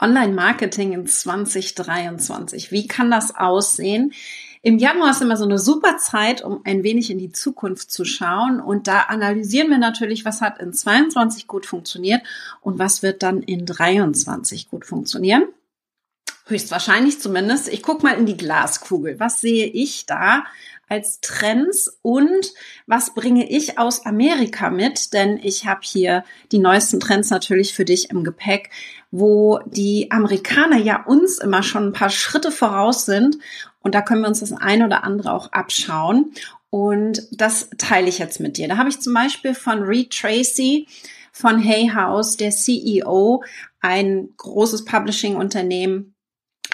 Online-Marketing 0.00 0.92
in 0.92 1.06
2023. 1.06 2.72
Wie 2.72 2.86
kann 2.86 3.10
das 3.10 3.34
aussehen? 3.34 4.12
Im 4.64 4.78
Januar 4.78 5.10
ist 5.10 5.20
immer 5.20 5.36
so 5.36 5.44
eine 5.44 5.58
super 5.58 5.96
Zeit, 5.98 6.42
um 6.42 6.60
ein 6.64 6.84
wenig 6.84 7.10
in 7.10 7.18
die 7.18 7.32
Zukunft 7.32 7.90
zu 7.90 8.04
schauen. 8.04 8.60
Und 8.60 8.86
da 8.86 9.00
analysieren 9.02 9.70
wir 9.70 9.78
natürlich, 9.78 10.24
was 10.24 10.40
hat 10.40 10.60
in 10.60 10.72
22 10.72 11.48
gut 11.48 11.66
funktioniert 11.66 12.22
und 12.60 12.78
was 12.78 13.02
wird 13.02 13.24
dann 13.24 13.42
in 13.42 13.66
23 13.66 14.68
gut 14.68 14.86
funktionieren. 14.86 15.48
Höchstwahrscheinlich 16.46 17.20
zumindest. 17.20 17.68
Ich 17.68 17.82
gucke 17.82 18.04
mal 18.04 18.16
in 18.16 18.26
die 18.26 18.36
Glaskugel. 18.36 19.18
Was 19.18 19.40
sehe 19.40 19.66
ich 19.66 20.06
da 20.06 20.44
als 20.92 21.20
Trends 21.20 21.98
und 22.02 22.52
was 22.86 23.14
bringe 23.14 23.48
ich 23.48 23.78
aus 23.78 24.04
Amerika 24.04 24.68
mit? 24.68 25.14
Denn 25.14 25.40
ich 25.42 25.64
habe 25.64 25.80
hier 25.82 26.22
die 26.52 26.58
neuesten 26.58 27.00
Trends 27.00 27.30
natürlich 27.30 27.72
für 27.72 27.86
dich 27.86 28.10
im 28.10 28.24
Gepäck, 28.24 28.68
wo 29.10 29.58
die 29.64 30.10
Amerikaner 30.10 30.76
ja 30.76 31.02
uns 31.02 31.38
immer 31.38 31.62
schon 31.62 31.86
ein 31.88 31.92
paar 31.94 32.10
Schritte 32.10 32.50
voraus 32.50 33.06
sind. 33.06 33.38
Und 33.80 33.94
da 33.94 34.02
können 34.02 34.20
wir 34.20 34.28
uns 34.28 34.40
das 34.40 34.52
eine 34.52 34.84
oder 34.84 35.02
andere 35.02 35.32
auch 35.32 35.50
abschauen. 35.52 36.34
Und 36.68 37.26
das 37.32 37.70
teile 37.78 38.10
ich 38.10 38.18
jetzt 38.18 38.38
mit 38.38 38.58
dir. 38.58 38.68
Da 38.68 38.76
habe 38.76 38.90
ich 38.90 39.00
zum 39.00 39.14
Beispiel 39.14 39.54
von 39.54 39.82
Reed 39.82 40.12
Tracy 40.12 40.86
von 41.32 41.64
Hay 41.64 41.88
House, 41.94 42.36
der 42.36 42.50
CEO, 42.50 43.42
ein 43.80 44.28
großes 44.36 44.84
Publishing-Unternehmen, 44.84 46.14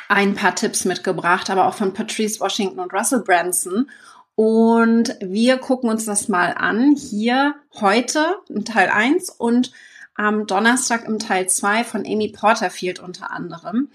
ein 0.09 0.34
paar 0.34 0.55
Tipps 0.55 0.84
mitgebracht, 0.84 1.50
aber 1.50 1.66
auch 1.66 1.75
von 1.75 1.92
Patrice 1.92 2.41
Washington 2.41 2.80
und 2.80 2.92
Russell 2.92 3.20
Branson. 3.20 3.91
Und 4.38 5.16
wir 5.20 5.56
gucken 5.56 5.91
uns 5.91 6.05
das 6.05 6.28
mal 6.28 6.55
an. 6.56 6.95
Hier 6.95 7.56
heute 7.80 8.37
im 8.48 8.64
Teil 8.64 8.88
1 8.88 9.30
und 9.30 9.73
am 10.14 10.47
Donnerstag 10.47 11.09
im 11.09 11.19
Teil 11.19 11.48
2 11.48 11.83
von 11.83 12.06
Amy 12.06 12.28
Porterfield 12.28 13.01
unter 13.01 13.33
anderem. 13.33 13.88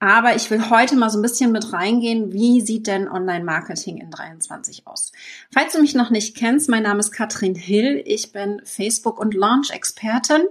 Aber 0.00 0.34
ich 0.34 0.50
will 0.50 0.68
heute 0.68 0.96
mal 0.96 1.10
so 1.10 1.18
ein 1.18 1.22
bisschen 1.22 1.52
mit 1.52 1.72
reingehen, 1.72 2.32
wie 2.32 2.60
sieht 2.60 2.88
denn 2.88 3.08
Online-Marketing 3.08 3.98
in 3.98 4.10
23 4.10 4.88
aus? 4.88 5.12
Falls 5.52 5.74
du 5.74 5.80
mich 5.80 5.94
noch 5.94 6.10
nicht 6.10 6.36
kennst, 6.36 6.68
mein 6.68 6.82
Name 6.82 6.98
ist 6.98 7.12
Katrin 7.12 7.54
Hill. 7.54 8.02
Ich 8.04 8.32
bin 8.32 8.62
Facebook- 8.64 9.20
und 9.20 9.32
Launch-Expertin 9.32 10.42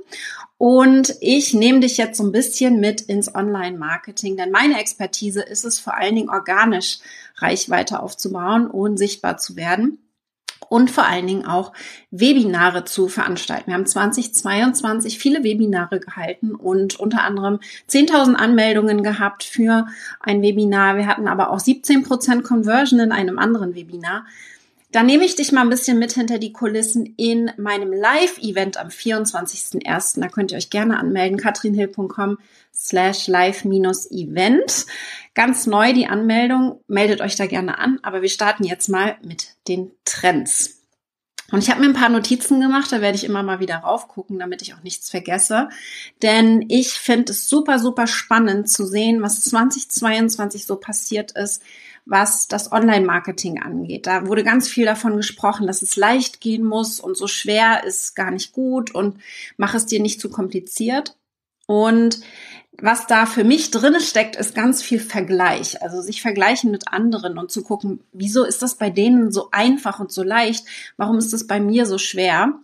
und 0.58 1.16
ich 1.20 1.54
nehme 1.54 1.82
dich 1.82 1.98
jetzt 1.98 2.18
so 2.18 2.24
ein 2.24 2.32
bisschen 2.32 2.80
mit 2.80 3.02
ins 3.02 3.36
Online-Marketing, 3.36 4.38
denn 4.38 4.52
meine 4.52 4.80
Expertise 4.80 5.42
ist 5.42 5.66
es 5.66 5.80
vor 5.80 5.96
allen 5.96 6.16
Dingen 6.16 6.30
organisch 6.30 7.00
Reichweite 7.44 8.02
aufzubauen 8.02 8.68
und 8.68 8.98
sichtbar 8.98 9.38
zu 9.38 9.56
werden 9.56 10.00
und 10.70 10.90
vor 10.90 11.06
allen 11.06 11.28
Dingen 11.28 11.46
auch 11.46 11.72
Webinare 12.10 12.84
zu 12.84 13.08
veranstalten. 13.08 13.68
Wir 13.68 13.76
haben 13.76 13.86
2022 13.86 15.20
viele 15.20 15.44
Webinare 15.44 16.00
gehalten 16.00 16.56
und 16.56 17.00
unter 17.00 17.24
anderem 17.24 17.60
10.000 17.90 18.34
Anmeldungen 18.34 19.04
gehabt 19.04 19.44
für 19.44 19.86
ein 20.20 20.42
Webinar. 20.42 20.98
Wir 20.98 21.06
hatten 21.06 21.28
aber 21.28 21.52
auch 21.52 21.60
17% 21.60 22.42
Conversion 22.42 23.00
in 23.00 23.12
einem 23.12 23.38
anderen 23.38 23.76
Webinar. 23.76 24.26
Da 24.94 25.02
nehme 25.02 25.26
ich 25.26 25.36
dich 25.36 25.52
mal 25.52 25.62
ein 25.62 25.72
bisschen 25.72 25.98
mit 25.98 26.14
hinter 26.14 26.38
die 26.38 26.54
Kulissen 26.54 27.16
in 27.18 27.52
meinem 27.58 27.92
Live-Event 27.92 28.78
am 28.78 28.90
24.01. 28.90 30.22
Da 30.22 30.28
könnt 30.28 30.52
ihr 30.52 30.58
euch 30.60 30.70
gerne 30.70 31.00
anmelden, 31.00 31.40
katrinhill.com 31.40 32.38
slash 32.72 33.28
live-event. 33.28 34.86
Ganz 35.34 35.66
neu 35.66 35.94
die 35.94 36.06
Anmeldung, 36.06 36.80
meldet 36.88 37.22
euch 37.22 37.36
da 37.36 37.48
gerne 37.48 37.80
an, 37.80 37.98
aber 38.04 38.22
wir 38.22 38.30
starten 38.30 38.66
jetzt 38.66 38.88
mal 38.88 39.18
mit 39.24 39.56
den 39.68 39.90
Trends. 40.06 40.84
Und 41.52 41.64
ich 41.64 41.72
habe 41.72 41.82
mir 41.82 41.88
ein 41.88 41.94
paar 41.94 42.10
Notizen 42.10 42.62
gemacht, 42.62 42.92
da 42.92 43.02
werde 43.02 43.16
ich 43.16 43.24
immer 43.24 43.42
mal 43.42 43.60
wieder 43.60 43.78
raufgucken, 43.78 44.38
damit 44.38 44.62
ich 44.62 44.76
auch 44.76 44.84
nichts 44.84 45.10
vergesse. 45.10 45.70
Denn 46.22 46.66
ich 46.70 46.90
finde 46.94 47.32
es 47.32 47.48
super, 47.48 47.80
super 47.80 48.06
spannend 48.06 48.70
zu 48.70 48.86
sehen, 48.86 49.24
was 49.24 49.42
2022 49.42 50.68
so 50.68 50.76
passiert 50.76 51.32
ist, 51.32 51.64
was 52.06 52.48
das 52.48 52.72
Online-Marketing 52.72 53.62
angeht. 53.62 54.08
Da 54.08 54.28
wurde 54.28 54.44
ganz 54.44 54.68
viel 54.68 54.86
davon 54.86 55.16
gesprochen, 55.18 55.68
dass 55.68 55.82
es 55.82 55.96
leicht 55.96 56.42
gehen 56.42 56.66
muss 56.66 57.00
und 57.00 57.16
so 57.16 57.28
schwer 57.28 57.84
ist 57.86 58.16
gar 58.16 58.32
nicht 58.32 58.52
gut 58.52 58.94
und 58.94 59.20
mach 59.58 59.74
es 59.74 59.86
dir 59.86 60.02
nicht 60.02 60.20
zu 60.20 60.30
kompliziert. 60.30 61.16
Und 61.66 62.20
was 62.82 63.08
da 63.08 63.26
für 63.26 63.44
mich 63.44 63.72
drin 63.72 64.00
steckt, 64.00 64.36
ist 64.36 64.56
ganz 64.56 64.82
viel 64.82 65.00
Vergleich. 65.00 65.82
Also 65.82 66.02
sich 66.02 66.22
vergleichen 66.22 66.72
mit 66.72 66.88
anderen 66.88 67.38
und 67.38 67.52
zu 67.52 67.64
gucken, 67.64 68.02
wieso 68.12 68.44
ist 68.44 68.62
das 68.62 68.76
bei 68.76 68.90
denen 68.90 69.32
so 69.32 69.50
einfach 69.52 70.00
und 70.00 70.12
so 70.12 70.24
leicht? 70.24 70.66
Warum 70.98 71.18
ist 71.18 71.32
das 71.32 71.48
bei 71.48 71.60
mir 71.60 71.86
so 71.86 71.98
schwer? 71.98 72.60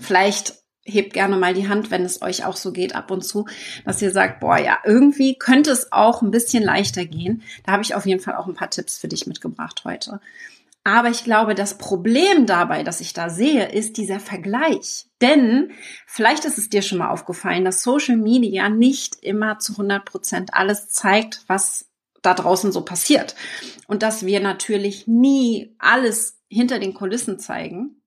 Vielleicht 0.00 0.54
hebt 0.86 1.12
gerne 1.12 1.36
mal 1.36 1.52
die 1.52 1.68
Hand, 1.68 1.90
wenn 1.90 2.04
es 2.04 2.22
euch 2.22 2.44
auch 2.44 2.56
so 2.56 2.72
geht 2.72 2.94
ab 2.94 3.10
und 3.10 3.22
zu, 3.24 3.46
dass 3.84 4.00
ihr 4.00 4.10
sagt, 4.10 4.40
boah, 4.40 4.56
ja, 4.56 4.78
irgendwie 4.84 5.36
könnte 5.36 5.70
es 5.70 5.92
auch 5.92 6.22
ein 6.22 6.30
bisschen 6.30 6.62
leichter 6.62 7.04
gehen. 7.04 7.42
Da 7.64 7.72
habe 7.72 7.82
ich 7.82 7.94
auf 7.94 8.06
jeden 8.06 8.20
Fall 8.20 8.36
auch 8.36 8.46
ein 8.46 8.54
paar 8.54 8.70
Tipps 8.70 8.96
für 8.96 9.08
dich 9.08 9.26
mitgebracht 9.26 9.82
heute. 9.84 10.20
Aber 10.86 11.10
ich 11.10 11.24
glaube, 11.24 11.56
das 11.56 11.78
Problem 11.78 12.46
dabei, 12.46 12.84
das 12.84 13.00
ich 13.00 13.12
da 13.12 13.28
sehe, 13.28 13.72
ist 13.72 13.96
dieser 13.96 14.20
Vergleich. 14.20 15.06
Denn 15.20 15.72
vielleicht 16.06 16.44
ist 16.44 16.58
es 16.58 16.70
dir 16.70 16.80
schon 16.80 16.98
mal 16.98 17.10
aufgefallen, 17.10 17.64
dass 17.64 17.82
Social 17.82 18.16
Media 18.16 18.68
nicht 18.68 19.16
immer 19.16 19.58
zu 19.58 19.72
100 19.72 20.04
Prozent 20.04 20.54
alles 20.54 20.88
zeigt, 20.88 21.42
was 21.48 21.90
da 22.22 22.34
draußen 22.34 22.70
so 22.70 22.82
passiert. 22.82 23.34
Und 23.88 24.04
dass 24.04 24.26
wir 24.26 24.38
natürlich 24.38 25.08
nie 25.08 25.74
alles 25.80 26.38
hinter 26.48 26.78
den 26.78 26.94
Kulissen 26.94 27.40
zeigen. 27.40 28.00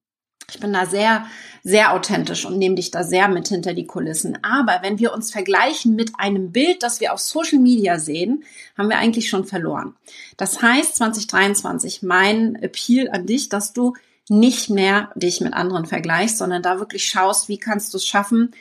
Ich 0.49 0.59
bin 0.59 0.73
da 0.73 0.85
sehr, 0.85 1.25
sehr 1.63 1.93
authentisch 1.93 2.45
und 2.45 2.57
nehme 2.57 2.75
dich 2.75 2.91
da 2.91 3.03
sehr 3.03 3.27
mit 3.27 3.47
hinter 3.47 3.73
die 3.73 3.85
Kulissen. 3.85 4.37
Aber 4.43 4.79
wenn 4.81 4.99
wir 4.99 5.13
uns 5.13 5.31
vergleichen 5.31 5.95
mit 5.95 6.13
einem 6.17 6.51
Bild, 6.51 6.83
das 6.83 6.99
wir 6.99 7.13
auf 7.13 7.19
Social 7.19 7.59
Media 7.59 7.99
sehen, 7.99 8.43
haben 8.77 8.89
wir 8.89 8.97
eigentlich 8.97 9.29
schon 9.29 9.45
verloren. 9.45 9.95
Das 10.38 10.61
heißt, 10.61 10.95
2023, 10.97 12.03
mein 12.03 12.55
Appeal 12.55 13.09
an 13.09 13.25
dich, 13.25 13.49
dass 13.49 13.73
du 13.73 13.93
nicht 14.29 14.69
mehr 14.69 15.09
dich 15.15 15.41
mit 15.41 15.53
anderen 15.53 15.85
vergleichst, 15.85 16.38
sondern 16.38 16.61
da 16.61 16.79
wirklich 16.79 17.07
schaust, 17.07 17.49
wie 17.49 17.57
kannst 17.57 17.93
du 17.93 17.97
es 17.97 18.05
schaffen, 18.05 18.51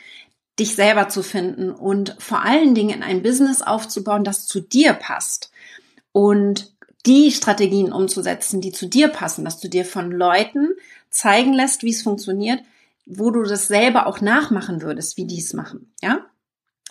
dich 0.59 0.75
selber 0.75 1.09
zu 1.09 1.23
finden 1.23 1.71
und 1.71 2.15
vor 2.19 2.43
allen 2.43 2.75
Dingen 2.75 2.89
in 2.89 3.03
ein 3.03 3.23
Business 3.23 3.61
aufzubauen, 3.61 4.23
das 4.23 4.45
zu 4.45 4.59
dir 4.59 4.93
passt. 4.93 5.51
Und 6.11 6.73
die 7.05 7.31
Strategien 7.31 7.93
umzusetzen, 7.93 8.59
die 8.59 8.71
zu 8.71 8.87
dir 8.87 9.07
passen, 9.07 9.45
dass 9.45 9.59
du 9.59 9.69
dir 9.69 9.85
von 9.85 10.11
Leuten 10.11 10.69
zeigen 11.09 11.53
lässt, 11.53 11.83
wie 11.83 11.91
es 11.91 12.01
funktioniert, 12.01 12.61
wo 13.05 13.31
du 13.31 13.43
das 13.43 13.67
selber 13.67 14.07
auch 14.07 14.21
nachmachen 14.21 14.81
würdest, 14.81 15.17
wie 15.17 15.25
die 15.25 15.39
es 15.39 15.53
machen, 15.53 15.93
ja? 16.01 16.25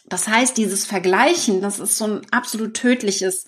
Das 0.09 0.27
heißt, 0.27 0.56
dieses 0.56 0.87
Vergleichen, 0.87 1.61
das 1.61 1.81
ist 1.81 1.99
so 1.99 2.06
ein 2.06 2.21
absolut 2.31 2.75
tödliches 2.75 3.45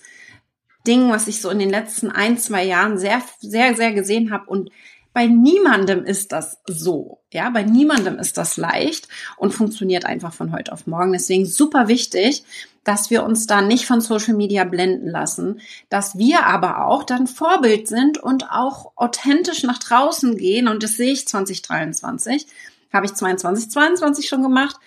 Ding, 0.85 1.09
was 1.09 1.27
ich 1.27 1.41
so 1.41 1.49
in 1.49 1.57
den 1.57 1.71
letzten 1.71 2.11
ein, 2.11 2.37
zwei 2.37 2.63
Jahren 2.63 2.97
sehr, 2.99 3.23
sehr, 3.39 3.75
sehr 3.75 3.93
gesehen 3.93 4.31
habe 4.31 4.47
und 4.47 4.69
bei 5.13 5.27
niemandem 5.27 6.05
ist 6.05 6.31
das 6.31 6.59
so. 6.65 7.21
Ja, 7.33 7.49
bei 7.49 7.63
niemandem 7.63 8.17
ist 8.17 8.37
das 8.37 8.55
leicht 8.57 9.09
und 9.37 9.53
funktioniert 9.53 10.05
einfach 10.05 10.33
von 10.33 10.53
heute 10.53 10.71
auf 10.71 10.87
morgen. 10.87 11.11
Deswegen 11.11 11.45
super 11.45 11.89
wichtig, 11.89 12.43
dass 12.83 13.09
wir 13.09 13.23
uns 13.23 13.45
da 13.45 13.61
nicht 13.61 13.85
von 13.85 14.01
Social 14.01 14.33
Media 14.33 14.63
blenden 14.63 15.07
lassen, 15.07 15.61
dass 15.89 16.17
wir 16.17 16.45
aber 16.45 16.85
auch 16.85 17.03
dann 17.03 17.27
Vorbild 17.27 17.87
sind 17.87 18.17
und 18.17 18.51
auch 18.51 18.93
authentisch 18.95 19.63
nach 19.63 19.77
draußen 19.77 20.37
gehen. 20.37 20.67
Und 20.67 20.83
das 20.83 20.97
sehe 20.97 21.13
ich 21.13 21.27
2023, 21.27 22.47
habe 22.91 23.05
ich 23.05 23.13
22, 23.13 23.69
22 23.69 24.27
schon 24.27 24.41
gemacht, 24.41 24.77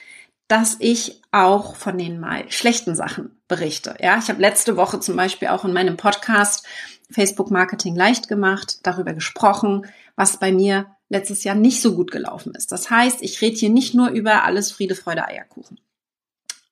dass 0.48 0.76
ich 0.80 1.22
auch 1.32 1.76
von 1.76 1.96
den 1.96 2.20
mal 2.20 2.50
schlechten 2.50 2.94
Sachen 2.94 3.30
berichte. 3.48 3.96
Ja, 4.00 4.18
ich 4.18 4.28
habe 4.28 4.42
letzte 4.42 4.76
Woche 4.76 5.00
zum 5.00 5.16
Beispiel 5.16 5.48
auch 5.48 5.64
in 5.64 5.72
meinem 5.72 5.96
Podcast 5.96 6.66
Facebook 7.10 7.50
Marketing 7.50 7.94
leicht 7.94 8.28
gemacht, 8.28 8.80
darüber 8.82 9.14
gesprochen, 9.14 9.86
was 10.16 10.38
bei 10.38 10.52
mir 10.52 10.86
letztes 11.08 11.44
Jahr 11.44 11.54
nicht 11.54 11.80
so 11.80 11.94
gut 11.94 12.10
gelaufen 12.10 12.54
ist. 12.54 12.72
Das 12.72 12.90
heißt, 12.90 13.22
ich 13.22 13.40
rede 13.40 13.56
hier 13.56 13.70
nicht 13.70 13.94
nur 13.94 14.08
über 14.08 14.44
alles 14.44 14.72
Friede, 14.72 14.94
Freude, 14.94 15.26
Eierkuchen. 15.26 15.78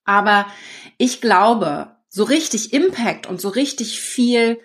Aber 0.05 0.47
ich 0.99 1.21
glaube, 1.21 1.97
so 2.09 2.25
richtig 2.25 2.73
Impact 2.73 3.27
und 3.27 3.41
so 3.41 3.49
richtig 3.49 4.01
viel 4.01 4.61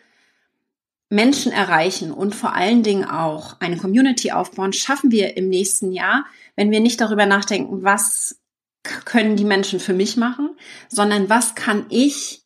Menschen 1.10 1.51
erreichen 1.51 2.12
und 2.12 2.36
vor 2.36 2.54
allen 2.54 2.84
Dingen 2.84 3.06
auch 3.06 3.60
eine 3.62 3.78
Community 3.78 4.31
aufbauen, 4.31 4.74
schaffen 4.74 5.12
wir 5.12 5.38
im 5.38 5.48
nächsten 5.48 5.94
Jahr, 5.94 6.25
wenn 6.56 6.72
wir 6.72 6.81
nicht 6.81 7.00
darüber 7.00 7.25
nachdenken, 7.25 7.84
was 7.84 8.42
können 8.84 9.36
die 9.36 9.45
Menschen 9.45 9.80
für 9.80 9.94
mich 9.94 10.18
machen, 10.18 10.57
sondern 10.89 11.30
was 11.30 11.56
kann 11.56 11.86
ich 11.90 12.44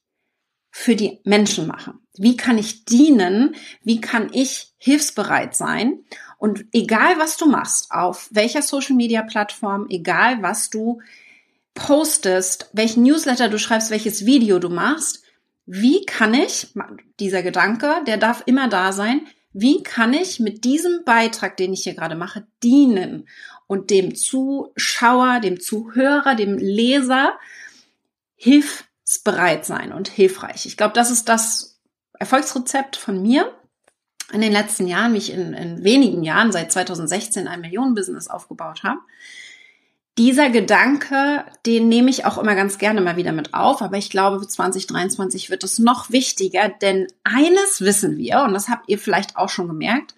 für 0.72 0.96
die 0.96 1.20
Menschen 1.24 1.68
machen? 1.68 2.00
Wie 2.18 2.38
kann 2.38 2.58
ich 2.58 2.86
dienen? 2.86 3.56
Wie 3.84 4.02
kann 4.02 4.30
ich 4.32 4.74
hilfsbereit 4.78 5.56
sein? 5.56 6.04
Und 6.38 6.66
egal 6.72 7.20
was 7.20 7.38
du 7.38 7.46
machst, 7.48 7.92
auf 7.92 8.30
welcher 8.32 8.62
Social 8.62 8.96
Media 8.96 9.22
Plattform, 9.22 9.88
egal 9.90 10.42
was 10.42 10.70
du 10.70 11.02
postest, 11.74 12.70
welchen 12.74 13.04
Newsletter 13.04 13.50
du 13.50 13.58
schreibst, 13.58 13.92
welches 13.92 14.26
Video 14.26 14.60
du 14.60 14.70
machst, 14.70 15.24
wie 15.66 16.06
kann 16.06 16.34
ich, 16.34 16.74
dieser 17.20 17.44
Gedanke, 17.44 18.04
der 18.06 18.18
darf 18.18 18.44
immer 18.46 18.68
da 18.68 18.92
sein, 18.92 19.28
wie 19.54 19.84
kann 19.84 20.14
ich 20.14 20.40
mit 20.40 20.64
diesem 20.64 21.04
Beitrag, 21.06 21.58
den 21.58 21.74
ich 21.74 21.84
hier 21.84 21.94
gerade 21.94 22.16
mache, 22.16 22.46
dienen 22.64 23.28
und 23.68 23.90
dem 23.90 24.16
Zuschauer, 24.16 25.40
dem 25.40 25.60
Zuhörer, 25.60 26.36
dem 26.36 26.58
Leser 26.58 27.34
hilf, 28.36 28.86
zukunftsbereit 29.12 29.66
sein 29.66 29.92
und 29.92 30.08
hilfreich. 30.08 30.66
Ich 30.66 30.78
glaube, 30.78 30.94
das 30.94 31.12
ist 31.12 31.28
das 31.30 31.80
Erfolgsrezept 32.20 32.96
von 32.96 33.22
mir 33.22 33.52
in 34.32 34.42
den 34.42 34.54
letzten 34.54 34.88
Jahren, 34.88 35.14
wie 35.14 35.18
ich 35.18 35.34
in, 35.34 35.54
in 35.54 35.84
wenigen 35.84 36.24
Jahren, 36.24 36.52
seit 36.52 36.72
2016, 36.72 37.48
ein 37.48 37.62
Millionenbusiness 37.62 38.30
aufgebaut 38.30 38.84
habe. 38.84 39.00
Dieser 40.18 40.50
Gedanke, 40.50 41.46
den 41.66 41.88
nehme 41.88 42.10
ich 42.10 42.26
auch 42.26 42.38
immer 42.38 42.54
ganz 42.54 42.78
gerne 42.78 43.00
mal 43.00 43.16
wieder 43.16 43.32
mit 43.32 43.54
auf, 43.54 43.82
aber 43.82 43.98
ich 43.98 44.10
glaube, 44.10 44.46
2023 44.46 45.50
wird 45.50 45.64
es 45.64 45.80
noch 45.80 46.12
wichtiger, 46.12 46.68
denn 46.68 47.08
eines 47.24 47.80
wissen 47.80 48.18
wir, 48.18 48.42
und 48.42 48.54
das 48.54 48.68
habt 48.68 48.90
ihr 48.90 49.00
vielleicht 49.00 49.38
auch 49.38 49.50
schon 49.50 49.68
gemerkt, 49.68 50.16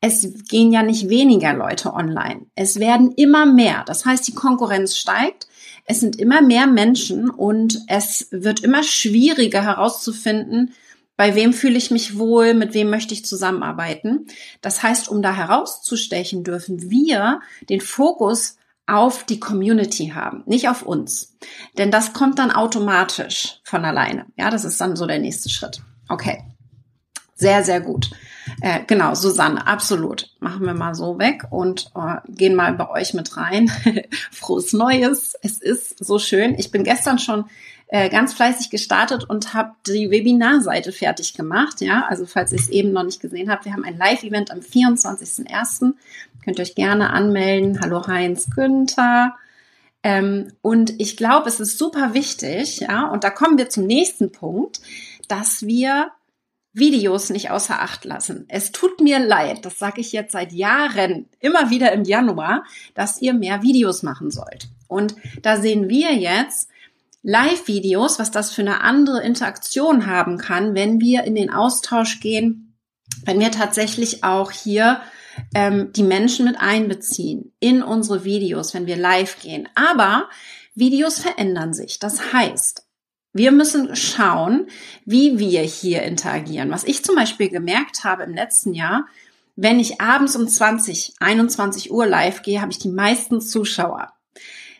es 0.00 0.28
gehen 0.48 0.70
ja 0.70 0.82
nicht 0.82 1.08
weniger 1.08 1.54
Leute 1.54 1.94
online. 1.94 2.46
Es 2.54 2.78
werden 2.78 3.12
immer 3.12 3.46
mehr. 3.46 3.84
Das 3.86 4.04
heißt, 4.04 4.28
die 4.28 4.34
Konkurrenz 4.34 4.98
steigt. 4.98 5.48
Es 5.86 5.98
sind 5.98 6.16
immer 6.16 6.42
mehr 6.42 6.66
Menschen 6.66 7.30
und 7.30 7.80
es 7.88 8.28
wird 8.30 8.60
immer 8.60 8.82
schwieriger 8.82 9.62
herauszufinden, 9.62 10.74
bei 11.16 11.34
wem 11.36 11.52
fühle 11.52 11.78
ich 11.78 11.90
mich 11.90 12.18
wohl, 12.18 12.54
mit 12.54 12.74
wem 12.74 12.90
möchte 12.90 13.14
ich 13.14 13.24
zusammenarbeiten. 13.24 14.26
Das 14.60 14.82
heißt, 14.82 15.08
um 15.08 15.22
da 15.22 15.34
herauszustechen, 15.34 16.42
dürfen 16.42 16.90
wir 16.90 17.40
den 17.68 17.80
Fokus 17.80 18.56
auf 18.86 19.24
die 19.24 19.40
Community 19.40 20.12
haben, 20.14 20.42
nicht 20.46 20.68
auf 20.68 20.82
uns. 20.82 21.36
Denn 21.78 21.90
das 21.90 22.12
kommt 22.12 22.38
dann 22.38 22.50
automatisch 22.50 23.60
von 23.64 23.84
alleine. 23.84 24.26
Ja, 24.36 24.50
das 24.50 24.64
ist 24.64 24.80
dann 24.80 24.96
so 24.96 25.06
der 25.06 25.18
nächste 25.18 25.48
Schritt. 25.48 25.82
Okay. 26.08 26.44
Sehr, 27.36 27.64
sehr 27.64 27.80
gut. 27.80 28.10
Äh, 28.60 28.80
genau, 28.86 29.14
Susanne, 29.14 29.66
absolut. 29.66 30.30
Machen 30.38 30.66
wir 30.66 30.74
mal 30.74 30.94
so 30.94 31.18
weg 31.18 31.44
und 31.50 31.90
äh, 31.96 32.16
gehen 32.28 32.54
mal 32.54 32.74
bei 32.74 32.88
euch 32.88 33.12
mit 33.12 33.36
rein. 33.36 33.70
Frohes 34.30 34.72
Neues. 34.72 35.34
Es 35.42 35.58
ist 35.58 36.04
so 36.04 36.20
schön. 36.20 36.54
Ich 36.56 36.70
bin 36.70 36.84
gestern 36.84 37.18
schon 37.18 37.46
äh, 37.88 38.08
ganz 38.08 38.34
fleißig 38.34 38.70
gestartet 38.70 39.24
und 39.28 39.52
habe 39.52 39.72
die 39.86 40.10
Webinarseite 40.10 40.92
fertig 40.92 41.34
gemacht. 41.34 41.80
Ja, 41.80 42.06
also 42.08 42.24
falls 42.24 42.52
ihr 42.52 42.58
es 42.58 42.68
eben 42.68 42.92
noch 42.92 43.02
nicht 43.02 43.20
gesehen 43.20 43.50
habt, 43.50 43.64
wir 43.64 43.72
haben 43.72 43.84
ein 43.84 43.98
Live-Event 43.98 44.50
am 44.50 44.60
24.01. 44.60 45.94
Könnt 46.44 46.60
euch 46.60 46.74
gerne 46.74 47.10
anmelden. 47.10 47.80
Hallo 47.80 48.06
Heinz 48.06 48.50
Günther. 48.54 49.34
Ähm, 50.02 50.52
und 50.60 51.00
ich 51.00 51.16
glaube, 51.16 51.48
es 51.48 51.58
ist 51.58 51.78
super 51.78 52.12
wichtig, 52.12 52.80
ja, 52.80 53.08
und 53.08 53.24
da 53.24 53.30
kommen 53.30 53.56
wir 53.56 53.70
zum 53.70 53.86
nächsten 53.86 54.30
Punkt, 54.30 54.82
dass 55.28 55.64
wir 55.64 56.10
Videos 56.74 57.30
nicht 57.30 57.50
außer 57.50 57.80
Acht 57.80 58.04
lassen. 58.04 58.44
Es 58.48 58.72
tut 58.72 59.00
mir 59.00 59.18
leid, 59.20 59.64
das 59.64 59.78
sage 59.78 60.02
ich 60.02 60.12
jetzt 60.12 60.32
seit 60.32 60.52
Jahren, 60.52 61.26
immer 61.40 61.70
wieder 61.70 61.92
im 61.92 62.04
Januar, 62.04 62.64
dass 62.94 63.22
ihr 63.22 63.32
mehr 63.32 63.62
Videos 63.62 64.02
machen 64.02 64.30
sollt. 64.30 64.68
Und 64.86 65.16
da 65.40 65.56
sehen 65.56 65.88
wir 65.88 66.12
jetzt 66.12 66.68
Live-Videos, 67.22 68.18
was 68.18 68.30
das 68.30 68.52
für 68.52 68.60
eine 68.60 68.82
andere 68.82 69.22
Interaktion 69.22 70.04
haben 70.04 70.36
kann, 70.36 70.74
wenn 70.74 71.00
wir 71.00 71.24
in 71.24 71.36
den 71.36 71.50
Austausch 71.50 72.20
gehen, 72.20 72.76
wenn 73.24 73.40
wir 73.40 73.50
tatsächlich 73.50 74.24
auch 74.24 74.50
hier 74.50 75.00
ähm, 75.54 75.92
die 75.92 76.02
Menschen 76.02 76.46
mit 76.46 76.56
einbeziehen 76.58 77.52
in 77.60 77.82
unsere 77.82 78.24
Videos, 78.24 78.74
wenn 78.74 78.86
wir 78.86 78.96
live 78.96 79.40
gehen. 79.40 79.68
Aber 79.74 80.28
Videos 80.74 81.18
verändern 81.18 81.72
sich. 81.74 81.98
Das 81.98 82.32
heißt, 82.32 82.86
wir 83.32 83.50
müssen 83.50 83.94
schauen, 83.96 84.68
wie 85.04 85.38
wir 85.38 85.62
hier 85.62 86.02
interagieren. 86.02 86.70
Was 86.70 86.84
ich 86.84 87.04
zum 87.04 87.16
Beispiel 87.16 87.48
gemerkt 87.48 88.04
habe 88.04 88.22
im 88.22 88.34
letzten 88.34 88.74
Jahr, 88.74 89.06
wenn 89.56 89.80
ich 89.80 90.00
abends 90.00 90.36
um 90.36 90.48
20, 90.48 91.14
21 91.20 91.92
Uhr 91.92 92.06
live 92.06 92.42
gehe, 92.42 92.60
habe 92.60 92.72
ich 92.72 92.78
die 92.78 92.88
meisten 92.88 93.40
Zuschauer. 93.40 94.12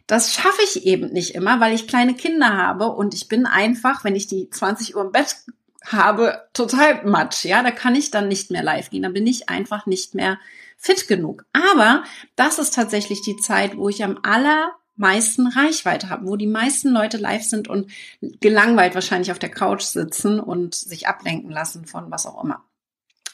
Das 0.06 0.34
schaffe 0.34 0.60
ich 0.64 0.84
eben 0.86 1.12
nicht 1.12 1.34
immer, 1.34 1.60
weil 1.60 1.74
ich 1.74 1.88
kleine 1.88 2.14
Kinder 2.14 2.56
habe 2.56 2.88
und 2.90 3.14
ich 3.14 3.28
bin 3.28 3.46
einfach, 3.46 4.04
wenn 4.04 4.16
ich 4.16 4.26
die 4.26 4.50
20 4.50 4.96
Uhr 4.96 5.02
im 5.02 5.12
Bett 5.12 5.36
habe, 5.84 6.42
total 6.52 7.04
matsch. 7.04 7.44
Ja, 7.44 7.62
da 7.62 7.70
kann 7.70 7.94
ich 7.94 8.10
dann 8.10 8.28
nicht 8.28 8.50
mehr 8.50 8.62
live 8.62 8.90
gehen. 8.90 9.02
Da 9.02 9.08
bin 9.08 9.26
ich 9.26 9.48
einfach 9.48 9.86
nicht 9.86 10.14
mehr 10.14 10.38
fit 10.76 11.08
genug. 11.08 11.44
Aber 11.52 12.04
das 12.36 12.58
ist 12.58 12.74
tatsächlich 12.74 13.22
die 13.22 13.36
Zeit, 13.36 13.76
wo 13.76 13.88
ich 13.88 14.02
am 14.04 14.18
aller 14.22 14.72
meisten 14.96 15.46
Reichweite 15.48 16.08
haben, 16.08 16.26
wo 16.26 16.36
die 16.36 16.46
meisten 16.46 16.90
Leute 16.90 17.16
live 17.16 17.42
sind 17.42 17.68
und 17.68 17.90
gelangweilt 18.20 18.94
wahrscheinlich 18.94 19.32
auf 19.32 19.38
der 19.38 19.50
Couch 19.50 19.82
sitzen 19.82 20.38
und 20.38 20.74
sich 20.74 21.08
ablenken 21.08 21.50
lassen 21.50 21.86
von 21.86 22.10
was 22.10 22.26
auch 22.26 22.44
immer. 22.44 22.62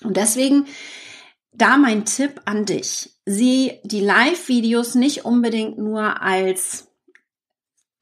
Und 0.02 0.16
deswegen 0.16 0.66
da 1.52 1.76
mein 1.76 2.04
Tipp 2.04 2.40
an 2.44 2.64
dich. 2.64 3.10
Sieh 3.26 3.80
die 3.84 4.00
Live-Videos 4.00 4.94
nicht 4.94 5.24
unbedingt 5.24 5.78
nur 5.78 6.22
als 6.22 6.89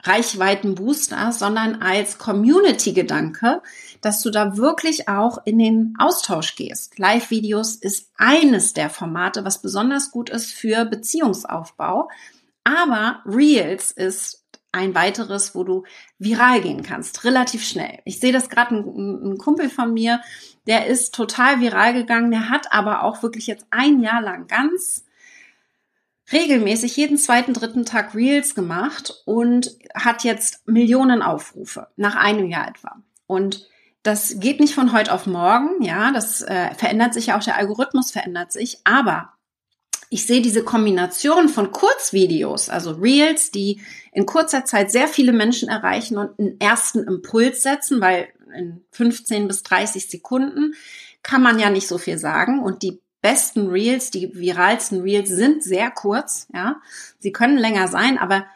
Reichweitenbooster, 0.02 1.32
sondern 1.32 1.82
als 1.82 2.18
Community-Gedanke, 2.18 3.62
dass 4.00 4.22
du 4.22 4.30
da 4.30 4.56
wirklich 4.56 5.08
auch 5.08 5.38
in 5.44 5.58
den 5.58 5.94
Austausch 5.98 6.54
gehst. 6.54 6.98
Live-Videos 6.98 7.74
ist 7.74 8.12
eines 8.16 8.72
der 8.74 8.90
Formate, 8.90 9.44
was 9.44 9.60
besonders 9.60 10.10
gut 10.10 10.30
ist 10.30 10.52
für 10.52 10.84
Beziehungsaufbau, 10.84 12.08
aber 12.62 13.22
Reels 13.24 13.90
ist 13.90 14.44
ein 14.72 14.94
weiteres, 14.94 15.54
wo 15.54 15.64
du 15.64 15.84
viral 16.18 16.60
gehen 16.60 16.82
kannst, 16.82 17.24
relativ 17.24 17.64
schnell. 17.64 18.00
Ich 18.04 18.20
sehe 18.20 18.32
das 18.32 18.50
gerade, 18.50 18.76
ein, 18.76 19.32
ein, 19.32 19.38
Kumpel 19.38 19.70
von 19.70 19.94
mir, 19.94 20.20
der 20.66 20.86
ist 20.86 21.14
total 21.14 21.60
viral 21.60 21.94
gegangen, 21.94 22.30
der 22.30 22.50
hat 22.50 22.72
aber 22.72 23.02
auch 23.02 23.22
wirklich 23.22 23.46
jetzt 23.46 23.66
ein 23.70 24.00
Jahr 24.00 24.20
lang 24.20 24.46
ganz 24.46 25.06
regelmäßig 26.32 26.96
jeden 26.96 27.16
zweiten, 27.16 27.54
dritten 27.54 27.84
Tag 27.84 28.14
Reels 28.14 28.54
gemacht 28.54 29.22
und 29.24 29.76
hat 29.94 30.24
jetzt 30.24 30.66
Millionen 30.66 31.22
Aufrufe, 31.22 31.88
nach 31.96 32.16
einem 32.16 32.48
Jahr 32.48 32.68
etwa. 32.68 32.96
Und 33.26 33.68
das 34.02 34.38
geht 34.38 34.60
nicht 34.60 34.74
von 34.74 34.92
heute 34.92 35.12
auf 35.12 35.26
morgen, 35.26 35.82
ja, 35.82 36.12
das 36.12 36.40
äh, 36.42 36.74
verändert 36.74 37.14
sich 37.14 37.26
ja 37.26 37.38
auch, 37.38 37.44
der 37.44 37.56
Algorithmus 37.56 38.10
verändert 38.10 38.52
sich, 38.52 38.78
aber 38.84 39.32
ich 40.10 40.26
sehe 40.26 40.40
diese 40.40 40.64
Kombination 40.64 41.48
von 41.48 41.70
Kurzvideos, 41.70 42.70
also 42.70 42.92
Reels, 42.92 43.50
die 43.50 43.82
in 44.12 44.24
kurzer 44.24 44.64
Zeit 44.64 44.90
sehr 44.90 45.08
viele 45.08 45.32
Menschen 45.32 45.68
erreichen 45.68 46.16
und 46.16 46.38
einen 46.38 46.58
ersten 46.60 47.04
Impuls 47.04 47.62
setzen, 47.62 48.00
weil 48.00 48.28
in 48.56 48.84
15 48.92 49.48
bis 49.48 49.62
30 49.64 50.08
Sekunden 50.08 50.74
kann 51.22 51.42
man 51.42 51.58
ja 51.58 51.68
nicht 51.68 51.86
so 51.86 51.98
viel 51.98 52.16
sagen 52.16 52.60
und 52.62 52.82
die 52.82 53.02
besten 53.20 53.68
Reels, 53.68 54.10
die 54.10 54.34
viralsten 54.34 55.00
Reels 55.00 55.28
sind 55.28 55.62
sehr 55.62 55.90
kurz, 55.90 56.48
ja. 56.52 56.80
Sie 57.18 57.32
können 57.32 57.58
länger 57.58 57.88
sein, 57.88 58.18
aber 58.18 58.46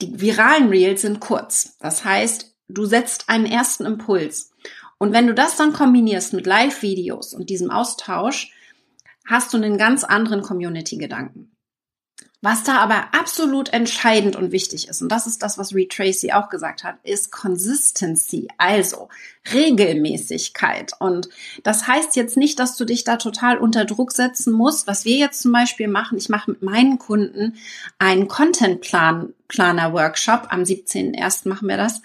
die 0.00 0.20
viralen 0.20 0.68
Reels 0.68 1.02
sind 1.02 1.20
kurz. 1.20 1.76
Das 1.78 2.04
heißt, 2.04 2.54
du 2.68 2.84
setzt 2.84 3.28
einen 3.28 3.46
ersten 3.46 3.84
Impuls. 3.84 4.52
Und 4.98 5.12
wenn 5.12 5.26
du 5.26 5.34
das 5.34 5.56
dann 5.56 5.72
kombinierst 5.72 6.32
mit 6.32 6.46
Live-Videos 6.46 7.34
und 7.34 7.50
diesem 7.50 7.70
Austausch, 7.70 8.52
hast 9.26 9.52
du 9.52 9.56
einen 9.56 9.78
ganz 9.78 10.04
anderen 10.04 10.42
Community-Gedanken. 10.42 11.51
Was 12.44 12.64
da 12.64 12.78
aber 12.78 13.04
absolut 13.12 13.72
entscheidend 13.72 14.34
und 14.34 14.50
wichtig 14.50 14.88
ist, 14.88 15.00
und 15.00 15.10
das 15.10 15.28
ist 15.28 15.44
das, 15.44 15.58
was 15.58 15.76
Reed 15.76 15.92
Tracy 15.92 16.32
auch 16.32 16.48
gesagt 16.48 16.82
hat, 16.82 16.96
ist 17.04 17.30
Consistency, 17.30 18.48
also 18.58 19.08
Regelmäßigkeit. 19.54 20.90
Und 20.98 21.28
das 21.62 21.86
heißt 21.86 22.16
jetzt 22.16 22.36
nicht, 22.36 22.58
dass 22.58 22.76
du 22.76 22.84
dich 22.84 23.04
da 23.04 23.16
total 23.16 23.58
unter 23.58 23.84
Druck 23.84 24.10
setzen 24.10 24.52
musst. 24.52 24.88
Was 24.88 25.04
wir 25.04 25.16
jetzt 25.16 25.40
zum 25.40 25.52
Beispiel 25.52 25.86
machen, 25.86 26.18
ich 26.18 26.28
mache 26.28 26.50
mit 26.50 26.62
meinen 26.62 26.98
Kunden 26.98 27.54
einen 28.00 28.26
Content-Planer-Workshop. 28.26 30.48
Am 30.50 30.64
17.01. 30.64 31.48
machen 31.48 31.68
wir 31.68 31.76
das 31.76 32.02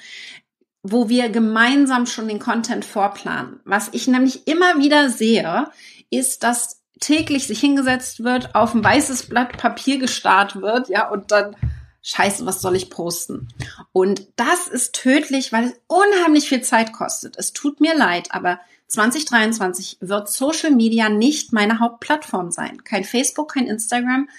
wo 0.90 1.10
wir 1.10 1.28
gemeinsam 1.30 2.06
schon 2.06 2.30
den 2.30 2.40
Content 2.40 2.86
vorplanen. 2.86 3.60
Was 3.66 3.90
ich 3.92 4.08
nämlich 4.08 4.48
immer 4.48 4.78
wieder 4.78 5.10
sehe, 5.10 5.70
ist, 6.10 6.44
dass 6.44 6.77
täglich 7.00 7.48
sich 7.48 7.60
hingesetzt 7.60 8.24
wird, 8.24 8.56
auf 8.56 8.74
ein 8.74 8.84
weißes 8.84 9.28
Blatt 9.28 9.58
Papier 9.58 10.00
gestarrt 10.00 10.62
wird, 10.62 10.90
ja, 10.90 11.10
und 11.10 11.32
dann 11.32 11.56
Scheiße, 12.02 12.46
was 12.46 12.62
soll 12.62 12.78
ich 12.78 12.90
posten? 12.90 13.50
Und 13.92 14.28
das 14.38 14.70
ist 14.70 14.94
tödlich, 14.94 15.52
weil 15.52 15.66
es 15.66 15.74
unheimlich 15.88 16.48
viel 16.48 16.62
Zeit 16.62 16.94
kostet. 16.94 17.36
Es 17.38 17.52
tut 17.52 17.82
mir 17.82 17.98
leid, 17.98 18.30
aber 18.32 18.62
2023 18.88 19.98
wird 20.00 20.30
Social 20.30 20.72
Media 20.72 21.10
nicht 21.10 21.52
meine 21.52 21.82
Hauptplattform 21.82 22.52
sein. 22.52 22.82
Kein 22.86 23.04
Facebook, 23.04 23.54
kein 23.54 23.68
Instagram, 23.68 24.30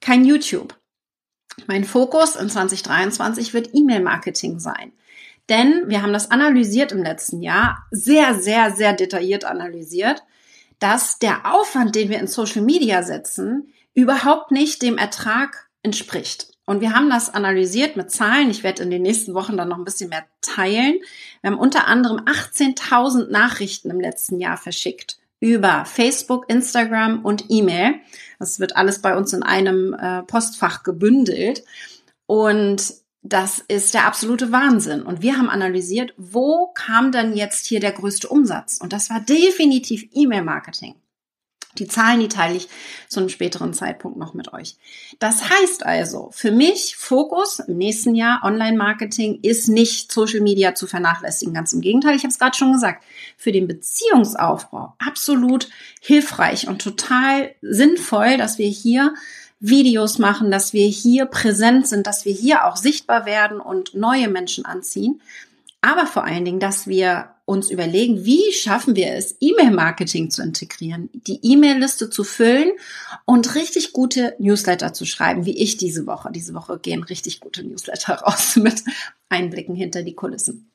kein 0.00 0.24
YouTube. 0.24 0.78
Mein 1.66 1.82
Fokus 1.82 2.36
in 2.36 2.48
2023 2.48 3.52
wird 3.52 3.70
E-Mail-Marketing 3.72 4.60
sein. 4.60 4.92
Denn 5.48 5.88
wir 5.88 6.02
haben 6.02 6.12
das 6.12 6.30
analysiert 6.30 6.92
im 6.92 7.02
letzten 7.02 7.42
Jahr, 7.42 7.84
sehr, 7.90 8.40
sehr, 8.40 8.76
sehr 8.76 8.92
detailliert 8.92 9.44
analysiert 9.44 10.22
dass 10.82 11.18
der 11.18 11.54
Aufwand, 11.54 11.94
den 11.94 12.08
wir 12.10 12.18
in 12.18 12.26
Social 12.26 12.62
Media 12.62 13.02
setzen, 13.02 13.72
überhaupt 13.94 14.50
nicht 14.50 14.82
dem 14.82 14.98
Ertrag 14.98 15.68
entspricht. 15.82 16.48
Und 16.64 16.80
wir 16.80 16.94
haben 16.94 17.10
das 17.10 17.32
analysiert 17.32 17.96
mit 17.96 18.10
Zahlen. 18.10 18.50
Ich 18.50 18.62
werde 18.62 18.82
in 18.82 18.90
den 18.90 19.02
nächsten 19.02 19.34
Wochen 19.34 19.56
dann 19.56 19.68
noch 19.68 19.78
ein 19.78 19.84
bisschen 19.84 20.10
mehr 20.10 20.24
teilen. 20.40 20.98
Wir 21.40 21.50
haben 21.50 21.58
unter 21.58 21.86
anderem 21.86 22.18
18.000 22.18 23.30
Nachrichten 23.30 23.90
im 23.90 24.00
letzten 24.00 24.40
Jahr 24.40 24.56
verschickt 24.56 25.18
über 25.40 25.84
Facebook, 25.84 26.48
Instagram 26.48 27.24
und 27.24 27.46
E-Mail. 27.48 27.96
Das 28.38 28.60
wird 28.60 28.76
alles 28.76 29.02
bei 29.02 29.16
uns 29.16 29.32
in 29.32 29.42
einem 29.42 29.92
äh, 29.94 30.22
Postfach 30.22 30.84
gebündelt. 30.84 31.64
Und 32.26 32.94
das 33.22 33.60
ist 33.60 33.94
der 33.94 34.06
absolute 34.06 34.50
Wahnsinn. 34.50 35.02
Und 35.02 35.22
wir 35.22 35.38
haben 35.38 35.48
analysiert, 35.48 36.12
wo 36.16 36.68
kam 36.74 37.12
denn 37.12 37.36
jetzt 37.36 37.66
hier 37.66 37.80
der 37.80 37.92
größte 37.92 38.28
Umsatz? 38.28 38.78
Und 38.80 38.92
das 38.92 39.10
war 39.10 39.20
definitiv 39.20 40.08
E-Mail-Marketing. 40.12 40.96
Die 41.78 41.86
Zahlen, 41.86 42.20
die 42.20 42.28
teile 42.28 42.56
ich 42.56 42.68
zu 43.08 43.20
einem 43.20 43.30
späteren 43.30 43.72
Zeitpunkt 43.72 44.18
noch 44.18 44.34
mit 44.34 44.52
euch. 44.52 44.76
Das 45.20 45.48
heißt 45.48 45.86
also, 45.86 46.28
für 46.32 46.50
mich 46.50 46.96
Fokus 46.96 47.60
im 47.60 47.78
nächsten 47.78 48.14
Jahr 48.14 48.42
Online-Marketing 48.42 49.40
ist 49.40 49.68
nicht 49.68 50.12
Social 50.12 50.40
Media 50.40 50.74
zu 50.74 50.86
vernachlässigen. 50.86 51.54
Ganz 51.54 51.72
im 51.72 51.80
Gegenteil, 51.80 52.14
ich 52.14 52.24
habe 52.24 52.30
es 52.30 52.38
gerade 52.38 52.58
schon 52.58 52.72
gesagt, 52.72 53.04
für 53.38 53.52
den 53.52 53.68
Beziehungsaufbau 53.68 54.94
absolut 54.98 55.70
hilfreich 56.02 56.68
und 56.68 56.82
total 56.82 57.54
sinnvoll, 57.62 58.36
dass 58.36 58.58
wir 58.58 58.68
hier 58.68 59.14
Videos 59.62 60.18
machen, 60.18 60.50
dass 60.50 60.72
wir 60.72 60.86
hier 60.86 61.24
präsent 61.26 61.86
sind, 61.86 62.06
dass 62.06 62.24
wir 62.24 62.34
hier 62.34 62.66
auch 62.66 62.76
sichtbar 62.76 63.26
werden 63.26 63.60
und 63.60 63.94
neue 63.94 64.28
Menschen 64.28 64.64
anziehen. 64.64 65.22
Aber 65.80 66.06
vor 66.06 66.24
allen 66.24 66.44
Dingen, 66.44 66.60
dass 66.60 66.88
wir 66.88 67.30
uns 67.44 67.70
überlegen, 67.70 68.24
wie 68.24 68.52
schaffen 68.52 68.96
wir 68.96 69.14
es, 69.14 69.36
E-Mail-Marketing 69.40 70.30
zu 70.30 70.42
integrieren, 70.42 71.10
die 71.12 71.38
E-Mail-Liste 71.42 72.10
zu 72.10 72.24
füllen 72.24 72.72
und 73.24 73.54
richtig 73.54 73.92
gute 73.92 74.34
Newsletter 74.38 74.92
zu 74.92 75.06
schreiben, 75.06 75.44
wie 75.46 75.56
ich 75.56 75.76
diese 75.76 76.06
Woche. 76.06 76.30
Diese 76.32 76.54
Woche 76.54 76.78
gehen 76.78 77.04
richtig 77.04 77.40
gute 77.40 77.62
Newsletter 77.64 78.14
raus 78.22 78.56
mit 78.56 78.82
Einblicken 79.28 79.76
hinter 79.76 80.02
die 80.02 80.14
Kulissen. 80.14 80.72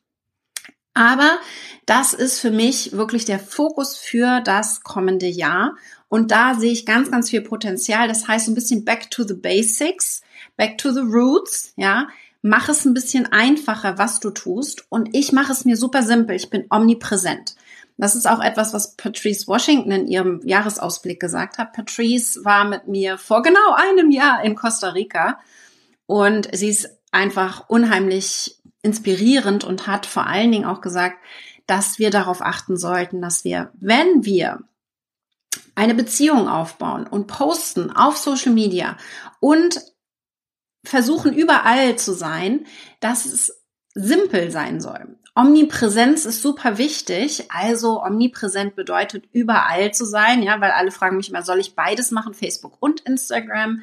Aber 0.93 1.37
das 1.85 2.13
ist 2.13 2.39
für 2.39 2.49
mich 2.49 2.93
wirklich 2.93 3.23
der 3.23 3.39
Fokus 3.39 3.95
für 3.95 4.41
das 4.41 4.81
kommende 4.81 5.27
Jahr. 5.27 5.75
Und 6.09 6.31
da 6.31 6.55
sehe 6.55 6.71
ich 6.71 6.85
ganz, 6.85 7.11
ganz 7.11 7.29
viel 7.29 7.41
Potenzial. 7.41 8.07
Das 8.07 8.27
heißt, 8.27 8.47
ein 8.47 8.55
bisschen 8.55 8.85
back 8.85 9.11
to 9.11 9.23
the 9.23 9.33
basics, 9.33 10.21
back 10.55 10.77
to 10.77 10.91
the 10.91 11.01
roots, 11.01 11.73
ja 11.75 12.07
mach 12.41 12.69
es 12.69 12.85
ein 12.85 12.93
bisschen 12.93 13.25
einfacher, 13.31 13.97
was 13.97 14.19
du 14.19 14.29
tust. 14.29 14.85
Und 14.89 15.09
ich 15.13 15.31
mache 15.31 15.51
es 15.51 15.65
mir 15.65 15.77
super 15.77 16.03
simpel. 16.03 16.35
Ich 16.35 16.49
bin 16.49 16.65
omnipräsent. 16.69 17.55
Das 17.97 18.15
ist 18.15 18.27
auch 18.27 18.41
etwas, 18.41 18.73
was 18.73 18.95
Patrice 18.95 19.47
Washington 19.47 19.91
in 19.91 20.07
ihrem 20.07 20.41
Jahresausblick 20.43 21.19
gesagt 21.19 21.57
hat. 21.57 21.73
Patrice 21.73 22.43
war 22.45 22.65
mit 22.65 22.87
mir 22.87 23.17
vor 23.17 23.41
genau 23.41 23.73
einem 23.75 24.11
Jahr 24.11 24.43
in 24.43 24.55
Costa 24.55 24.89
Rica 24.89 25.39
und 26.05 26.47
sie 26.55 26.69
ist 26.69 26.89
einfach 27.11 27.67
unheimlich 27.69 28.59
inspirierend 28.83 29.63
und 29.63 29.87
hat 29.87 30.05
vor 30.05 30.27
allen 30.27 30.51
Dingen 30.51 30.65
auch 30.65 30.81
gesagt, 30.81 31.17
dass 31.65 31.97
wir 31.97 32.11
darauf 32.11 32.41
achten 32.41 32.77
sollten, 32.77 33.19
dass 33.19 33.43
wir, 33.43 33.71
wenn 33.79 34.23
wir 34.23 34.59
eine 35.77 35.93
Beziehung 35.93 36.49
aufbauen 36.49 37.05
und 37.05 37.27
posten 37.27 37.91
auf 37.91 38.17
Social 38.17 38.51
Media 38.51 38.97
und 39.39 39.79
versuchen 40.83 41.33
überall 41.33 41.97
zu 41.97 42.13
sein, 42.13 42.65
dass 42.99 43.25
es 43.25 43.63
simpel 43.93 44.49
sein 44.49 44.81
soll. 44.81 45.19
Omnipräsenz 45.35 46.25
ist 46.25 46.41
super 46.41 46.79
wichtig. 46.79 47.45
Also 47.49 48.01
omnipräsent 48.03 48.75
bedeutet 48.75 49.25
überall 49.33 49.93
zu 49.93 50.05
sein, 50.05 50.41
ja, 50.41 50.59
weil 50.61 50.71
alle 50.71 50.89
fragen 50.89 51.17
mich 51.17 51.29
immer, 51.29 51.43
soll 51.43 51.59
ich 51.59 51.75
beides 51.75 52.09
machen, 52.09 52.33
Facebook 52.33 52.77
und 52.79 53.01
Instagram? 53.01 53.81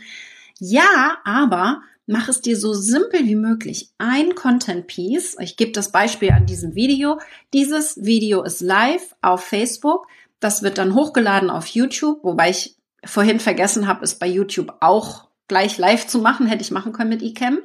Ja, 0.58 1.18
aber 1.24 1.82
mach 2.06 2.28
es 2.28 2.40
dir 2.40 2.56
so 2.56 2.72
simpel 2.72 3.24
wie 3.24 3.36
möglich. 3.36 3.90
Ein 3.98 4.34
Content 4.34 4.88
Piece. 4.88 5.36
Ich 5.38 5.56
gebe 5.56 5.70
das 5.70 5.92
Beispiel 5.92 6.32
an 6.32 6.46
diesem 6.46 6.74
Video. 6.74 7.20
Dieses 7.52 8.04
Video 8.04 8.42
ist 8.42 8.60
live 8.60 9.14
auf 9.22 9.44
Facebook. 9.44 10.08
Das 10.44 10.62
wird 10.62 10.76
dann 10.76 10.94
hochgeladen 10.94 11.48
auf 11.48 11.68
YouTube, 11.68 12.22
wobei 12.22 12.50
ich 12.50 12.76
vorhin 13.02 13.40
vergessen 13.40 13.86
habe, 13.86 14.04
es 14.04 14.18
bei 14.18 14.26
YouTube 14.26 14.74
auch 14.80 15.28
gleich 15.48 15.78
live 15.78 16.06
zu 16.06 16.18
machen, 16.18 16.46
hätte 16.46 16.60
ich 16.60 16.70
machen 16.70 16.92
können 16.92 17.08
mit 17.08 17.22
eCam. 17.22 17.60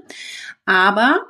Aber 0.65 1.25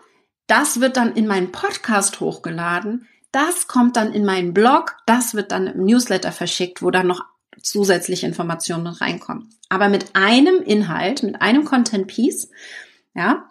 das 0.46 0.80
wird 0.80 0.96
dann 0.96 1.16
in 1.16 1.26
meinen 1.26 1.52
Podcast 1.52 2.20
hochgeladen. 2.20 3.08
Das 3.32 3.68
kommt 3.68 3.96
dann 3.96 4.14
in 4.14 4.26
meinen 4.26 4.54
Blog. 4.54 4.98
Das 5.08 5.34
wird 5.34 5.52
dann 5.52 5.66
im 5.66 5.86
Newsletter 5.86 6.32
verschickt, 6.32 6.84
wo 6.84 6.92
dann 6.92 7.08
noch 7.08 7.26
zusätzliche 7.60 8.28
Informationen 8.28 8.86
reinkommen. 8.86 9.50
Aber 9.70 9.90
mit 9.90 10.16
einem 10.16 10.62
Inhalt, 10.62 11.24
mit 11.24 11.42
einem 11.42 11.66
Content 11.66 12.06
Piece, 12.06 12.52
ja, 13.16 13.49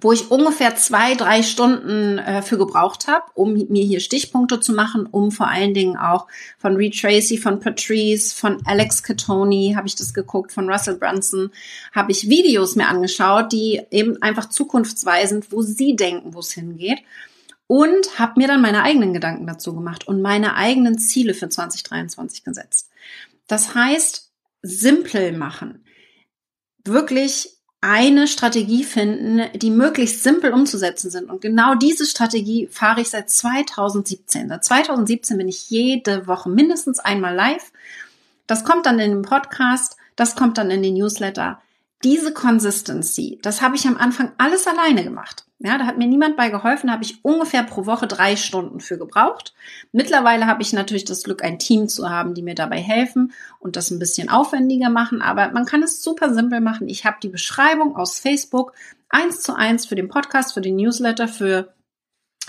wo 0.00 0.12
ich 0.12 0.30
ungefähr 0.30 0.76
zwei, 0.76 1.14
drei 1.14 1.42
Stunden 1.42 2.18
äh, 2.18 2.42
für 2.42 2.56
gebraucht 2.56 3.06
habe, 3.06 3.24
um 3.34 3.52
mir 3.52 3.84
hier 3.84 4.00
Stichpunkte 4.00 4.60
zu 4.60 4.72
machen, 4.72 5.06
um 5.06 5.30
vor 5.30 5.48
allen 5.48 5.74
Dingen 5.74 5.96
auch 5.96 6.26
von 6.58 6.76
Reed 6.76 6.98
Tracy, 6.98 7.36
von 7.36 7.60
Patrice, 7.60 8.34
von 8.34 8.62
Alex 8.66 9.02
Catoni 9.02 9.74
habe 9.76 9.86
ich 9.86 9.96
das 9.96 10.14
geguckt, 10.14 10.52
von 10.52 10.70
Russell 10.70 10.96
Brunson 10.96 11.50
habe 11.92 12.12
ich 12.12 12.28
Videos 12.28 12.76
mir 12.76 12.88
angeschaut, 12.88 13.52
die 13.52 13.82
eben 13.90 14.20
einfach 14.22 14.48
zukunftsweisend, 14.48 15.52
wo 15.52 15.62
sie 15.62 15.96
denken, 15.96 16.34
wo 16.34 16.40
es 16.40 16.52
hingeht. 16.52 16.98
Und 17.66 18.18
habe 18.18 18.40
mir 18.40 18.48
dann 18.48 18.62
meine 18.62 18.82
eigenen 18.82 19.12
Gedanken 19.12 19.46
dazu 19.46 19.72
gemacht 19.74 20.08
und 20.08 20.22
meine 20.22 20.56
eigenen 20.56 20.98
Ziele 20.98 21.34
für 21.34 21.48
2023 21.48 22.42
gesetzt. 22.42 22.90
Das 23.46 23.76
heißt, 23.76 24.32
simpel 24.62 25.32
machen. 25.32 25.84
Wirklich 26.84 27.59
eine 27.80 28.28
Strategie 28.28 28.84
finden, 28.84 29.42
die 29.58 29.70
möglichst 29.70 30.22
simpel 30.22 30.52
umzusetzen 30.52 31.10
sind. 31.10 31.30
Und 31.30 31.40
genau 31.40 31.74
diese 31.74 32.04
Strategie 32.04 32.68
fahre 32.70 33.00
ich 33.00 33.10
seit 33.10 33.30
2017. 33.30 34.48
Seit 34.48 34.64
2017 34.64 35.38
bin 35.38 35.48
ich 35.48 35.70
jede 35.70 36.26
Woche 36.26 36.50
mindestens 36.50 36.98
einmal 36.98 37.34
live. 37.34 37.72
Das 38.46 38.64
kommt 38.64 38.84
dann 38.86 38.98
in 38.98 39.10
den 39.10 39.22
Podcast, 39.22 39.96
das 40.16 40.36
kommt 40.36 40.58
dann 40.58 40.70
in 40.70 40.82
den 40.82 40.94
Newsletter 40.94 41.62
diese 42.02 42.32
Consistency, 42.32 43.38
das 43.42 43.60
habe 43.60 43.76
ich 43.76 43.86
am 43.86 43.96
Anfang 43.96 44.32
alles 44.38 44.66
alleine 44.66 45.04
gemacht. 45.04 45.44
Ja, 45.58 45.76
da 45.76 45.84
hat 45.84 45.98
mir 45.98 46.06
niemand 46.06 46.38
bei 46.38 46.48
geholfen, 46.48 46.86
da 46.86 46.94
habe 46.94 47.04
ich 47.04 47.22
ungefähr 47.22 47.62
pro 47.62 47.84
Woche 47.84 48.06
drei 48.06 48.36
Stunden 48.36 48.80
für 48.80 48.96
gebraucht. 48.96 49.52
Mittlerweile 49.92 50.46
habe 50.46 50.62
ich 50.62 50.72
natürlich 50.72 51.04
das 51.04 51.22
Glück, 51.22 51.44
ein 51.44 51.58
Team 51.58 51.88
zu 51.88 52.08
haben, 52.08 52.32
die 52.32 52.40
mir 52.40 52.54
dabei 52.54 52.80
helfen 52.80 53.34
und 53.58 53.76
das 53.76 53.90
ein 53.90 53.98
bisschen 53.98 54.30
aufwendiger 54.30 54.88
machen, 54.88 55.20
aber 55.20 55.50
man 55.50 55.66
kann 55.66 55.82
es 55.82 56.02
super 56.02 56.32
simpel 56.32 56.62
machen. 56.62 56.88
Ich 56.88 57.04
habe 57.04 57.18
die 57.22 57.28
Beschreibung 57.28 57.94
aus 57.94 58.18
Facebook 58.18 58.72
eins 59.10 59.42
zu 59.42 59.54
eins 59.54 59.84
für 59.84 59.96
den 59.96 60.08
Podcast, 60.08 60.54
für 60.54 60.62
den 60.62 60.76
Newsletter, 60.76 61.28
für 61.28 61.74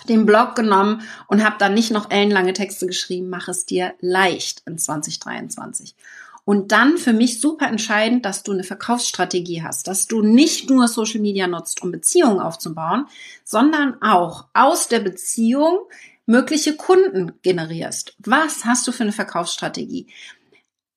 den 0.08 0.26
Blog 0.26 0.56
genommen 0.56 1.02
und 1.28 1.44
habe 1.44 1.58
dann 1.60 1.74
nicht 1.74 1.92
noch 1.92 2.10
ellenlange 2.10 2.54
Texte 2.54 2.88
geschrieben, 2.88 3.30
mach 3.30 3.50
es 3.50 3.66
dir 3.66 3.94
leicht 4.00 4.64
in 4.66 4.78
2023. 4.78 5.96
Und 6.44 6.72
dann 6.72 6.98
für 6.98 7.14
mich 7.14 7.40
super 7.40 7.68
entscheidend, 7.68 8.26
dass 8.26 8.44
du 8.44 8.52
eine 8.52 8.64
Verkaufsstrategie 8.64 9.64
hast, 9.64 9.88
dass 9.88 10.08
du 10.08 10.22
nicht 10.22 10.70
nur 10.70 10.88
Social 10.88 11.22
Media 11.22 11.48
nutzt, 11.48 11.82
um 11.82 11.92
Beziehungen 11.92 12.40
aufzubauen, 12.40 13.06
sondern 13.44 14.02
auch 14.02 14.48
aus 14.54 14.88
der 14.88 15.00
Beziehung 15.00 15.80
mögliche 16.26 16.76
Kunden 16.76 17.34
generierst. 17.42 18.16
Was 18.20 18.66
hast 18.66 18.88
du 18.88 18.92
für 18.92 19.04
eine 19.04 19.12
Verkaufsstrategie? 19.12 20.08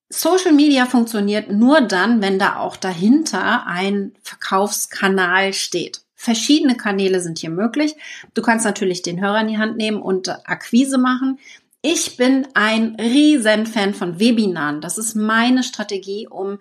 Social 0.08 0.52
Media 0.52 0.86
funktioniert 0.86 1.50
nur 1.50 1.80
dann, 1.80 2.22
wenn 2.22 2.38
da 2.38 2.56
auch 2.56 2.76
dahinter 2.76 3.66
ein 3.66 4.12
Verkaufskanal 4.22 5.52
steht. 5.52 6.02
Verschiedene 6.14 6.76
Kanäle 6.76 7.20
sind 7.20 7.38
hier 7.38 7.50
möglich. 7.50 7.96
Du 8.32 8.40
kannst 8.40 8.64
natürlich 8.64 9.02
den 9.02 9.20
Hörer 9.20 9.40
in 9.40 9.48
die 9.48 9.58
Hand 9.58 9.76
nehmen 9.76 10.00
und 10.00 10.28
Akquise 10.48 10.98
machen. 10.98 11.38
Ich 11.86 12.16
bin 12.16 12.48
ein 12.54 12.96
riesen 12.98 13.66
Fan 13.66 13.92
von 13.92 14.18
Webinaren. 14.18 14.80
Das 14.80 14.96
ist 14.96 15.14
meine 15.14 15.62
Strategie, 15.62 16.26
um 16.26 16.58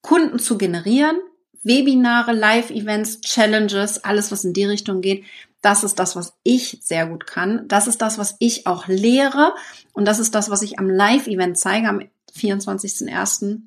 Kunden 0.00 0.38
zu 0.38 0.56
generieren. 0.58 1.16
Webinare, 1.64 2.32
Live-Events, 2.32 3.20
Challenges, 3.22 4.04
alles, 4.04 4.30
was 4.30 4.44
in 4.44 4.52
die 4.52 4.64
Richtung 4.64 5.00
geht. 5.00 5.24
Das 5.60 5.82
ist 5.82 5.98
das, 5.98 6.14
was 6.14 6.34
ich 6.44 6.78
sehr 6.82 7.06
gut 7.06 7.26
kann. 7.26 7.66
Das 7.66 7.88
ist 7.88 8.00
das, 8.00 8.16
was 8.16 8.36
ich 8.38 8.68
auch 8.68 8.86
lehre. 8.86 9.54
Und 9.92 10.04
das 10.04 10.20
ist 10.20 10.36
das, 10.36 10.50
was 10.50 10.62
ich 10.62 10.78
am 10.78 10.88
Live-Event 10.88 11.58
zeige, 11.58 11.88
am 11.88 12.02
24.01. 12.38 13.58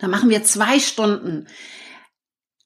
Da 0.00 0.08
machen 0.08 0.28
wir 0.28 0.42
zwei 0.42 0.80
Stunden 0.80 1.46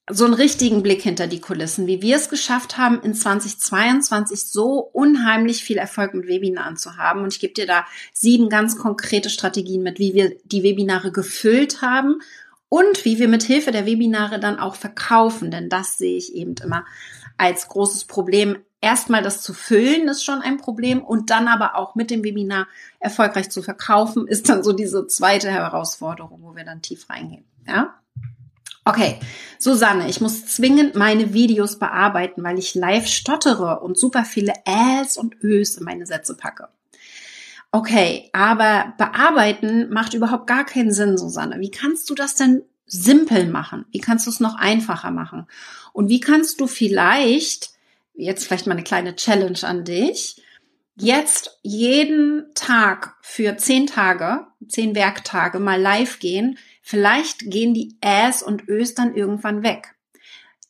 so 0.09 0.25
einen 0.25 0.35
richtigen 0.35 0.83
Blick 0.83 1.03
hinter 1.03 1.27
die 1.27 1.41
Kulissen, 1.41 1.87
wie 1.87 2.03
wir 2.03 2.17
es 2.17 2.29
geschafft 2.29 2.79
haben, 2.79 3.01
in 3.03 3.15
2022 3.15 4.47
so 4.47 4.79
unheimlich 4.79 5.63
viel 5.63 5.79
Erfolg 5.79 6.15
mit 6.15 6.27
Webinaren 6.27 6.77
zu 6.77 6.97
haben. 6.97 7.23
Und 7.23 7.33
ich 7.33 7.41
gebe 7.41 7.55
dir 7.55 7.67
da 7.67 7.87
sieben 8.13 8.49
ganz 8.49 8.77
konkrete 8.77 9.31
Strategien 9.31 9.83
mit, 9.83 9.99
wie 9.99 10.15
wir 10.15 10.37
die 10.45 10.63
Webinare 10.63 11.13
gefüllt 11.13 11.83
haben 11.83 12.21
und 12.69 13.05
wie 13.05 13.19
wir 13.19 13.29
mit 13.29 13.43
Hilfe 13.43 13.71
der 13.71 13.87
Webinare 13.87 14.41
dann 14.41 14.59
auch 14.59 14.75
verkaufen. 14.75 15.51
Denn 15.51 15.69
das 15.69 15.99
sehe 15.99 16.17
ich 16.17 16.35
eben 16.35 16.55
immer 16.63 16.85
als 17.37 17.69
großes 17.69 18.05
Problem. 18.05 18.59
Erstmal 18.81 19.23
das 19.23 19.43
zu 19.43 19.53
füllen 19.53 20.09
ist 20.09 20.25
schon 20.25 20.41
ein 20.41 20.57
Problem 20.57 21.03
und 21.03 21.31
dann 21.31 21.49
aber 21.49 21.77
auch 21.77 21.95
mit 21.95 22.11
dem 22.11 22.25
Webinar 22.25 22.67
erfolgreich 22.99 23.51
zu 23.51 23.63
verkaufen 23.63 24.27
ist 24.27 24.49
dann 24.49 24.65
so 24.65 24.73
diese 24.73 25.07
zweite 25.07 25.51
Herausforderung, 25.51 26.41
wo 26.43 26.57
wir 26.57 26.65
dann 26.65 26.81
tief 26.81 27.11
reingehen. 27.11 27.45
Ja? 27.67 28.00
Okay, 28.85 29.21
Susanne, 29.59 30.09
ich 30.09 30.21
muss 30.21 30.47
zwingend 30.47 30.95
meine 30.95 31.35
Videos 31.35 31.79
bearbeiten, 31.79 32.43
weil 32.43 32.59
ich 32.59 32.75
live 32.75 33.07
stottere 33.07 33.81
und 33.81 33.99
super 33.99 34.25
viele 34.25 34.55
Äs 34.65 35.17
und 35.17 35.37
Ös 35.43 35.77
in 35.77 35.85
meine 35.85 36.07
Sätze 36.07 36.35
packe. 36.35 36.69
Okay, 37.73 38.31
aber 38.33 38.95
bearbeiten 38.99 39.91
macht 39.91 40.15
überhaupt 40.15 40.47
gar 40.47 40.65
keinen 40.65 40.93
Sinn, 40.93 41.19
Susanne. 41.19 41.61
Wie 41.61 41.71
kannst 41.71 42.11
du 42.11 42.15
das 42.15 42.35
denn 42.35 42.63
simpel 42.87 43.47
machen? 43.47 43.85
Wie 43.93 44.01
kannst 44.01 44.27
du 44.27 44.31
es 44.31 44.41
noch 44.41 44.57
einfacher 44.57 45.13
machen? 45.13 45.47
Und 45.93 46.09
wie 46.09 46.21
kannst 46.21 46.61
du 46.61 46.67
vielleicht, 46.67 47.71
jetzt 48.15 48.47
vielleicht 48.47 48.67
mal 48.67 48.73
eine 48.73 48.83
kleine 48.83 49.15
Challenge 49.15 49.63
an 49.63 49.85
dich, 49.85 50.43
jetzt 50.97 51.59
jeden 51.63 52.47
Tag 52.55 53.17
für 53.21 53.57
zehn 53.57 53.87
Tage, 53.87 54.47
zehn 54.69 54.95
Werktage 54.95 55.61
mal 55.61 55.81
live 55.81 56.19
gehen. 56.19 56.59
Vielleicht 56.81 57.51
gehen 57.51 57.75
die 57.75 57.97
Äs 58.01 58.43
und 58.43 58.69
Ös 58.69 58.95
dann 58.95 59.15
irgendwann 59.15 59.63
weg. 59.63 59.95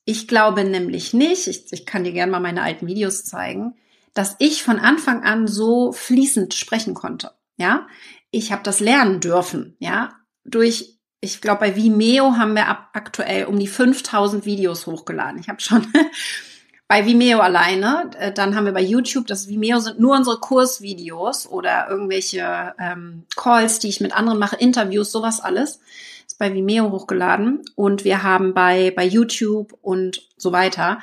Ich 0.05 0.27
glaube 0.27 0.65
nämlich 0.65 1.13
nicht, 1.15 1.47
ich, 1.47 1.73
ich 1.73 1.87
kann 1.87 2.05
dir 2.05 2.13
gerne 2.13 2.33
mal 2.33 2.41
meine 2.41 2.63
alten 2.63 2.87
Videos 2.87 3.25
zeigen, 3.25 3.75
dass 4.15 4.37
ich 4.39 4.63
von 4.63 4.79
Anfang 4.79 5.23
an 5.23 5.47
so 5.47 5.93
fließend 5.93 6.55
sprechen 6.55 6.95
konnte. 6.95 7.31
Ja, 7.57 7.87
ich 8.31 8.53
habe 8.53 8.63
das 8.63 8.81
lernen 8.81 9.21
dürfen. 9.21 9.77
Ja, 9.79 10.17
durch 10.45 11.01
ich 11.21 11.41
glaube, 11.41 11.61
bei 11.61 11.77
Vimeo 11.77 12.37
haben 12.37 12.55
wir 12.55 12.67
ab 12.67 12.91
aktuell 12.95 13.45
um 13.45 13.59
die 13.59 13.67
5000 13.67 14.47
Videos 14.47 14.87
hochgeladen. 14.87 15.39
Ich 15.39 15.49
habe 15.49 15.61
schon 15.61 15.87
bei 16.91 17.07
Vimeo 17.07 17.39
alleine. 17.39 18.11
Äh, 18.19 18.33
dann 18.33 18.57
haben 18.57 18.65
wir 18.65 18.73
bei 18.73 18.83
YouTube, 18.83 19.29
das 19.29 19.47
Vimeo 19.47 19.79
sind 19.79 20.01
nur 20.01 20.17
unsere 20.17 20.41
Kursvideos 20.41 21.47
oder 21.47 21.89
irgendwelche 21.89 22.75
ähm, 22.81 23.27
Calls, 23.37 23.79
die 23.79 23.87
ich 23.87 24.01
mit 24.01 24.13
anderen 24.13 24.41
mache, 24.41 24.57
Interviews, 24.57 25.13
sowas 25.13 25.41
alles. 25.41 25.79
Ist 26.27 26.41
bei 26.41 26.53
Vimeo 26.53 26.91
hochgeladen. 26.91 27.61
Und 27.77 28.03
wir 28.03 28.25
haben 28.25 28.55
bei, 28.55 28.91
bei 28.91 29.05
YouTube 29.05 29.79
und 29.83 30.27
so 30.37 30.51
weiter. 30.51 30.99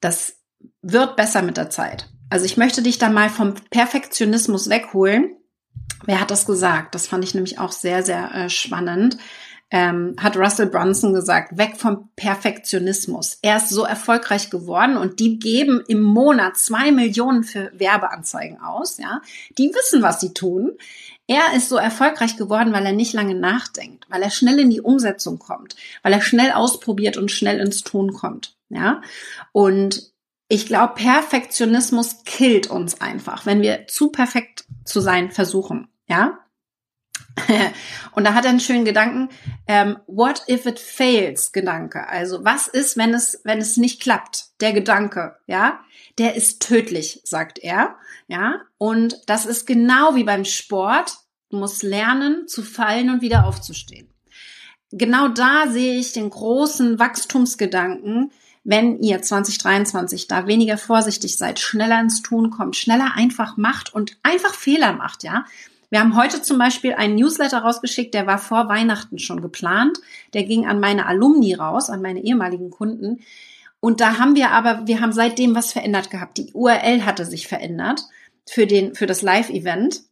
Das 0.00 0.38
wird 0.82 1.14
besser 1.14 1.42
mit 1.42 1.56
der 1.56 1.70
Zeit. 1.70 2.08
Also 2.28 2.44
ich 2.44 2.56
möchte 2.56 2.82
dich 2.82 2.98
da 2.98 3.08
mal 3.08 3.30
vom 3.30 3.54
Perfektionismus 3.70 4.68
wegholen. 4.68 5.36
Wer 6.04 6.20
hat 6.20 6.32
das 6.32 6.46
gesagt? 6.46 6.96
Das 6.96 7.06
fand 7.06 7.22
ich 7.22 7.32
nämlich 7.32 7.60
auch 7.60 7.70
sehr, 7.70 8.02
sehr 8.02 8.34
äh, 8.34 8.50
spannend 8.50 9.18
ähm, 9.70 10.14
hat 10.18 10.36
Russell 10.36 10.66
Brunson 10.66 11.12
gesagt, 11.12 11.58
weg 11.58 11.76
vom 11.76 12.08
Perfektionismus. 12.14 13.38
Er 13.42 13.56
ist 13.56 13.70
so 13.70 13.84
erfolgreich 13.84 14.50
geworden 14.50 14.96
und 14.96 15.18
die 15.18 15.38
geben 15.38 15.82
im 15.88 16.02
Monat 16.02 16.56
zwei 16.56 16.92
Millionen 16.92 17.42
für 17.42 17.72
Werbeanzeigen 17.74 18.60
aus, 18.60 18.98
ja. 18.98 19.20
Die 19.58 19.68
wissen, 19.70 20.02
was 20.02 20.20
sie 20.20 20.32
tun. 20.32 20.72
Er 21.26 21.56
ist 21.56 21.68
so 21.68 21.76
erfolgreich 21.76 22.36
geworden, 22.36 22.72
weil 22.72 22.86
er 22.86 22.92
nicht 22.92 23.12
lange 23.12 23.34
nachdenkt, 23.34 24.04
weil 24.08 24.22
er 24.22 24.30
schnell 24.30 24.60
in 24.60 24.70
die 24.70 24.80
Umsetzung 24.80 25.40
kommt, 25.40 25.74
weil 26.02 26.12
er 26.12 26.22
schnell 26.22 26.52
ausprobiert 26.52 27.16
und 27.16 27.32
schnell 27.32 27.58
ins 27.58 27.82
Tun 27.82 28.12
kommt, 28.12 28.56
ja. 28.68 29.02
Und 29.50 30.12
ich 30.48 30.66
glaube, 30.66 30.94
Perfektionismus 30.94 32.22
killt 32.24 32.68
uns 32.68 33.00
einfach, 33.00 33.46
wenn 33.46 33.62
wir 33.62 33.88
zu 33.88 34.10
perfekt 34.10 34.64
zu 34.84 35.00
sein 35.00 35.32
versuchen, 35.32 35.88
ja. 36.06 36.38
Und 38.12 38.24
da 38.24 38.34
hat 38.34 38.44
er 38.44 38.50
einen 38.50 38.60
schönen 38.60 38.84
Gedanken, 38.84 39.28
ähm, 39.66 39.98
what 40.06 40.42
if 40.48 40.66
it 40.66 40.78
fails 40.78 41.52
Gedanke. 41.52 42.08
Also 42.08 42.44
was 42.44 42.68
ist, 42.68 42.96
wenn 42.96 43.14
es, 43.14 43.40
wenn 43.44 43.58
es 43.58 43.76
nicht 43.76 44.00
klappt? 44.00 44.46
Der 44.60 44.72
Gedanke, 44.72 45.36
ja, 45.46 45.80
der 46.18 46.34
ist 46.34 46.62
tödlich, 46.62 47.20
sagt 47.24 47.58
er, 47.58 47.96
ja. 48.26 48.60
Und 48.78 49.20
das 49.26 49.46
ist 49.46 49.66
genau 49.66 50.14
wie 50.14 50.24
beim 50.24 50.44
Sport. 50.44 51.12
Du 51.50 51.58
musst 51.58 51.82
lernen 51.82 52.48
zu 52.48 52.62
fallen 52.62 53.10
und 53.10 53.20
wieder 53.20 53.46
aufzustehen. 53.46 54.08
Genau 54.90 55.28
da 55.28 55.68
sehe 55.68 55.98
ich 55.98 56.12
den 56.12 56.30
großen 56.30 56.98
Wachstumsgedanken, 56.98 58.32
wenn 58.64 59.00
ihr 59.00 59.22
2023 59.22 60.26
da 60.26 60.46
weniger 60.46 60.76
vorsichtig 60.76 61.36
seid, 61.36 61.60
schneller 61.60 62.00
ins 62.00 62.22
Tun 62.22 62.50
kommt, 62.50 62.76
schneller 62.76 63.12
einfach 63.14 63.56
macht 63.56 63.94
und 63.94 64.18
einfach 64.22 64.54
Fehler 64.54 64.92
macht, 64.92 65.22
ja. 65.22 65.44
Wir 65.90 66.00
haben 66.00 66.16
heute 66.16 66.42
zum 66.42 66.58
Beispiel 66.58 66.94
einen 66.94 67.14
Newsletter 67.14 67.58
rausgeschickt, 67.58 68.14
der 68.14 68.26
war 68.26 68.38
vor 68.38 68.68
Weihnachten 68.68 69.18
schon 69.18 69.40
geplant. 69.40 69.98
Der 70.32 70.44
ging 70.44 70.66
an 70.66 70.80
meine 70.80 71.06
Alumni 71.06 71.54
raus, 71.54 71.90
an 71.90 72.02
meine 72.02 72.22
ehemaligen 72.22 72.70
Kunden. 72.70 73.20
Und 73.80 74.00
da 74.00 74.18
haben 74.18 74.34
wir 74.34 74.50
aber, 74.50 74.86
wir 74.86 75.00
haben 75.00 75.12
seitdem 75.12 75.54
was 75.54 75.72
verändert 75.72 76.10
gehabt. 76.10 76.38
Die 76.38 76.52
URL 76.52 77.04
hatte 77.04 77.24
sich 77.24 77.46
verändert 77.46 78.02
für 78.48 78.66
den, 78.66 78.94
für 78.94 79.06
das 79.06 79.22
Live-Event. 79.22 80.02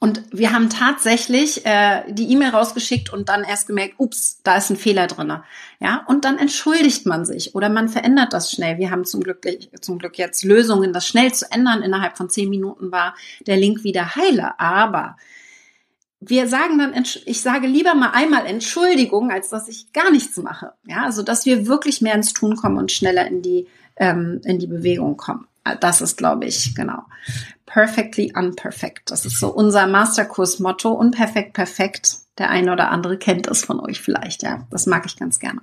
Und 0.00 0.22
wir 0.30 0.52
haben 0.52 0.70
tatsächlich 0.70 1.66
äh, 1.66 2.04
die 2.12 2.30
E-Mail 2.30 2.50
rausgeschickt 2.50 3.12
und 3.12 3.28
dann 3.28 3.42
erst 3.42 3.66
gemerkt, 3.66 3.94
ups, 3.98 4.40
da 4.44 4.56
ist 4.56 4.70
ein 4.70 4.76
Fehler 4.76 5.08
drinne. 5.08 5.42
Ja, 5.80 6.04
und 6.06 6.24
dann 6.24 6.38
entschuldigt 6.38 7.04
man 7.04 7.24
sich 7.24 7.56
oder 7.56 7.68
man 7.68 7.88
verändert 7.88 8.32
das 8.32 8.52
schnell. 8.52 8.78
Wir 8.78 8.92
haben 8.92 9.04
zum 9.04 9.24
Glück, 9.24 9.44
zum 9.80 9.98
Glück 9.98 10.16
jetzt 10.16 10.44
Lösungen, 10.44 10.92
das 10.92 11.06
schnell 11.06 11.34
zu 11.34 11.50
ändern. 11.50 11.82
Innerhalb 11.82 12.16
von 12.16 12.30
zehn 12.30 12.48
Minuten 12.48 12.92
war 12.92 13.16
der 13.46 13.56
Link 13.56 13.82
wieder 13.82 14.14
heile. 14.14 14.60
Aber 14.60 15.16
wir 16.20 16.46
sagen 16.46 16.78
dann, 16.78 16.94
ich 17.24 17.40
sage 17.40 17.66
lieber 17.66 17.96
mal 17.96 18.10
einmal 18.10 18.46
Entschuldigung, 18.46 19.32
als 19.32 19.48
dass 19.48 19.66
ich 19.66 19.92
gar 19.92 20.12
nichts 20.12 20.36
mache. 20.36 20.74
Ja, 20.86 21.04
also 21.04 21.24
dass 21.24 21.44
wir 21.44 21.66
wirklich 21.66 22.02
mehr 22.02 22.14
ins 22.14 22.32
Tun 22.32 22.54
kommen 22.54 22.78
und 22.78 22.92
schneller 22.92 23.26
in 23.26 23.42
die 23.42 23.66
ähm, 23.96 24.40
in 24.44 24.60
die 24.60 24.68
Bewegung 24.68 25.16
kommen. 25.16 25.48
Das 25.80 26.00
ist, 26.00 26.16
glaube 26.16 26.46
ich, 26.46 26.74
genau. 26.74 27.02
Perfectly 27.66 28.32
unperfect. 28.34 29.10
Das 29.10 29.26
ist 29.26 29.38
so 29.38 29.48
unser 29.48 29.86
Masterkurs-Motto. 29.86 30.90
Unperfekt, 30.90 31.52
perfekt. 31.52 32.16
Der 32.38 32.50
eine 32.50 32.72
oder 32.72 32.90
andere 32.90 33.18
kennt 33.18 33.46
es 33.46 33.64
von 33.64 33.80
euch 33.80 34.00
vielleicht, 34.00 34.42
ja. 34.42 34.66
Das 34.70 34.86
mag 34.86 35.04
ich 35.06 35.16
ganz 35.16 35.38
gerne. 35.38 35.60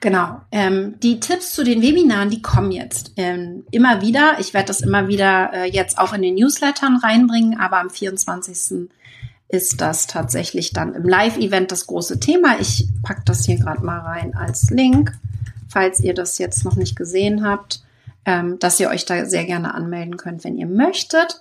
Genau. 0.00 0.40
Ähm, 0.50 0.98
die 1.00 1.20
Tipps 1.20 1.52
zu 1.52 1.62
den 1.62 1.82
Webinaren, 1.82 2.30
die 2.30 2.40
kommen 2.40 2.72
jetzt 2.72 3.12
ähm, 3.16 3.64
immer 3.70 4.00
wieder. 4.00 4.38
Ich 4.40 4.54
werde 4.54 4.68
das 4.68 4.80
immer 4.80 5.08
wieder 5.08 5.52
äh, 5.52 5.70
jetzt 5.70 5.98
auch 5.98 6.14
in 6.14 6.22
den 6.22 6.36
Newslettern 6.36 6.96
reinbringen, 6.96 7.60
aber 7.60 7.78
am 7.80 7.90
24. 7.90 8.88
ist 9.48 9.80
das 9.80 10.06
tatsächlich 10.06 10.72
dann 10.72 10.94
im 10.94 11.06
Live-Event 11.06 11.70
das 11.70 11.86
große 11.86 12.18
Thema. 12.18 12.58
Ich 12.58 12.88
pack 13.02 13.26
das 13.26 13.44
hier 13.44 13.58
gerade 13.58 13.84
mal 13.84 13.98
rein 13.98 14.34
als 14.34 14.70
Link, 14.70 15.12
falls 15.68 16.00
ihr 16.00 16.14
das 16.14 16.38
jetzt 16.38 16.64
noch 16.64 16.76
nicht 16.76 16.96
gesehen 16.96 17.44
habt 17.44 17.82
ähm, 18.24 18.58
dass 18.58 18.80
ihr 18.80 18.88
euch 18.88 19.04
da 19.04 19.24
sehr 19.26 19.44
gerne 19.44 19.74
anmelden 19.74 20.16
könnt, 20.16 20.44
wenn 20.44 20.56
ihr 20.56 20.66
möchtet. 20.66 21.40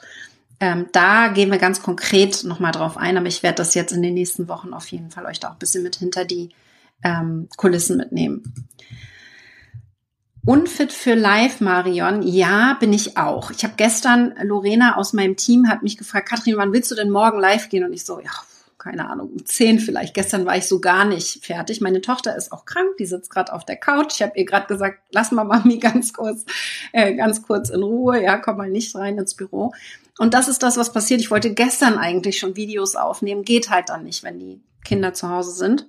Ähm, 0.60 0.88
da 0.92 1.30
gehen 1.30 1.52
wir 1.52 1.58
ganz 1.58 1.82
konkret 1.82 2.44
nochmal 2.44 2.72
drauf 2.72 2.98
ein, 2.98 3.18
aber 3.18 3.28
ich 3.28 3.44
werde 3.44 3.58
das 3.58 3.76
jetzt 3.76 3.92
in 3.92 4.02
den 4.02 4.14
nächsten 4.14 4.48
Wochen 4.48 4.74
auf 4.74 4.88
jeden 4.88 5.10
Fall 5.12 5.26
euch 5.26 5.40
da 5.40 5.50
auch 5.50 5.54
ein 5.54 5.60
bisschen 5.60 5.84
mit 5.84 5.96
hinter 5.96 6.26
die 6.26 6.50
ähm, 7.04 7.48
Kulissen 7.56 7.98
mitnehmen. 7.98 8.54
Unfit 10.46 10.92
für 10.92 11.14
Live, 11.14 11.62
Marion? 11.62 12.24
Ja, 12.24 12.76
bin 12.80 12.92
ich 12.92 13.18
auch. 13.18 13.52
Ich 13.52 13.64
habe 13.64 13.76
gestern, 13.78 14.34
Lorena 14.42 14.96
aus 14.96 15.14
meinem 15.14 15.36
Team 15.36 15.70
hat 15.70 15.84
mich 15.84 15.98
gefragt, 15.98 16.30
Katrin, 16.30 16.58
wann 16.58 16.74
willst 16.74 16.90
du 16.90 16.96
denn 16.96 17.10
morgen 17.10 17.40
live 17.40 17.70
gehen? 17.70 17.84
Und 17.84 17.94
ich 17.94 18.04
so, 18.04 18.20
ja, 18.20 18.32
keine 18.80 19.10
Ahnung, 19.10 19.30
um 19.30 19.46
zehn 19.46 19.80
vielleicht. 19.80 20.14
Gestern 20.14 20.46
war 20.46 20.58
ich 20.58 20.66
so 20.66 20.80
gar 20.80 21.06
nicht 21.06 21.46
fertig. 21.46 21.82
Meine 21.82 22.02
Tochter 22.02 22.36
ist 22.36 22.52
auch 22.52 22.66
krank, 22.66 22.98
die 22.98 23.06
sitzt 23.06 23.30
gerade 23.30 23.54
auf 23.54 23.66
der 23.66 23.76
Couch. 23.76 24.16
Ich 24.16 24.22
habe 24.22 24.38
ihr 24.38 24.46
gerade 24.46 24.68
gesagt, 24.68 25.00
lass 25.12 25.32
mal 25.32 25.44
Mami 25.44 25.78
ganz 25.80 26.14
kurz, 26.14 26.46
äh, 26.94 27.14
ganz 27.16 27.44
kurz 27.44 27.70
in 27.70 27.84
Ruhe. 27.84 28.24
Ja, 28.24 28.38
komm 28.38 28.58
mal 28.58 28.70
nicht 28.70 28.96
rein 28.96 29.18
ins 29.18 29.36
Büro. 29.36 29.74
Und 30.18 30.34
das 30.34 30.48
ist 30.48 30.64
das, 30.64 30.78
was 30.78 30.92
passiert. 30.92 31.22
Ich 31.22 31.32
wollte 31.32 31.54
gestern 31.54 31.98
eigentlich 31.98 32.40
schon 32.40 32.56
Videos 32.56 32.96
aufnehmen, 32.96 33.44
geht 33.44 33.70
halt 33.70 33.90
dann 33.90 34.04
nicht, 34.04 34.24
wenn 34.24 34.40
die 34.40 34.62
Kinder 34.84 35.14
zu 35.14 35.30
Hause 35.30 35.52
sind. 35.52 35.88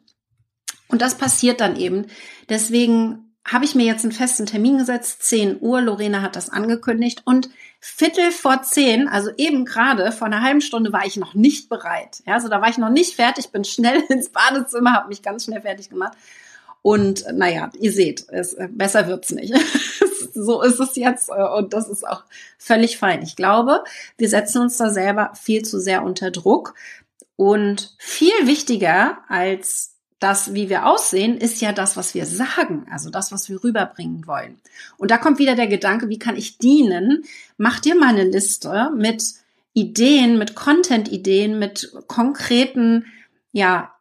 Und 0.88 1.00
das 1.00 1.16
passiert 1.16 1.60
dann 1.60 1.76
eben. 1.76 2.06
Deswegen 2.48 3.30
habe 3.44 3.64
ich 3.64 3.74
mir 3.74 3.86
jetzt 3.86 4.04
einen 4.04 4.12
festen 4.12 4.46
Termin 4.46 4.78
gesetzt, 4.78 5.22
10 5.22 5.58
Uhr. 5.60 5.80
Lorena 5.80 6.22
hat 6.22 6.36
das 6.36 6.50
angekündigt 6.50 7.22
und 7.24 7.48
Viertel 7.82 8.30
vor 8.30 8.62
zehn, 8.62 9.08
also 9.08 9.30
eben 9.38 9.64
gerade 9.64 10.12
vor 10.12 10.26
einer 10.26 10.42
halben 10.42 10.60
Stunde 10.60 10.92
war 10.92 11.06
ich 11.06 11.16
noch 11.16 11.32
nicht 11.32 11.70
bereit. 11.70 12.22
Ja, 12.26 12.34
also 12.34 12.48
da 12.48 12.60
war 12.60 12.68
ich 12.68 12.76
noch 12.76 12.90
nicht 12.90 13.16
fertig, 13.16 13.50
bin 13.50 13.64
schnell 13.64 14.02
ins 14.10 14.28
Badezimmer, 14.28 14.92
habe 14.92 15.08
mich 15.08 15.22
ganz 15.22 15.44
schnell 15.44 15.62
fertig 15.62 15.88
gemacht. 15.88 16.12
Und 16.82 17.24
naja, 17.32 17.70
ihr 17.78 17.92
seht, 17.92 18.26
es, 18.28 18.52
äh, 18.54 18.68
besser 18.70 19.06
wird's 19.06 19.30
nicht. 19.30 19.54
so 20.34 20.62
ist 20.62 20.78
es 20.78 20.96
jetzt 20.96 21.30
äh, 21.30 21.42
und 21.42 21.72
das 21.72 21.88
ist 21.88 22.06
auch 22.06 22.24
völlig 22.58 22.98
fein. 22.98 23.22
Ich 23.22 23.36
glaube, 23.36 23.82
wir 24.18 24.28
setzen 24.28 24.62
uns 24.62 24.76
da 24.76 24.90
selber 24.90 25.32
viel 25.34 25.62
zu 25.62 25.80
sehr 25.80 26.02
unter 26.02 26.30
Druck. 26.30 26.74
Und 27.36 27.94
viel 27.96 28.46
wichtiger 28.46 29.20
als 29.28 29.89
das, 30.20 30.54
wie 30.54 30.68
wir 30.68 30.86
aussehen, 30.86 31.38
ist 31.38 31.60
ja 31.62 31.72
das, 31.72 31.96
was 31.96 32.14
wir 32.14 32.26
sagen, 32.26 32.86
also 32.90 33.10
das, 33.10 33.32
was 33.32 33.48
wir 33.48 33.64
rüberbringen 33.64 34.26
wollen. 34.26 34.60
Und 34.98 35.10
da 35.10 35.18
kommt 35.18 35.38
wieder 35.38 35.56
der 35.56 35.66
Gedanke, 35.66 36.08
wie 36.10 36.18
kann 36.18 36.36
ich 36.36 36.58
dienen? 36.58 37.24
Mach 37.56 37.80
dir 37.80 37.94
mal 37.94 38.10
eine 38.10 38.24
Liste 38.24 38.90
mit 38.94 39.24
Ideen, 39.72 40.38
mit 40.38 40.54
Content-Ideen, 40.54 41.58
mit 41.58 41.92
konkreten, 42.06 43.06
ja, 43.52 43.94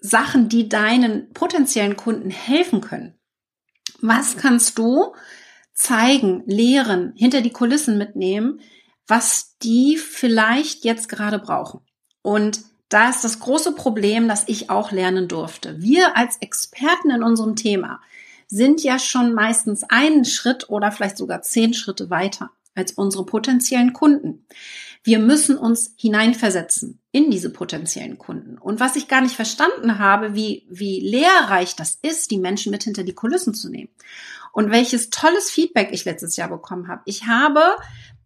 Sachen, 0.00 0.50
die 0.50 0.68
deinen 0.68 1.32
potenziellen 1.32 1.96
Kunden 1.96 2.28
helfen 2.28 2.82
können. 2.82 3.14
Was 4.02 4.36
kannst 4.36 4.76
du 4.78 5.14
zeigen, 5.72 6.42
lehren, 6.44 7.14
hinter 7.16 7.40
die 7.40 7.52
Kulissen 7.52 7.96
mitnehmen, 7.96 8.60
was 9.06 9.56
die 9.62 9.96
vielleicht 9.96 10.84
jetzt 10.84 11.08
gerade 11.08 11.38
brauchen? 11.38 11.80
Und 12.20 12.60
da 12.94 13.08
ist 13.08 13.24
das 13.24 13.40
große 13.40 13.72
Problem, 13.72 14.28
dass 14.28 14.44
ich 14.46 14.70
auch 14.70 14.92
lernen 14.92 15.26
durfte. 15.26 15.82
Wir 15.82 16.16
als 16.16 16.36
Experten 16.36 17.10
in 17.10 17.24
unserem 17.24 17.56
Thema 17.56 18.00
sind 18.46 18.84
ja 18.84 19.00
schon 19.00 19.34
meistens 19.34 19.82
einen 19.82 20.24
Schritt 20.24 20.70
oder 20.70 20.92
vielleicht 20.92 21.16
sogar 21.16 21.42
zehn 21.42 21.74
Schritte 21.74 22.08
weiter. 22.08 22.50
als 22.76 22.90
unsere 22.90 23.24
potenziellen 23.24 23.92
Kunden. 23.92 24.46
Wir 25.04 25.20
müssen 25.20 25.56
uns 25.56 25.94
hineinversetzen 25.96 27.00
in 27.12 27.30
diese 27.30 27.50
potenziellen 27.50 28.18
Kunden. 28.18 28.58
Und 28.58 28.80
was 28.80 28.96
ich 28.96 29.06
gar 29.06 29.20
nicht 29.20 29.36
verstanden 29.36 30.00
habe, 30.00 30.34
wie, 30.34 30.66
wie 30.68 30.98
lehrreich 30.98 31.76
das 31.76 32.00
ist, 32.02 32.32
die 32.32 32.38
Menschen 32.38 32.72
mit 32.72 32.82
hinter 32.82 33.04
die 33.04 33.14
Kulissen 33.14 33.54
zu 33.54 33.70
nehmen. 33.70 33.90
Und 34.52 34.72
welches 34.72 35.10
tolles 35.10 35.52
Feedback 35.52 35.90
ich 35.92 36.04
letztes 36.04 36.36
Jahr 36.36 36.48
bekommen 36.48 36.88
habe. 36.88 37.02
Ich 37.04 37.28
habe 37.28 37.62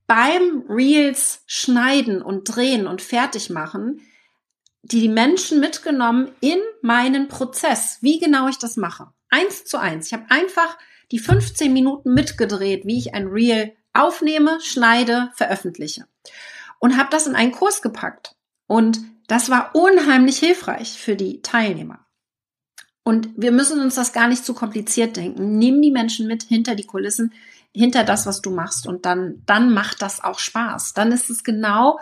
beim 0.07 0.64
Reels 0.70 1.42
schneiden 1.46 2.22
und 2.22 2.44
drehen 2.44 2.87
und 2.87 3.02
fertig 3.02 3.50
machen 3.50 4.00
die 4.90 5.09
Menschen 5.09 5.61
mitgenommen 5.61 6.33
in 6.40 6.59
meinen 6.83 7.29
Prozess, 7.29 7.98
wie 8.01 8.18
genau 8.18 8.48
ich 8.48 8.59
das 8.59 8.77
mache. 8.77 9.09
Eins 9.29 9.64
zu 9.64 9.79
eins. 9.79 10.07
Ich 10.07 10.12
habe 10.14 10.27
einfach 10.31 10.79
die 11.11 11.18
15 11.18 11.72
Minuten 11.72 12.14
mitgedreht, 12.14 12.87
wie 12.87 12.98
ich 12.98 13.14
ein 13.14 13.27
Reel 13.27 13.74
aufnehme, 13.92 14.61
schneide, 14.61 15.31
veröffentliche. 15.35 16.07
Und 16.79 16.96
habe 16.96 17.11
das 17.11 17.27
in 17.27 17.35
einen 17.35 17.53
Kurs 17.53 17.83
gepackt. 17.83 18.37
Und 18.66 19.01
das 19.27 19.51
war 19.51 19.74
unheimlich 19.74 20.38
hilfreich 20.38 20.98
für 20.98 21.16
die 21.16 21.42
Teilnehmer. 21.42 22.07
Und 23.03 23.31
wir 23.37 23.53
müssen 23.53 23.81
uns 23.81 23.94
das 23.94 24.12
gar 24.12 24.29
nicht 24.29 24.44
zu 24.44 24.55
kompliziert 24.55 25.16
denken. 25.16 25.59
Nimm 25.59 25.81
die 25.81 25.90
Menschen 25.90 26.27
mit 26.27 26.42
hinter 26.42 26.74
die 26.74 26.87
Kulissen, 26.87 27.33
hinter 27.74 28.05
das, 28.05 28.27
was 28.27 28.42
du 28.42 28.51
machst. 28.51 28.87
Und 28.87 29.07
dann, 29.07 29.42
dann 29.46 29.72
macht 29.72 30.03
das 30.03 30.22
auch 30.22 30.38
Spaß. 30.38 30.94
Dann 30.94 31.12
ist 31.12 31.31
es 31.31 31.44
genau 31.44 31.98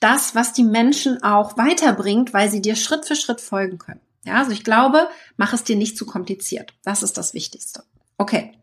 das, 0.00 0.34
was 0.34 0.52
die 0.52 0.64
Menschen 0.64 1.22
auch 1.22 1.56
weiterbringt, 1.56 2.32
weil 2.34 2.50
sie 2.50 2.60
dir 2.60 2.76
Schritt 2.76 3.06
für 3.06 3.16
Schritt 3.16 3.40
folgen 3.40 3.78
können. 3.78 4.00
Ja, 4.24 4.34
also 4.38 4.52
ich 4.52 4.64
glaube, 4.64 5.08
mach 5.36 5.52
es 5.52 5.64
dir 5.64 5.76
nicht 5.76 5.96
zu 5.96 6.06
kompliziert. 6.06 6.72
Das 6.82 7.02
ist 7.02 7.18
das 7.18 7.34
Wichtigste. 7.34 7.84
Okay. 8.18 8.56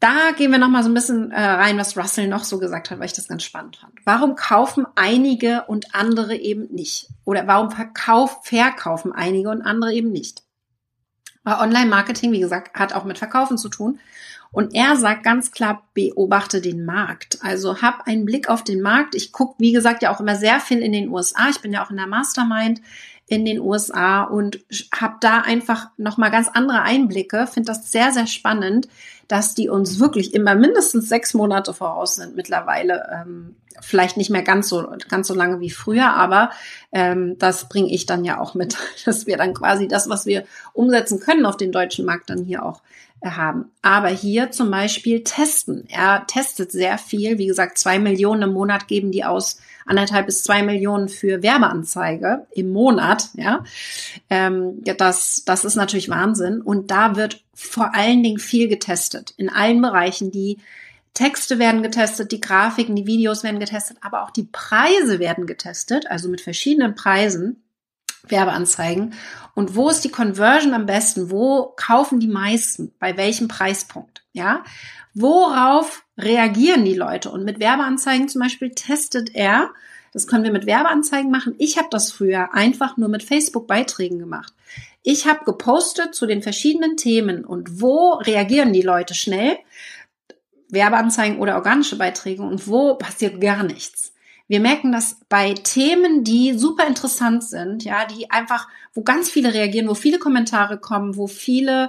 Da 0.00 0.32
gehen 0.36 0.50
wir 0.50 0.58
noch 0.58 0.70
mal 0.70 0.82
so 0.82 0.88
ein 0.88 0.94
bisschen 0.94 1.30
äh, 1.30 1.40
rein, 1.40 1.76
was 1.76 1.96
Russell 1.96 2.26
noch 2.26 2.44
so 2.44 2.58
gesagt 2.58 2.90
hat, 2.90 2.98
weil 2.98 3.06
ich 3.06 3.12
das 3.12 3.28
ganz 3.28 3.42
spannend 3.42 3.76
fand. 3.76 3.92
Warum 4.04 4.34
kaufen 4.34 4.86
einige 4.96 5.64
und 5.66 5.94
andere 5.94 6.36
eben 6.36 6.72
nicht? 6.72 7.08
Oder 7.24 7.46
warum 7.46 7.70
verkauf, 7.70 8.40
verkaufen 8.42 9.12
einige 9.12 9.50
und 9.50 9.60
andere 9.60 9.92
eben 9.92 10.10
nicht? 10.10 10.42
Weil 11.42 11.60
Online-Marketing, 11.60 12.32
wie 12.32 12.40
gesagt, 12.40 12.78
hat 12.78 12.94
auch 12.94 13.04
mit 13.04 13.18
Verkaufen 13.18 13.58
zu 13.58 13.68
tun. 13.68 14.00
Und 14.52 14.74
er 14.74 14.96
sagt 14.96 15.22
ganz 15.22 15.52
klar, 15.52 15.84
beobachte 15.94 16.60
den 16.60 16.84
Markt. 16.84 17.38
Also 17.42 17.82
hab 17.82 18.06
einen 18.06 18.24
Blick 18.24 18.48
auf 18.48 18.64
den 18.64 18.80
Markt. 18.80 19.14
Ich 19.14 19.30
gucke, 19.30 19.54
wie 19.58 19.72
gesagt, 19.72 20.02
ja 20.02 20.12
auch 20.12 20.20
immer 20.20 20.34
sehr 20.34 20.58
viel 20.58 20.80
in 20.80 20.92
den 20.92 21.08
USA. 21.08 21.48
Ich 21.50 21.60
bin 21.60 21.72
ja 21.72 21.84
auch 21.84 21.90
in 21.90 21.96
der 21.96 22.08
Mastermind 22.08 22.80
in 23.30 23.44
den 23.44 23.60
USA 23.60 24.24
und 24.24 24.58
habe 24.92 25.14
da 25.20 25.38
einfach 25.38 25.90
noch 25.96 26.16
mal 26.16 26.30
ganz 26.30 26.48
andere 26.52 26.82
Einblicke. 26.82 27.46
Finde 27.46 27.68
das 27.68 27.92
sehr 27.92 28.10
sehr 28.10 28.26
spannend, 28.26 28.88
dass 29.28 29.54
die 29.54 29.68
uns 29.68 30.00
wirklich 30.00 30.34
immer 30.34 30.56
mindestens 30.56 31.08
sechs 31.08 31.32
Monate 31.32 31.72
voraus 31.72 32.16
sind 32.16 32.34
mittlerweile. 32.34 33.08
Ähm, 33.12 33.54
vielleicht 33.80 34.16
nicht 34.16 34.30
mehr 34.30 34.42
ganz 34.42 34.68
so 34.68 34.84
ganz 35.08 35.28
so 35.28 35.34
lange 35.34 35.60
wie 35.60 35.70
früher, 35.70 36.12
aber 36.12 36.50
ähm, 36.90 37.38
das 37.38 37.68
bringe 37.68 37.92
ich 37.92 38.04
dann 38.04 38.24
ja 38.24 38.40
auch 38.40 38.54
mit, 38.54 38.76
dass 39.04 39.28
wir 39.28 39.36
dann 39.36 39.54
quasi 39.54 39.86
das, 39.86 40.08
was 40.08 40.26
wir 40.26 40.44
umsetzen 40.72 41.20
können 41.20 41.46
auf 41.46 41.56
den 41.56 41.70
deutschen 41.70 42.04
Markt, 42.04 42.30
dann 42.30 42.42
hier 42.42 42.64
auch 42.64 42.82
haben. 43.24 43.70
Aber 43.82 44.08
hier 44.08 44.50
zum 44.50 44.70
Beispiel 44.70 45.24
testen. 45.24 45.84
Er 45.88 46.26
testet 46.26 46.72
sehr 46.72 46.98
viel. 46.98 47.38
Wie 47.38 47.46
gesagt, 47.46 47.78
zwei 47.78 47.98
Millionen 47.98 48.42
im 48.42 48.52
Monat 48.52 48.88
geben 48.88 49.12
die 49.12 49.24
aus 49.24 49.58
anderthalb 49.90 50.26
bis 50.26 50.42
zwei 50.42 50.62
Millionen 50.62 51.08
für 51.08 51.42
Werbeanzeige 51.42 52.46
im 52.52 52.70
Monat, 52.70 53.30
ja, 53.34 53.64
ähm, 54.30 54.82
das, 54.84 55.42
das 55.44 55.64
ist 55.64 55.74
natürlich 55.74 56.08
Wahnsinn. 56.08 56.60
Und 56.60 56.90
da 56.90 57.16
wird 57.16 57.42
vor 57.54 57.94
allen 57.94 58.22
Dingen 58.22 58.38
viel 58.38 58.68
getestet 58.68 59.34
in 59.36 59.50
allen 59.50 59.82
Bereichen. 59.82 60.30
Die 60.30 60.58
Texte 61.12 61.58
werden 61.58 61.82
getestet, 61.82 62.30
die 62.30 62.40
Grafiken, 62.40 62.94
die 62.94 63.06
Videos 63.06 63.42
werden 63.42 63.58
getestet, 63.58 63.98
aber 64.00 64.22
auch 64.22 64.30
die 64.30 64.48
Preise 64.50 65.18
werden 65.18 65.46
getestet, 65.46 66.08
also 66.08 66.28
mit 66.28 66.40
verschiedenen 66.40 66.94
Preisen. 66.94 67.62
Werbeanzeigen 68.28 69.14
und 69.54 69.74
wo 69.74 69.88
ist 69.88 70.02
die 70.02 70.10
Conversion 70.10 70.74
am 70.74 70.86
besten? 70.86 71.30
Wo 71.30 71.72
kaufen 71.76 72.20
die 72.20 72.28
meisten? 72.28 72.92
Bei 72.98 73.16
welchem 73.16 73.48
Preispunkt? 73.48 74.22
Ja, 74.32 74.62
Worauf 75.14 76.04
reagieren 76.16 76.84
die 76.84 76.94
Leute? 76.94 77.30
Und 77.30 77.44
mit 77.44 77.58
Werbeanzeigen 77.58 78.28
zum 78.28 78.42
Beispiel 78.42 78.70
testet 78.70 79.34
er, 79.34 79.70
das 80.12 80.26
können 80.26 80.44
wir 80.44 80.52
mit 80.52 80.66
Werbeanzeigen 80.66 81.30
machen. 81.30 81.54
Ich 81.58 81.78
habe 81.78 81.88
das 81.90 82.12
früher 82.12 82.54
einfach 82.54 82.96
nur 82.96 83.08
mit 83.08 83.22
Facebook-Beiträgen 83.22 84.18
gemacht. 84.18 84.52
Ich 85.02 85.26
habe 85.26 85.44
gepostet 85.44 86.14
zu 86.14 86.26
den 86.26 86.42
verschiedenen 86.42 86.96
Themen 86.96 87.44
und 87.44 87.80
wo 87.80 88.14
reagieren 88.14 88.72
die 88.72 88.82
Leute 88.82 89.14
schnell? 89.14 89.58
Werbeanzeigen 90.68 91.38
oder 91.38 91.56
organische 91.56 91.96
Beiträge 91.96 92.42
und 92.42 92.68
wo 92.68 92.94
passiert 92.94 93.40
gar 93.40 93.64
nichts. 93.64 94.12
Wir 94.50 94.58
merken 94.58 94.90
das 94.90 95.16
bei 95.28 95.54
Themen, 95.54 96.24
die 96.24 96.58
super 96.58 96.84
interessant 96.84 97.44
sind, 97.44 97.84
ja, 97.84 98.04
die 98.04 98.32
einfach, 98.32 98.66
wo 98.92 99.02
ganz 99.04 99.30
viele 99.30 99.54
reagieren, 99.54 99.86
wo 99.86 99.94
viele 99.94 100.18
Kommentare 100.18 100.76
kommen, 100.76 101.16
wo 101.16 101.28
viele 101.28 101.88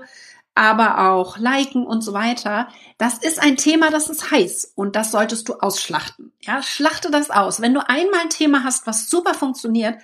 aber 0.54 1.10
auch 1.10 1.40
liken 1.40 1.88
und 1.88 2.04
so 2.04 2.14
weiter. 2.14 2.68
Das 3.00 3.18
ist 3.18 3.42
ein 3.42 3.58
Thema, 3.58 3.90
das 3.90 4.10
ist 4.10 4.30
heiß 4.30 4.74
und 4.76 4.96
das 4.96 5.10
solltest 5.10 5.50
du 5.50 5.56
ausschlachten. 5.56 6.34
Ja, 6.42 6.62
schlachte 6.62 7.10
das 7.10 7.32
aus. 7.32 7.62
Wenn 7.62 7.74
du 7.74 7.80
einmal 7.80 8.20
ein 8.22 8.30
Thema 8.30 8.64
hast, 8.64 8.86
was 8.86 9.10
super 9.10 9.34
funktioniert, 9.34 9.96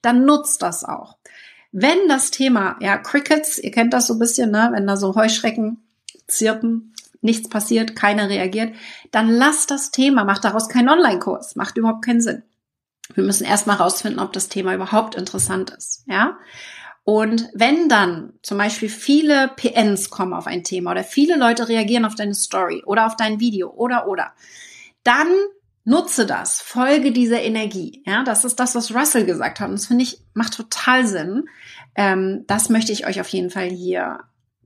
dann 0.00 0.24
nutzt 0.24 0.62
das 0.62 0.84
auch. 0.84 1.16
Wenn 1.72 2.06
das 2.06 2.30
Thema, 2.30 2.76
ja, 2.78 2.96
Crickets, 2.96 3.58
ihr 3.58 3.72
kennt 3.72 3.92
das 3.92 4.06
so 4.06 4.12
ein 4.12 4.20
bisschen, 4.20 4.52
ne, 4.52 4.68
wenn 4.72 4.86
da 4.86 4.96
so 4.96 5.16
Heuschrecken 5.16 5.82
zirpen, 6.28 6.93
nichts 7.24 7.48
passiert, 7.48 7.96
keiner 7.96 8.28
reagiert, 8.28 8.74
dann 9.10 9.28
lass 9.28 9.66
das 9.66 9.90
Thema, 9.90 10.24
mach 10.24 10.38
daraus 10.38 10.68
keinen 10.68 10.88
Online-Kurs, 10.88 11.56
macht 11.56 11.76
überhaupt 11.76 12.04
keinen 12.04 12.20
Sinn. 12.20 12.42
Wir 13.14 13.24
müssen 13.24 13.44
erstmal 13.44 13.76
rausfinden, 13.76 14.20
ob 14.20 14.32
das 14.32 14.48
Thema 14.48 14.74
überhaupt 14.74 15.14
interessant 15.14 15.70
ist, 15.70 16.04
ja. 16.06 16.38
Und 17.04 17.50
wenn 17.52 17.90
dann 17.90 18.32
zum 18.42 18.56
Beispiel 18.56 18.88
viele 18.88 19.48
PNs 19.56 20.08
kommen 20.08 20.32
auf 20.32 20.46
ein 20.46 20.64
Thema 20.64 20.92
oder 20.92 21.04
viele 21.04 21.36
Leute 21.36 21.68
reagieren 21.68 22.06
auf 22.06 22.14
deine 22.14 22.34
Story 22.34 22.82
oder 22.86 23.06
auf 23.06 23.16
dein 23.16 23.40
Video 23.40 23.70
oder 23.70 24.08
oder, 24.08 24.32
dann 25.02 25.28
nutze 25.84 26.24
das, 26.24 26.62
folge 26.62 27.12
dieser 27.12 27.42
Energie. 27.42 28.02
Ja, 28.06 28.24
das 28.24 28.46
ist 28.46 28.58
das, 28.58 28.74
was 28.74 28.94
Russell 28.94 29.26
gesagt 29.26 29.60
hat. 29.60 29.68
Und 29.68 29.78
das 29.78 29.86
finde 29.86 30.04
ich 30.04 30.18
macht 30.32 30.54
total 30.54 31.06
Sinn. 31.06 31.44
Ähm, 31.94 32.44
das 32.46 32.70
möchte 32.70 32.92
ich 32.92 33.06
euch 33.06 33.20
auf 33.20 33.28
jeden 33.28 33.50
Fall 33.50 33.68
hier 33.68 34.20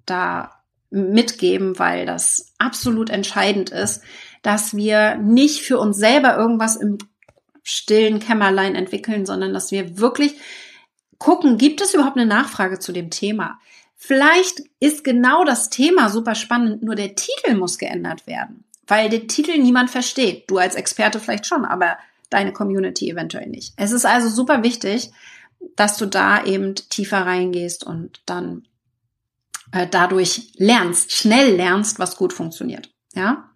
da 0.06 0.57
mitgeben, 0.90 1.78
weil 1.78 2.06
das 2.06 2.52
absolut 2.58 3.10
entscheidend 3.10 3.70
ist, 3.70 4.02
dass 4.42 4.74
wir 4.74 5.16
nicht 5.16 5.60
für 5.60 5.78
uns 5.78 5.96
selber 5.96 6.36
irgendwas 6.36 6.76
im 6.76 6.98
stillen 7.62 8.18
Kämmerlein 8.18 8.74
entwickeln, 8.74 9.26
sondern 9.26 9.52
dass 9.52 9.70
wir 9.70 9.98
wirklich 9.98 10.36
gucken, 11.18 11.58
gibt 11.58 11.80
es 11.80 11.92
überhaupt 11.92 12.16
eine 12.16 12.26
Nachfrage 12.26 12.78
zu 12.78 12.92
dem 12.92 13.10
Thema? 13.10 13.58
Vielleicht 13.96 14.62
ist 14.80 15.04
genau 15.04 15.44
das 15.44 15.70
Thema 15.70 16.08
super 16.08 16.34
spannend, 16.34 16.82
nur 16.82 16.94
der 16.94 17.16
Titel 17.16 17.56
muss 17.56 17.78
geändert 17.78 18.26
werden, 18.26 18.64
weil 18.86 19.10
den 19.10 19.28
Titel 19.28 19.58
niemand 19.58 19.90
versteht. 19.90 20.48
Du 20.48 20.58
als 20.58 20.76
Experte 20.76 21.18
vielleicht 21.18 21.46
schon, 21.46 21.64
aber 21.64 21.98
deine 22.30 22.52
Community 22.52 23.10
eventuell 23.10 23.48
nicht. 23.48 23.74
Es 23.76 23.90
ist 23.90 24.06
also 24.06 24.28
super 24.28 24.62
wichtig, 24.62 25.10
dass 25.74 25.96
du 25.96 26.06
da 26.06 26.44
eben 26.44 26.76
tiefer 26.76 27.26
reingehst 27.26 27.84
und 27.84 28.20
dann 28.26 28.67
äh, 29.72 29.86
dadurch 29.86 30.52
lernst, 30.56 31.12
schnell 31.12 31.56
lernst, 31.56 31.98
was 31.98 32.16
gut 32.16 32.32
funktioniert. 32.32 32.90
Ja? 33.14 33.50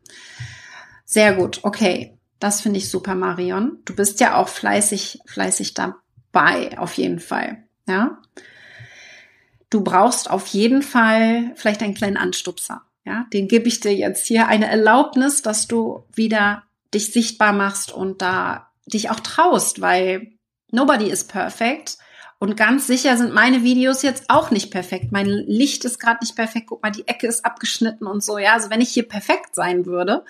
Sehr 1.04 1.34
gut. 1.34 1.60
Okay. 1.62 2.18
Das 2.42 2.60
finde 2.60 2.78
ich 2.78 2.90
super, 2.90 3.14
Marion. 3.14 3.78
Du 3.84 3.94
bist 3.94 4.18
ja 4.18 4.34
auch 4.34 4.48
fleißig, 4.48 5.20
fleißig 5.26 5.74
da, 5.74 5.94
bei, 6.32 6.76
auf 6.76 6.94
jeden 6.94 7.20
Fall. 7.20 7.62
Ja. 7.86 8.20
Du 9.70 9.84
brauchst 9.84 10.28
auf 10.28 10.48
jeden 10.48 10.82
Fall 10.82 11.52
vielleicht 11.54 11.82
einen 11.82 11.94
kleinen 11.94 12.16
Anstupser. 12.16 12.82
Ja, 13.04 13.26
den 13.32 13.46
gebe 13.46 13.68
ich 13.68 13.78
dir 13.78 13.94
jetzt 13.94 14.26
hier 14.26 14.48
eine 14.48 14.66
Erlaubnis, 14.66 15.42
dass 15.42 15.68
du 15.68 16.04
wieder 16.12 16.64
dich 16.92 17.12
sichtbar 17.12 17.52
machst 17.52 17.92
und 17.92 18.22
da 18.22 18.70
dich 18.86 19.10
auch 19.10 19.20
traust, 19.20 19.80
weil 19.80 20.32
nobody 20.70 21.10
is 21.10 21.24
perfect. 21.24 21.96
Und 22.42 22.56
ganz 22.56 22.88
sicher 22.88 23.16
sind 23.16 23.32
meine 23.32 23.62
Videos 23.62 24.02
jetzt 24.02 24.24
auch 24.26 24.50
nicht 24.50 24.72
perfekt. 24.72 25.12
Mein 25.12 25.28
Licht 25.28 25.84
ist 25.84 26.00
gerade 26.00 26.18
nicht 26.22 26.34
perfekt. 26.34 26.66
Guck 26.66 26.82
mal, 26.82 26.90
die 26.90 27.06
Ecke 27.06 27.28
ist 27.28 27.44
abgeschnitten 27.44 28.04
und 28.04 28.24
so. 28.24 28.36
Ja, 28.36 28.54
also 28.54 28.68
wenn 28.68 28.80
ich 28.80 28.88
hier 28.88 29.06
perfekt 29.06 29.54
sein 29.54 29.86
würde, 29.86 30.24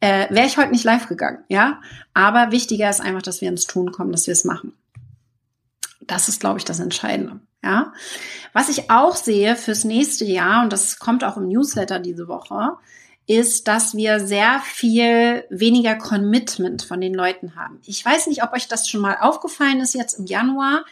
äh, 0.00 0.26
wäre 0.28 0.46
ich 0.46 0.58
heute 0.58 0.72
nicht 0.72 0.84
live 0.84 1.08
gegangen. 1.08 1.42
Ja, 1.48 1.80
aber 2.12 2.52
wichtiger 2.52 2.90
ist 2.90 3.00
einfach, 3.00 3.22
dass 3.22 3.40
wir 3.40 3.48
ins 3.48 3.64
Tun 3.64 3.92
kommen, 3.92 4.12
dass 4.12 4.26
wir 4.26 4.32
es 4.32 4.44
machen. 4.44 4.74
Das 6.02 6.28
ist, 6.28 6.38
glaube 6.38 6.58
ich, 6.58 6.66
das 6.66 6.80
Entscheidende. 6.80 7.40
Ja. 7.62 7.94
Was 8.52 8.68
ich 8.68 8.90
auch 8.90 9.16
sehe 9.16 9.56
fürs 9.56 9.84
nächste 9.84 10.26
Jahr, 10.26 10.64
und 10.64 10.70
das 10.70 10.98
kommt 10.98 11.24
auch 11.24 11.38
im 11.38 11.48
Newsletter 11.48 11.98
diese 11.98 12.28
Woche, 12.28 12.76
ist, 13.26 13.68
dass 13.68 13.94
wir 13.94 14.20
sehr 14.20 14.60
viel 14.62 15.44
weniger 15.48 15.94
Commitment 15.94 16.82
von 16.82 17.00
den 17.00 17.14
Leuten 17.14 17.56
haben. 17.56 17.80
Ich 17.86 18.04
weiß 18.04 18.26
nicht, 18.26 18.42
ob 18.42 18.52
euch 18.52 18.68
das 18.68 18.86
schon 18.86 19.00
mal 19.00 19.16
aufgefallen 19.18 19.80
ist 19.80 19.94
jetzt 19.94 20.18
im 20.18 20.26
Januar. 20.26 20.84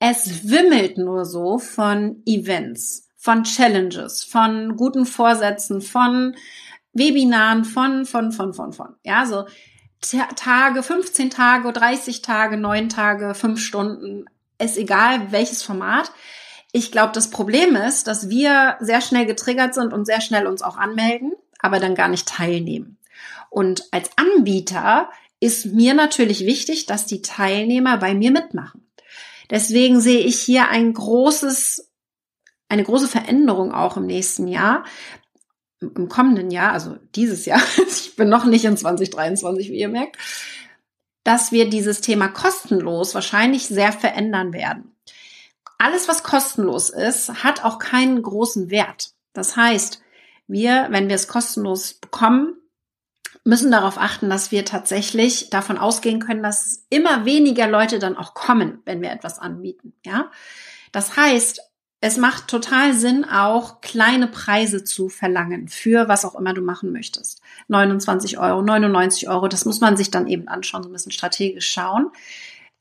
Es 0.00 0.48
wimmelt 0.48 0.96
nur 0.96 1.24
so 1.24 1.58
von 1.58 2.22
Events, 2.24 3.08
von 3.16 3.42
Challenges, 3.44 4.22
von 4.22 4.76
guten 4.76 5.06
Vorsätzen, 5.06 5.80
von 5.80 6.36
Webinaren 6.92 7.64
von, 7.64 8.06
von, 8.06 8.32
von, 8.32 8.54
von, 8.54 8.72
von. 8.72 8.94
Ja, 9.04 9.26
so 9.26 9.44
Tage, 10.00 10.82
15 10.82 11.30
Tage, 11.30 11.72
30 11.72 12.22
Tage, 12.22 12.56
9 12.56 12.88
Tage, 12.88 13.34
5 13.34 13.60
Stunden, 13.60 14.26
ist 14.60 14.78
egal 14.78 15.32
welches 15.32 15.62
Format. 15.62 16.12
Ich 16.72 16.92
glaube, 16.92 17.12
das 17.12 17.30
Problem 17.30 17.74
ist, 17.74 18.06
dass 18.06 18.28
wir 18.28 18.76
sehr 18.80 19.00
schnell 19.00 19.26
getriggert 19.26 19.74
sind 19.74 19.92
und 19.92 20.04
sehr 20.04 20.20
schnell 20.20 20.46
uns 20.46 20.62
auch 20.62 20.76
anmelden, 20.76 21.32
aber 21.58 21.80
dann 21.80 21.94
gar 21.94 22.08
nicht 22.08 22.28
teilnehmen. 22.28 22.98
Und 23.50 23.84
als 23.90 24.10
Anbieter 24.16 25.10
ist 25.40 25.66
mir 25.66 25.94
natürlich 25.94 26.44
wichtig, 26.44 26.86
dass 26.86 27.06
die 27.06 27.22
Teilnehmer 27.22 27.96
bei 27.96 28.14
mir 28.14 28.30
mitmachen. 28.30 28.87
Deswegen 29.50 30.00
sehe 30.00 30.20
ich 30.20 30.40
hier 30.40 30.68
ein 30.68 30.92
großes, 30.92 31.90
eine 32.68 32.84
große 32.84 33.08
Veränderung 33.08 33.72
auch 33.72 33.96
im 33.96 34.06
nächsten 34.06 34.46
Jahr, 34.48 34.84
im 35.80 36.08
kommenden 36.08 36.50
Jahr, 36.50 36.72
also 36.72 36.96
dieses 37.14 37.46
Jahr, 37.46 37.60
ich 37.88 38.16
bin 38.16 38.28
noch 38.28 38.44
nicht 38.44 38.64
in 38.64 38.76
2023, 38.76 39.70
wie 39.70 39.78
ihr 39.78 39.88
merkt, 39.88 40.16
dass 41.24 41.52
wir 41.52 41.68
dieses 41.68 42.00
Thema 42.00 42.28
kostenlos 42.28 43.14
wahrscheinlich 43.14 43.66
sehr 43.66 43.92
verändern 43.92 44.52
werden. 44.52 44.96
Alles, 45.78 46.08
was 46.08 46.24
kostenlos 46.24 46.90
ist, 46.90 47.44
hat 47.44 47.64
auch 47.64 47.78
keinen 47.78 48.20
großen 48.20 48.70
Wert. 48.70 49.12
Das 49.32 49.56
heißt, 49.56 50.02
wir, 50.48 50.88
wenn 50.90 51.08
wir 51.08 51.14
es 51.14 51.28
kostenlos 51.28 51.94
bekommen, 51.94 52.57
müssen 53.48 53.70
darauf 53.70 53.96
achten, 53.96 54.28
dass 54.28 54.52
wir 54.52 54.66
tatsächlich 54.66 55.48
davon 55.48 55.78
ausgehen 55.78 56.20
können, 56.20 56.42
dass 56.42 56.84
immer 56.90 57.24
weniger 57.24 57.66
Leute 57.66 57.98
dann 57.98 58.14
auch 58.14 58.34
kommen, 58.34 58.80
wenn 58.84 59.00
wir 59.00 59.10
etwas 59.10 59.38
anbieten. 59.38 59.94
Ja, 60.04 60.30
das 60.92 61.16
heißt, 61.16 61.62
es 62.00 62.18
macht 62.18 62.46
total 62.48 62.92
Sinn, 62.92 63.24
auch 63.24 63.80
kleine 63.80 64.28
Preise 64.28 64.84
zu 64.84 65.08
verlangen 65.08 65.68
für 65.68 66.08
was 66.08 66.26
auch 66.26 66.34
immer 66.34 66.52
du 66.52 66.60
machen 66.60 66.92
möchtest. 66.92 67.40
29 67.68 68.38
Euro, 68.38 68.60
99 68.60 69.30
Euro, 69.30 69.48
das 69.48 69.64
muss 69.64 69.80
man 69.80 69.96
sich 69.96 70.10
dann 70.10 70.26
eben 70.26 70.46
anschauen, 70.46 70.82
so 70.82 70.90
ein 70.90 70.92
bisschen 70.92 71.10
strategisch 71.10 71.70
schauen. 71.70 72.10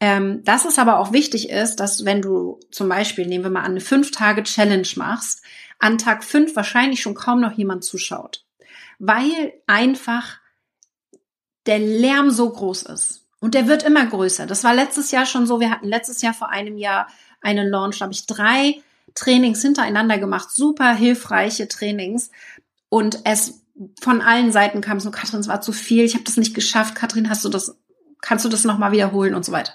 Ähm, 0.02 0.44
dass 0.44 0.66
es 0.66 0.78
aber 0.78 1.00
auch 1.00 1.14
wichtig 1.14 1.50
ist, 1.50 1.78
dass 1.78 2.04
wenn 2.04 2.22
du 2.22 2.60
zum 2.72 2.90
Beispiel, 2.90 3.26
nehmen 3.26 3.46
wir 3.46 3.52
mal 3.52 3.62
an, 3.62 3.72
eine 3.72 3.80
5-Tage-Challenge 3.80 4.90
machst, 4.98 5.42
an 5.80 5.98
Tag 5.98 6.26
5 6.26 6.58
wahrscheinlich 6.58 7.02
schon 7.02 7.16
kaum 7.16 7.40
noch 7.40 7.54
jemand 7.54 7.86
zuschaut. 7.86 8.46
Weil 9.00 9.54
einfach 9.66 10.40
der 11.68 11.80
Lärm 11.80 12.32
so 12.32 12.50
groß 12.50 12.84
ist. 12.84 13.26
Und 13.40 13.54
der 13.54 13.68
wird 13.68 13.84
immer 13.84 14.06
größer. 14.06 14.48
Das 14.48 14.64
war 14.64 14.74
letztes 14.74 15.12
Jahr 15.12 15.26
schon 15.26 15.46
so. 15.46 15.60
Wir 15.60 15.70
hatten 15.70 15.88
letztes 15.88 16.22
Jahr 16.22 16.34
vor 16.34 16.50
einem 16.50 16.78
Jahr 16.78 17.08
einen 17.42 17.70
Launch, 17.70 18.00
da 18.00 18.06
habe 18.06 18.14
ich 18.14 18.26
drei 18.26 18.82
Trainings 19.14 19.62
hintereinander 19.62 20.18
gemacht, 20.18 20.50
super 20.52 20.94
hilfreiche 20.94 21.68
Trainings. 21.68 22.32
Und 22.90 23.20
es 23.26 23.62
von 24.02 24.22
allen 24.22 24.52
Seiten 24.52 24.82
kam 24.82 25.00
so, 25.00 25.12
Katrin, 25.12 25.40
es 25.40 25.48
war 25.48 25.62
zu 25.62 25.72
viel, 25.72 26.04
ich 26.04 26.16
habe 26.16 26.24
das 26.24 26.38
nicht 26.38 26.56
geschafft. 26.56 26.96
Katrin, 26.96 27.30
hast 27.30 27.46
du 27.46 27.50
das, 27.50 27.78
kannst 28.22 28.44
du 28.44 28.50
das 28.50 28.64
nochmal 28.64 28.92
wiederholen 28.92 29.36
und 29.36 29.46
so 29.46 29.52
weiter. 29.52 29.74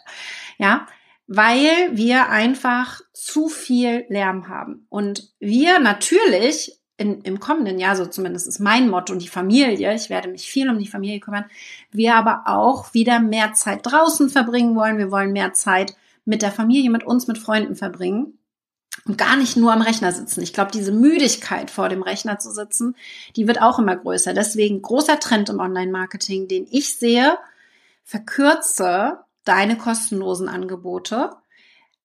Ja, 0.59 0.87
weil 1.26 1.90
wir 1.92 2.28
einfach 2.28 3.00
zu 3.12 3.48
viel 3.48 4.05
Lärm 4.09 4.48
haben. 4.48 4.87
Und 4.88 5.33
wir 5.38 5.78
natürlich 5.78 6.82
in, 6.96 7.22
im 7.22 7.40
kommenden 7.40 7.78
Jahr, 7.78 7.96
so 7.96 8.07
zumindest 8.07 8.46
ist 8.46 8.61
mein 8.61 8.88
Motto 8.88 9.12
und 9.12 9.22
die 9.22 9.28
Familie, 9.28 9.94
ich 9.94 10.11
werde 10.11 10.28
mich 10.28 10.48
viel 10.48 10.68
um 10.68 10.78
die 10.78 10.88
Familie 10.88 11.20
kümmern, 11.20 11.46
wir 11.90 12.14
aber 12.14 12.44
auch 12.46 12.94
wieder 12.94 13.18
mehr 13.18 13.55
Zeit 13.55 13.81
draußen 13.83 14.28
verbringen 14.28 14.76
wollen. 14.76 14.98
Wir 14.98 15.11
wollen 15.11 15.33
mehr 15.33 15.52
Zeit 15.52 15.96
mit 16.24 16.42
der 16.42 16.52
Familie, 16.52 16.90
mit 16.90 17.05
uns, 17.05 17.26
mit 17.26 17.38
Freunden 17.38 17.74
verbringen 17.74 18.38
und 19.05 19.18
gar 19.18 19.37
nicht 19.37 19.57
nur 19.57 19.72
am 19.72 19.83
Rechner 19.83 20.12
sitzen. 20.12 20.42
Ich 20.42 20.52
glaube, 20.52 20.70
diese 20.70 20.92
Müdigkeit 20.92 21.70
vor 21.70 21.88
dem 21.88 22.02
Rechner 22.02 22.38
zu 22.38 22.52
sitzen, 22.52 22.94
die 23.37 23.48
wird 23.48 23.61
auch 23.61 23.78
immer 23.78 23.96
größer. 23.96 24.33
Deswegen 24.35 24.83
großer 24.83 25.18
Trend 25.18 25.48
im 25.48 25.61
Online-Marketing, 25.61 26.46
den 26.46 26.66
ich 26.70 26.96
sehe, 26.96 27.38
verkürze 28.05 29.18
deine 29.44 29.76
kostenlosen 29.76 30.48
Angebote, 30.48 31.31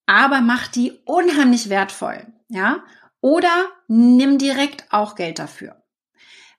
aber 0.06 0.42
mach 0.42 0.68
die 0.68 0.94
unheimlich 1.06 1.70
wertvoll, 1.70 2.26
ja? 2.50 2.84
Oder 3.28 3.68
nimm 3.88 4.38
direkt 4.38 4.86
auch 4.90 5.16
Geld 5.16 5.40
dafür 5.40 5.76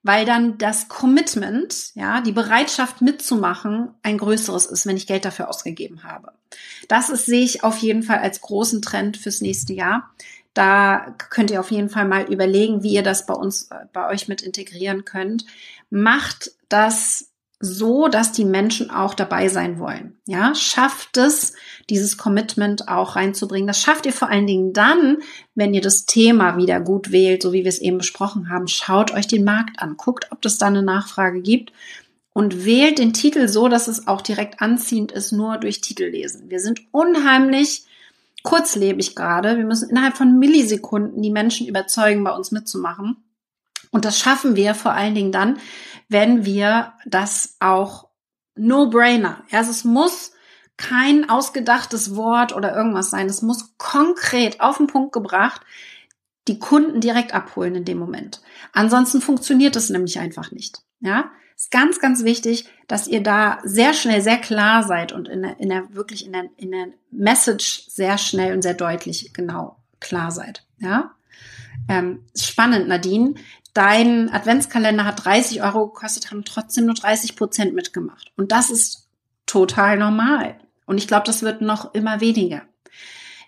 weil 0.03 0.25
dann 0.25 0.59
das 0.59 0.89
Commitment, 0.89 1.95
ja, 1.95 2.21
die 2.21 2.33
Bereitschaft 2.33 3.03
mitzumachen 3.03 3.91
ein 4.03 4.17
größeres 4.17 4.67
ist, 4.67 4.87
wenn 4.87 4.97
ich 4.97 5.07
Geld 5.07 5.25
dafür 5.25 5.49
ausgegeben 5.49 6.05
habe. 6.05 6.33
Das 6.89 7.11
ist, 7.11 7.27
sehe 7.27 7.45
ich 7.45 7.65
auf 7.65 7.79
jeden 7.79 8.03
Fall 8.03 8.19
als 8.19 8.41
großen 8.41 8.81
Trend 8.81 9.17
fürs 9.17 9.41
nächste 9.41 9.73
Jahr. 9.73 10.11
Da 10.55 11.15
könnt 11.31 11.51
ihr 11.51 11.61
auf 11.61 11.71
jeden 11.71 11.91
Fall 11.91 12.07
mal 12.07 12.25
überlegen, 12.25 12.83
wie 12.83 12.95
ihr 12.95 13.03
das 13.03 13.27
bei 13.27 13.35
uns, 13.35 13.65
äh, 13.71 13.87
bei 13.93 14.09
euch 14.09 14.29
mit 14.29 14.41
integrieren 14.41 15.05
könnt. 15.05 15.45
Macht 15.91 16.53
das 16.69 17.28
so, 17.61 18.07
dass 18.07 18.31
die 18.33 18.45
Menschen 18.45 18.91
auch 18.91 19.15
dabei 19.15 19.49
sein 19.49 19.79
wollen. 19.81 20.19
Ja, 20.27 20.55
schafft 20.55 21.17
es, 21.17 21.55
dieses 21.91 22.17
Commitment 22.17 22.89
auch 22.89 23.17
reinzubringen. 23.17 23.67
Das 23.67 23.81
schafft 23.81 24.07
ihr 24.07 24.13
vor 24.13 24.29
allen 24.29 24.47
Dingen 24.47 24.73
dann, 24.73 25.19
wenn 25.55 25.75
ihr 25.75 25.81
das 25.81 26.07
Thema 26.07 26.57
wieder 26.57 26.81
gut 26.81 27.11
wählt, 27.11 27.43
so 27.43 27.53
wie 27.53 27.65
wir 27.65 27.69
es 27.69 27.81
eben 27.81 27.99
besprochen 27.99 28.49
haben. 28.49 28.69
Schaut 28.69 29.13
euch 29.13 29.27
den 29.27 29.45
Markt 29.45 29.81
an, 29.81 29.97
guckt, 29.97 30.31
ob 30.31 30.45
es 30.45 30.59
da 30.59 30.67
eine 30.67 30.83
Nachfrage 30.83 31.43
gibt 31.43 31.73
und 32.33 32.65
wählt 32.65 32.99
den 32.99 33.13
Titel 33.13 33.49
so, 33.49 33.67
dass 33.67 33.89
es 33.89 34.07
auch 34.07 34.21
direkt 34.21 34.61
anziehend 34.63 35.11
ist, 35.11 35.33
nur 35.33 35.59
durch 35.59 35.81
Titel 35.81 36.05
lesen. 36.05 36.51
Wir 36.51 36.61
sind 36.61 36.83
unheimlich 36.93 37.87
kurzlebig 38.45 39.17
gerade. 39.17 39.57
Wir 39.57 39.65
müssen 39.65 39.91
innerhalb 39.91 40.17
von 40.17 40.39
Millisekunden 40.39 41.21
die 41.23 41.33
Menschen 41.33 41.67
überzeugen, 41.67 42.23
bei 42.23 42.31
uns 42.31 42.53
mitzumachen. 42.53 43.17
Und 43.91 44.05
das 44.05 44.19
schaffen 44.19 44.55
wir 44.55 44.75
vor 44.75 44.93
allen 44.93 45.15
Dingen 45.15 45.33
dann, 45.33 45.59
wenn 46.09 46.45
wir 46.45 46.93
das 47.07 47.57
auch 47.61 48.09
No-Brainer. 48.57 49.45
Also 49.53 49.71
es 49.71 49.85
muss 49.85 50.33
kein 50.77 51.29
ausgedachtes 51.29 52.17
Wort 52.17 52.55
oder 52.55 52.75
irgendwas 52.75 53.11
sein. 53.11 53.27
Es 53.27 53.43
muss 53.43 53.77
konkret 53.79 54.61
auf 54.61 54.79
den 54.79 54.87
Punkt 54.87 55.13
gebracht 55.13 55.63
die 56.49 56.59
Kunden 56.59 57.01
direkt 57.01 57.35
abholen 57.35 57.75
in 57.77 57.85
dem 57.85 57.99
Moment. 57.99 58.41
Ansonsten 58.73 59.21
funktioniert 59.21 59.77
es 59.77 59.91
nämlich 59.91 60.19
einfach 60.19 60.51
nicht. 60.51 60.81
Ja, 61.01 61.31
ist 61.55 61.71
ganz, 61.71 62.01
ganz 62.01 62.25
wichtig, 62.25 62.69
dass 62.89 63.07
ihr 63.07 63.23
da 63.23 63.59
sehr 63.63 63.93
schnell, 63.93 64.23
sehr 64.23 64.39
klar 64.39 64.83
seid 64.83 65.13
und 65.13 65.29
in 65.29 65.43
der, 65.43 65.61
in 65.61 65.69
der 65.69 65.95
wirklich 65.95 66.27
in 66.27 66.33
der, 66.33 66.45
in 66.57 66.73
der 66.73 66.89
Message 67.11 67.85
sehr 67.89 68.19
schnell 68.19 68.55
und 68.55 68.63
sehr 68.63 68.75
deutlich 68.75 69.33
genau 69.35 69.77
klar 70.01 70.31
seid. 70.31 70.65
Ja, 70.79 71.15
ähm, 71.89 72.25
spannend, 72.37 72.89
Nadine. 72.89 73.35
Dein 73.75 74.31
Adventskalender 74.31 75.05
hat 75.05 75.25
30 75.25 75.63
Euro 75.63 75.89
gekostet, 75.89 76.31
haben 76.31 76.45
trotzdem 76.45 76.87
nur 76.87 76.95
30 76.95 77.37
Prozent 77.37 77.75
mitgemacht. 77.75 78.33
Und 78.37 78.53
das 78.53 78.71
ist 78.71 79.09
total 79.47 79.99
normal. 79.99 80.59
Und 80.87 80.99
ich 80.99 81.07
glaube, 81.07 81.27
das 81.27 81.43
wird 81.43 81.61
noch 81.61 81.95
immer 81.95 82.21
weniger. 82.21 82.63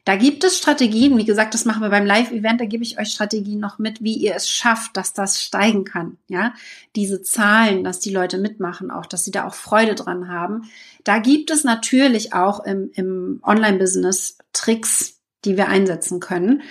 Da 0.05 0.17
gibt 0.17 0.45
es 0.45 0.57
Strategien, 0.57 1.19
wie 1.19 1.27
gesagt, 1.27 1.53
das 1.53 1.67
machen 1.67 1.83
wir 1.83 1.91
beim 1.91 2.07
Live-Event, 2.07 2.61
da 2.61 2.65
gebe 2.65 2.83
ich 2.83 2.99
euch 2.99 3.11
Strategien 3.13 3.61
noch 3.61 3.79
mit, 3.79 4.03
wie 4.03 4.15
ihr 4.15 4.35
es 4.35 4.49
schafft, 4.49 4.97
dass 4.97 5.13
das 5.13 5.43
steigen 5.43 5.85
kann. 5.85 6.17
Ja, 6.29 6.55
diese 6.97 7.23
Zahlen, 7.23 7.85
dass 7.85 8.01
die 8.01 8.13
Leute 8.13 8.39
mitmachen, 8.39 8.91
auch, 8.91 9.05
dass 9.05 9.25
sie 9.25 9.31
da 9.31 9.47
auch 9.47 9.55
Freude 9.55 9.95
dran 9.95 10.29
haben. 10.29 10.71
Da 11.05 11.19
gibt 11.19 11.51
es 11.51 11.65
natürlich 11.65 12.33
auch 12.33 12.65
im, 12.65 12.91
im 12.95 13.41
Online-Business 13.43 14.39
Tricks, 14.55 15.21
die 15.45 15.57
wir 15.59 15.69
einsetzen 15.69 16.19
können. 16.19 16.63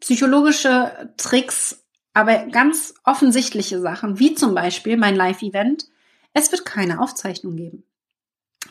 Psychologische 0.00 1.12
Tricks, 1.18 1.83
aber 2.14 2.46
ganz 2.46 2.94
offensichtliche 3.02 3.80
Sachen, 3.80 4.18
wie 4.18 4.34
zum 4.34 4.54
Beispiel 4.54 4.96
mein 4.96 5.16
Live-Event. 5.16 5.86
Es 6.32 6.50
wird 6.52 6.64
keine 6.64 7.00
Aufzeichnung 7.00 7.56
geben. 7.56 7.84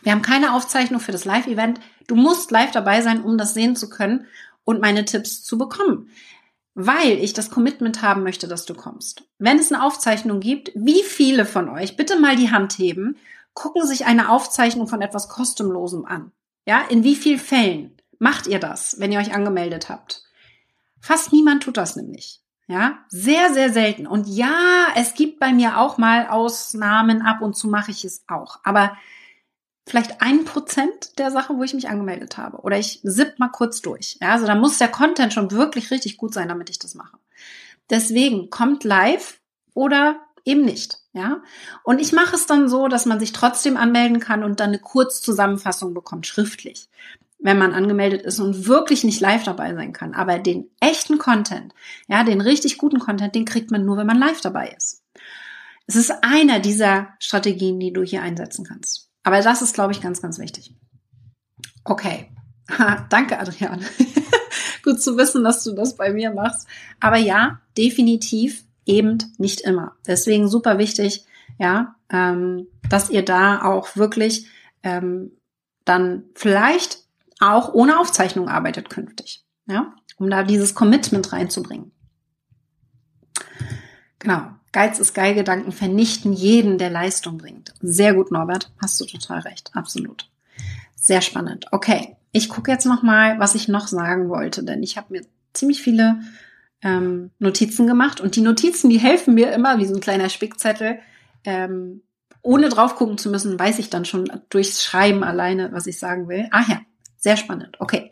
Wir 0.01 0.13
haben 0.13 0.21
keine 0.21 0.53
Aufzeichnung 0.53 0.99
für 0.99 1.11
das 1.11 1.25
Live-Event. 1.25 1.79
Du 2.07 2.15
musst 2.15 2.51
live 2.51 2.71
dabei 2.71 3.01
sein, 3.01 3.21
um 3.23 3.37
das 3.37 3.53
sehen 3.53 3.75
zu 3.75 3.89
können 3.89 4.25
und 4.63 4.81
meine 4.81 5.05
Tipps 5.05 5.43
zu 5.43 5.57
bekommen. 5.57 6.09
Weil 6.73 7.19
ich 7.19 7.33
das 7.33 7.51
Commitment 7.51 8.01
haben 8.01 8.23
möchte, 8.23 8.47
dass 8.47 8.65
du 8.65 8.73
kommst. 8.73 9.23
Wenn 9.37 9.59
es 9.59 9.71
eine 9.71 9.83
Aufzeichnung 9.83 10.39
gibt, 10.39 10.71
wie 10.73 11.03
viele 11.03 11.45
von 11.45 11.69
euch, 11.69 11.95
bitte 11.95 12.19
mal 12.19 12.35
die 12.35 12.49
Hand 12.49 12.79
heben, 12.79 13.17
gucken 13.53 13.85
sich 13.85 14.05
eine 14.05 14.29
Aufzeichnung 14.29 14.87
von 14.87 15.01
etwas 15.01 15.29
Kostenlosem 15.29 16.05
an? 16.05 16.31
Ja, 16.65 16.81
in 16.81 17.03
wie 17.03 17.15
vielen 17.15 17.39
Fällen 17.39 17.97
macht 18.19 18.47
ihr 18.47 18.59
das, 18.59 18.99
wenn 18.99 19.11
ihr 19.11 19.19
euch 19.19 19.33
angemeldet 19.33 19.89
habt? 19.89 20.23
Fast 20.99 21.33
niemand 21.33 21.63
tut 21.63 21.77
das 21.77 21.95
nämlich. 21.95 22.42
Ja, 22.67 22.99
sehr, 23.09 23.53
sehr 23.53 23.73
selten. 23.73 24.07
Und 24.07 24.27
ja, 24.27 24.87
es 24.95 25.13
gibt 25.15 25.39
bei 25.39 25.51
mir 25.51 25.77
auch 25.77 25.97
mal 25.97 26.27
Ausnahmen, 26.27 27.21
ab 27.21 27.41
und 27.41 27.55
zu 27.55 27.67
mache 27.67 27.91
ich 27.91 28.05
es 28.05 28.23
auch. 28.27 28.59
Aber 28.63 28.97
vielleicht 29.85 30.21
ein 30.21 30.45
Prozent 30.45 31.19
der 31.19 31.29
Sachen, 31.31 31.57
wo 31.57 31.63
ich 31.63 31.73
mich 31.73 31.89
angemeldet 31.89 32.37
habe. 32.37 32.57
Oder 32.61 32.79
ich 32.79 33.01
sipp 33.03 33.37
mal 33.37 33.49
kurz 33.49 33.81
durch. 33.81 34.17
Ja, 34.21 34.31
also 34.31 34.47
da 34.47 34.55
muss 34.55 34.77
der 34.77 34.87
Content 34.87 35.33
schon 35.33 35.51
wirklich 35.51 35.91
richtig 35.91 36.17
gut 36.17 36.33
sein, 36.33 36.47
damit 36.47 36.69
ich 36.69 36.79
das 36.79 36.95
mache. 36.95 37.17
Deswegen 37.89 38.49
kommt 38.49 38.85
live 38.85 39.41
oder 39.73 40.21
eben 40.45 40.63
nicht. 40.63 40.99
Ja, 41.15 41.43
und 41.83 41.99
ich 41.99 42.11
mache 42.11 42.35
es 42.35 42.47
dann 42.47 42.67
so, 42.69 42.87
dass 42.87 43.05
man 43.05 43.19
sich 43.19 43.33
trotzdem 43.33 43.77
anmelden 43.77 44.19
kann 44.19 44.43
und 44.43 44.59
dann 44.59 44.69
eine 44.69 44.79
Kurzzusammenfassung 44.79 45.93
bekommt, 45.93 46.25
schriftlich, 46.25 46.89
wenn 47.43 47.57
man 47.57 47.73
angemeldet 47.73 48.21
ist 48.21 48.39
und 48.39 48.67
wirklich 48.67 49.03
nicht 49.03 49.19
live 49.19 49.43
dabei 49.43 49.75
sein 49.75 49.91
kann. 49.91 50.13
Aber 50.13 50.39
den 50.39 50.71
echten 50.79 51.17
Content, 51.17 51.73
ja, 52.07 52.23
den 52.23 52.39
richtig 52.39 52.77
guten 52.77 52.99
Content, 52.99 53.35
den 53.35 53.45
kriegt 53.45 53.69
man 53.69 53.85
nur, 53.85 53.97
wenn 53.97 54.07
man 54.07 54.17
live 54.17 54.39
dabei 54.39 54.73
ist. 54.75 55.03
Es 55.85 55.97
ist 55.97 56.11
einer 56.23 56.59
dieser 56.59 57.09
Strategien, 57.19 57.81
die 57.81 57.91
du 57.91 58.01
hier 58.01 58.21
einsetzen 58.21 58.65
kannst. 58.65 59.09
Aber 59.23 59.41
das 59.41 59.61
ist, 59.61 59.73
glaube 59.73 59.91
ich, 59.91 59.99
ganz, 59.99 60.21
ganz 60.21 60.39
wichtig. 60.39 60.73
Okay. 61.83 62.31
danke, 63.09 63.37
Adrian. 63.37 63.83
Gut 64.83 65.01
zu 65.01 65.17
wissen, 65.17 65.43
dass 65.43 65.65
du 65.65 65.73
das 65.73 65.97
bei 65.97 66.13
mir 66.13 66.31
machst. 66.31 66.65
Aber 67.01 67.17
ja, 67.17 67.59
definitiv 67.77 68.63
eben 68.85 69.17
nicht 69.37 69.61
immer. 69.61 69.97
Deswegen 70.07 70.47
super 70.47 70.77
wichtig, 70.77 71.25
ja, 71.59 71.95
ähm, 72.09 72.67
dass 72.89 73.09
ihr 73.09 73.23
da 73.23 73.63
auch 73.63 73.97
wirklich 73.97 74.47
ähm, 74.81 75.31
dann 75.83 76.23
vielleicht 76.35 77.02
auch 77.43 77.73
ohne 77.73 77.99
Aufzeichnung 77.99 78.49
arbeitet 78.49 78.89
künftig, 78.89 79.43
ja, 79.65 79.93
um 80.17 80.29
da 80.29 80.43
dieses 80.43 80.75
Commitment 80.75 81.33
reinzubringen. 81.33 81.91
Genau. 84.19 84.47
Geiz 84.71 84.97
ist 84.97 85.13
geil, 85.13 85.35
Gedanken 85.35 85.71
vernichten 85.71 86.33
jeden, 86.33 86.79
der 86.79 86.89
Leistung 86.89 87.37
bringt. 87.37 87.73
Sehr 87.81 88.15
gut, 88.15 88.31
Norbert. 88.31 88.71
Hast 88.81 88.99
du 88.99 89.05
total 89.05 89.41
recht. 89.41 89.69
Absolut. 89.75 90.31
Sehr 90.95 91.21
spannend. 91.21 91.67
Okay. 91.71 92.15
Ich 92.31 92.49
gucke 92.49 92.71
jetzt 92.71 92.87
noch 92.87 93.03
mal, 93.03 93.37
was 93.39 93.53
ich 93.53 93.67
noch 93.67 93.87
sagen 93.87 94.29
wollte, 94.29 94.63
denn 94.63 94.81
ich 94.81 94.97
habe 94.97 95.13
mir 95.13 95.21
ziemlich 95.53 95.83
viele 95.83 96.21
ähm, 96.81 97.29
Notizen 97.37 97.85
gemacht 97.85 98.19
und 98.19 98.35
die 98.35 98.41
Notizen, 98.41 98.89
die 98.89 98.97
helfen 98.97 99.35
mir 99.35 99.51
immer 99.51 99.77
wie 99.77 99.85
so 99.85 99.93
ein 99.93 100.01
kleiner 100.01 100.29
Spickzettel. 100.29 100.97
Ähm, 101.43 102.01
ohne 102.41 102.69
drauf 102.69 102.95
gucken 102.95 103.19
zu 103.19 103.29
müssen, 103.29 103.59
weiß 103.59 103.77
ich 103.77 103.91
dann 103.91 104.05
schon 104.05 104.29
durchs 104.49 104.83
Schreiben 104.83 105.23
alleine, 105.23 105.71
was 105.71 105.85
ich 105.85 105.99
sagen 105.99 106.27
will. 106.27 106.47
Ah 106.49 106.63
ja, 106.67 106.81
sehr 107.23 107.37
spannend. 107.37 107.77
Okay. 107.79 108.11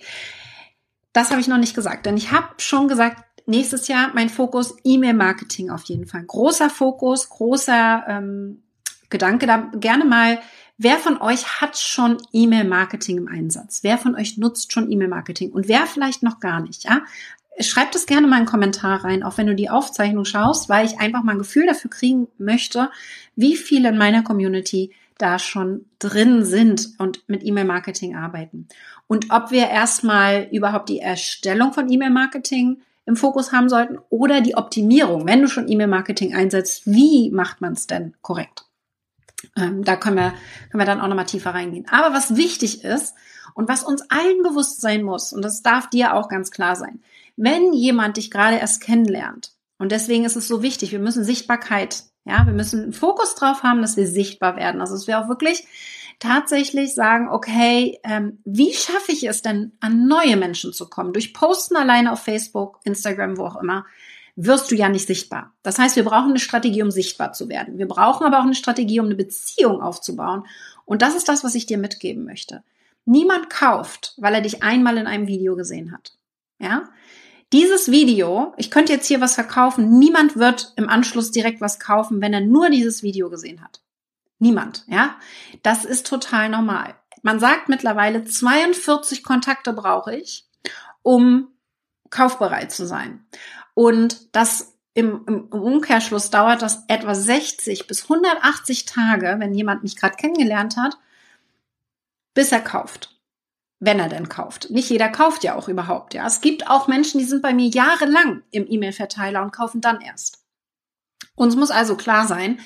Das 1.13 1.29
habe 1.29 1.41
ich 1.41 1.49
noch 1.49 1.57
nicht 1.57 1.75
gesagt, 1.75 2.05
denn 2.05 2.15
ich 2.15 2.31
habe 2.31 2.47
schon 2.57 2.87
gesagt, 2.87 3.23
nächstes 3.45 3.89
Jahr 3.89 4.11
mein 4.13 4.29
Fokus 4.29 4.77
E-Mail-Marketing 4.85 5.69
auf 5.69 5.83
jeden 5.83 6.05
Fall. 6.07 6.23
Großer 6.23 6.69
Fokus, 6.69 7.27
großer 7.27 8.05
ähm, 8.07 8.63
Gedanke. 9.09 9.45
Da 9.45 9.69
gerne 9.75 10.05
mal, 10.05 10.39
wer 10.77 10.97
von 10.97 11.21
euch 11.21 11.59
hat 11.59 11.77
schon 11.77 12.17
E-Mail-Marketing 12.31 13.17
im 13.17 13.27
Einsatz? 13.27 13.83
Wer 13.83 13.97
von 13.97 14.15
euch 14.15 14.37
nutzt 14.37 14.71
schon 14.71 14.89
E-Mail-Marketing? 14.89 15.51
Und 15.51 15.67
wer 15.67 15.85
vielleicht 15.85 16.23
noch 16.23 16.39
gar 16.39 16.61
nicht? 16.61 16.85
Ja, 16.85 17.01
schreibt 17.59 17.95
es 17.95 18.05
gerne 18.05 18.27
mal 18.27 18.37
einen 18.37 18.45
Kommentar 18.45 19.03
rein, 19.03 19.23
auch 19.23 19.37
wenn 19.37 19.47
du 19.47 19.55
die 19.55 19.69
Aufzeichnung 19.69 20.23
schaust, 20.23 20.69
weil 20.69 20.85
ich 20.85 21.01
einfach 21.01 21.23
mal 21.23 21.33
ein 21.33 21.39
Gefühl 21.39 21.65
dafür 21.65 21.91
kriegen 21.91 22.29
möchte, 22.37 22.89
wie 23.35 23.57
viele 23.57 23.89
in 23.89 23.97
meiner 23.97 24.23
Community 24.23 24.93
da 25.21 25.37
schon 25.37 25.85
drin 25.99 26.43
sind 26.43 26.95
und 26.97 27.27
mit 27.27 27.43
E-Mail-Marketing 27.45 28.15
arbeiten. 28.15 28.67
Und 29.11 29.25
ob 29.29 29.51
wir 29.51 29.67
erstmal 29.67 30.47
überhaupt 30.53 30.87
die 30.87 30.99
Erstellung 30.99 31.73
von 31.73 31.91
E-Mail-Marketing 31.91 32.81
im 33.05 33.17
Fokus 33.17 33.51
haben 33.51 33.67
sollten 33.67 33.99
oder 34.09 34.39
die 34.39 34.55
Optimierung. 34.55 35.27
Wenn 35.27 35.41
du 35.41 35.49
schon 35.49 35.67
E-Mail-Marketing 35.67 36.33
einsetzt, 36.33 36.83
wie 36.85 37.29
macht 37.29 37.59
man 37.59 37.73
es 37.73 37.87
denn 37.87 38.13
korrekt? 38.21 38.63
Ähm, 39.57 39.83
da 39.83 39.97
können 39.97 40.15
wir, 40.15 40.33
können 40.69 40.81
wir 40.81 40.85
dann 40.85 41.01
auch 41.01 41.09
nochmal 41.09 41.25
tiefer 41.25 41.53
reingehen. 41.53 41.87
Aber 41.91 42.15
was 42.15 42.37
wichtig 42.37 42.85
ist 42.85 43.13
und 43.53 43.67
was 43.67 43.83
uns 43.83 44.01
allen 44.09 44.43
bewusst 44.43 44.79
sein 44.79 45.03
muss, 45.03 45.33
und 45.33 45.43
das 45.43 45.61
darf 45.61 45.89
dir 45.89 46.13
auch 46.13 46.29
ganz 46.29 46.49
klar 46.49 46.77
sein, 46.77 47.01
wenn 47.35 47.73
jemand 47.73 48.15
dich 48.15 48.31
gerade 48.31 48.59
erst 48.59 48.79
kennenlernt, 48.81 49.51
und 49.77 49.91
deswegen 49.91 50.23
ist 50.23 50.37
es 50.37 50.47
so 50.47 50.63
wichtig, 50.63 50.93
wir 50.93 50.99
müssen 50.99 51.25
Sichtbarkeit, 51.25 52.05
ja, 52.23 52.45
wir 52.45 52.53
müssen 52.53 52.81
einen 52.81 52.93
Fokus 52.93 53.35
drauf 53.35 53.63
haben, 53.63 53.81
dass 53.81 53.97
wir 53.97 54.07
sichtbar 54.07 54.55
werden. 54.55 54.79
Also 54.79 54.93
dass 54.93 55.07
wir 55.07 55.19
auch 55.19 55.27
wirklich 55.27 55.67
tatsächlich 56.21 56.93
sagen, 56.93 57.27
okay, 57.29 57.99
ähm, 58.03 58.39
wie 58.45 58.73
schaffe 58.73 59.11
ich 59.11 59.27
es 59.27 59.41
denn, 59.41 59.73
an 59.81 60.07
neue 60.07 60.37
Menschen 60.37 60.71
zu 60.71 60.87
kommen? 60.87 61.13
Durch 61.13 61.33
Posten 61.33 61.75
alleine 61.75 62.13
auf 62.13 62.21
Facebook, 62.21 62.79
Instagram, 62.83 63.37
wo 63.37 63.45
auch 63.45 63.61
immer, 63.61 63.85
wirst 64.35 64.71
du 64.71 64.75
ja 64.75 64.87
nicht 64.87 65.07
sichtbar. 65.07 65.53
Das 65.63 65.79
heißt, 65.79 65.95
wir 65.95 66.05
brauchen 66.05 66.29
eine 66.29 66.39
Strategie, 66.39 66.83
um 66.83 66.91
sichtbar 66.91 67.33
zu 67.33 67.49
werden. 67.49 67.77
Wir 67.79 67.87
brauchen 67.87 68.25
aber 68.25 68.39
auch 68.39 68.45
eine 68.45 68.55
Strategie, 68.55 68.99
um 68.99 69.07
eine 69.07 69.15
Beziehung 69.15 69.81
aufzubauen. 69.81 70.45
Und 70.85 71.01
das 71.01 71.15
ist 71.15 71.27
das, 71.27 71.43
was 71.43 71.55
ich 71.55 71.65
dir 71.65 71.77
mitgeben 71.77 72.23
möchte. 72.23 72.63
Niemand 73.03 73.49
kauft, 73.49 74.13
weil 74.17 74.35
er 74.35 74.41
dich 74.41 74.63
einmal 74.63 74.97
in 74.97 75.07
einem 75.07 75.27
Video 75.27 75.55
gesehen 75.55 75.91
hat. 75.91 76.13
Ja? 76.59 76.89
Dieses 77.51 77.89
Video, 77.91 78.53
ich 78.57 78.69
könnte 78.69 78.93
jetzt 78.93 79.07
hier 79.07 79.21
was 79.21 79.33
verkaufen, 79.33 79.97
niemand 79.97 80.37
wird 80.37 80.73
im 80.77 80.87
Anschluss 80.87 81.31
direkt 81.31 81.61
was 81.61 81.79
kaufen, 81.79 82.21
wenn 82.21 82.33
er 82.33 82.41
nur 82.41 82.69
dieses 82.69 83.01
Video 83.01 83.29
gesehen 83.29 83.61
hat. 83.61 83.81
Niemand, 84.41 84.83
ja? 84.87 85.15
Das 85.61 85.85
ist 85.85 86.07
total 86.07 86.49
normal. 86.49 86.95
Man 87.21 87.39
sagt 87.39 87.69
mittlerweile, 87.69 88.23
42 88.23 89.23
Kontakte 89.23 89.71
brauche 89.71 90.15
ich, 90.15 90.47
um 91.03 91.47
kaufbereit 92.09 92.71
zu 92.71 92.87
sein. 92.87 93.23
Und 93.75 94.35
das 94.35 94.73
im, 94.95 95.23
im 95.27 95.47
Umkehrschluss 95.49 96.31
dauert 96.31 96.63
das 96.63 96.83
etwa 96.87 97.13
60 97.13 97.85
bis 97.85 98.03
180 98.03 98.85
Tage, 98.85 99.35
wenn 99.37 99.53
jemand 99.53 99.83
mich 99.83 99.95
gerade 99.95 100.15
kennengelernt 100.15 100.75
hat, 100.75 100.97
bis 102.33 102.51
er 102.51 102.61
kauft 102.61 103.11
wenn 103.83 103.99
er 103.99 104.09
denn 104.09 104.29
kauft. 104.29 104.69
Nicht 104.69 104.91
jeder 104.91 105.09
kauft 105.09 105.43
ja 105.43 105.55
auch 105.55 105.67
überhaupt, 105.67 106.13
ja. 106.13 106.25
Es 106.27 106.39
gibt 106.39 106.69
auch 106.69 106.87
Menschen, 106.87 107.17
die 107.17 107.25
sind 107.25 107.41
bei 107.41 107.51
mir 107.51 107.67
jahrelang 107.67 108.43
im 108.51 108.67
E-Mail-Verteiler 108.69 109.41
und 109.41 109.51
kaufen 109.51 109.81
dann 109.81 110.01
erst. 110.01 110.37
Uns 111.33 111.55
muss 111.55 111.71
also 111.71 111.97
klar 111.97 112.27
sein, 112.27 112.59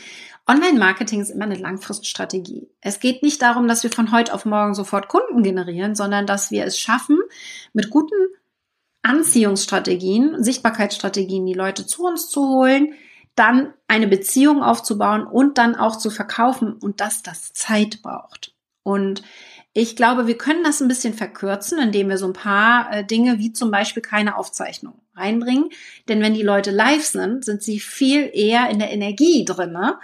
Online-Marketing 0.48 1.22
ist 1.22 1.32
immer 1.32 1.46
eine 1.46 1.56
Langfriststrategie. 1.56 2.70
Es 2.82 3.00
geht 3.00 3.24
nicht 3.24 3.42
darum, 3.42 3.68
dass 3.68 3.82
wir 3.82 3.90
von 3.90 4.12
heute 4.12 4.34
auf 4.34 4.46
morgen 4.46 4.76
sofort 4.76 5.08
Kunden 5.08 5.42
generieren, 5.42 5.96
sondern 5.96 6.28
dass 6.28 6.52
wir 6.52 6.66
es 6.66 6.80
schaffen, 6.80 7.18
mit 7.74 7.90
guten 7.90 8.14
Anziehungsstrategien, 9.02 10.44
Sichtbarkeitsstrategien 10.44 11.46
die 11.46 11.54
Leute 11.54 11.86
zu 11.88 12.06
uns 12.06 12.30
zu 12.30 12.48
holen, 12.48 12.94
dann 13.36 13.74
eine 13.88 14.08
Beziehung 14.08 14.64
aufzubauen 14.64 15.26
und 15.26 15.58
dann 15.58 15.76
auch 15.76 15.98
zu 15.98 16.10
verkaufen 16.10 16.74
und 16.74 17.02
dass 17.02 17.24
das 17.24 17.54
Zeit 17.54 18.02
braucht. 18.02 18.54
Und 18.84 19.24
ich 19.74 19.96
glaube, 19.96 20.26
wir 20.26 20.38
können 20.38 20.64
das 20.64 20.80
ein 20.80 20.88
bisschen 20.88 21.14
verkürzen, 21.14 21.80
indem 21.80 22.08
wir 22.08 22.18
so 22.18 22.28
ein 22.28 22.34
paar 22.34 22.94
äh, 22.94 23.04
Dinge 23.04 23.40
wie 23.40 23.52
zum 23.52 23.72
Beispiel 23.72 24.02
keine 24.02 24.38
Aufzeichnung 24.38 25.02
reinbringen. 25.16 25.70
Denn 26.08 26.22
wenn 26.22 26.34
die 26.34 26.44
Leute 26.44 26.72
live 26.72 27.04
sind, 27.04 27.44
sind 27.44 27.62
sie 27.62 27.80
viel 27.80 28.30
eher 28.32 28.70
in 28.70 28.80
der 28.80 28.92
Energie 28.92 29.44
drinne, 29.44 30.00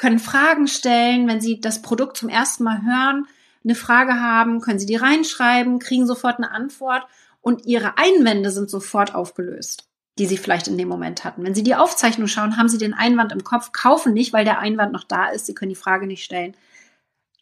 können 0.00 0.18
Fragen 0.18 0.66
stellen, 0.66 1.28
wenn 1.28 1.42
sie 1.42 1.60
das 1.60 1.82
Produkt 1.82 2.16
zum 2.16 2.30
ersten 2.30 2.64
Mal 2.64 2.82
hören, 2.82 3.26
eine 3.62 3.74
Frage 3.74 4.14
haben, 4.14 4.62
können 4.62 4.78
sie 4.78 4.86
die 4.86 4.96
reinschreiben, 4.96 5.78
kriegen 5.78 6.06
sofort 6.06 6.38
eine 6.38 6.50
Antwort 6.50 7.06
und 7.42 7.66
ihre 7.66 7.98
Einwände 7.98 8.50
sind 8.50 8.70
sofort 8.70 9.14
aufgelöst 9.14 9.90
die 10.18 10.26
sie 10.26 10.36
vielleicht 10.36 10.68
in 10.68 10.76
dem 10.76 10.88
Moment 10.88 11.24
hatten. 11.24 11.44
Wenn 11.44 11.54
Sie 11.54 11.62
die 11.62 11.76
Aufzeichnung 11.76 12.26
schauen, 12.26 12.58
haben 12.58 12.68
Sie 12.68 12.76
den 12.76 12.92
Einwand 12.92 13.32
im 13.32 13.42
Kopf, 13.42 13.72
kaufen 13.72 14.12
nicht, 14.12 14.34
weil 14.34 14.44
der 14.44 14.58
Einwand 14.58 14.92
noch 14.92 15.04
da 15.04 15.30
ist, 15.30 15.46
Sie 15.46 15.54
können 15.54 15.70
die 15.70 15.76
Frage 15.76 16.06
nicht 16.06 16.22
stellen. 16.22 16.54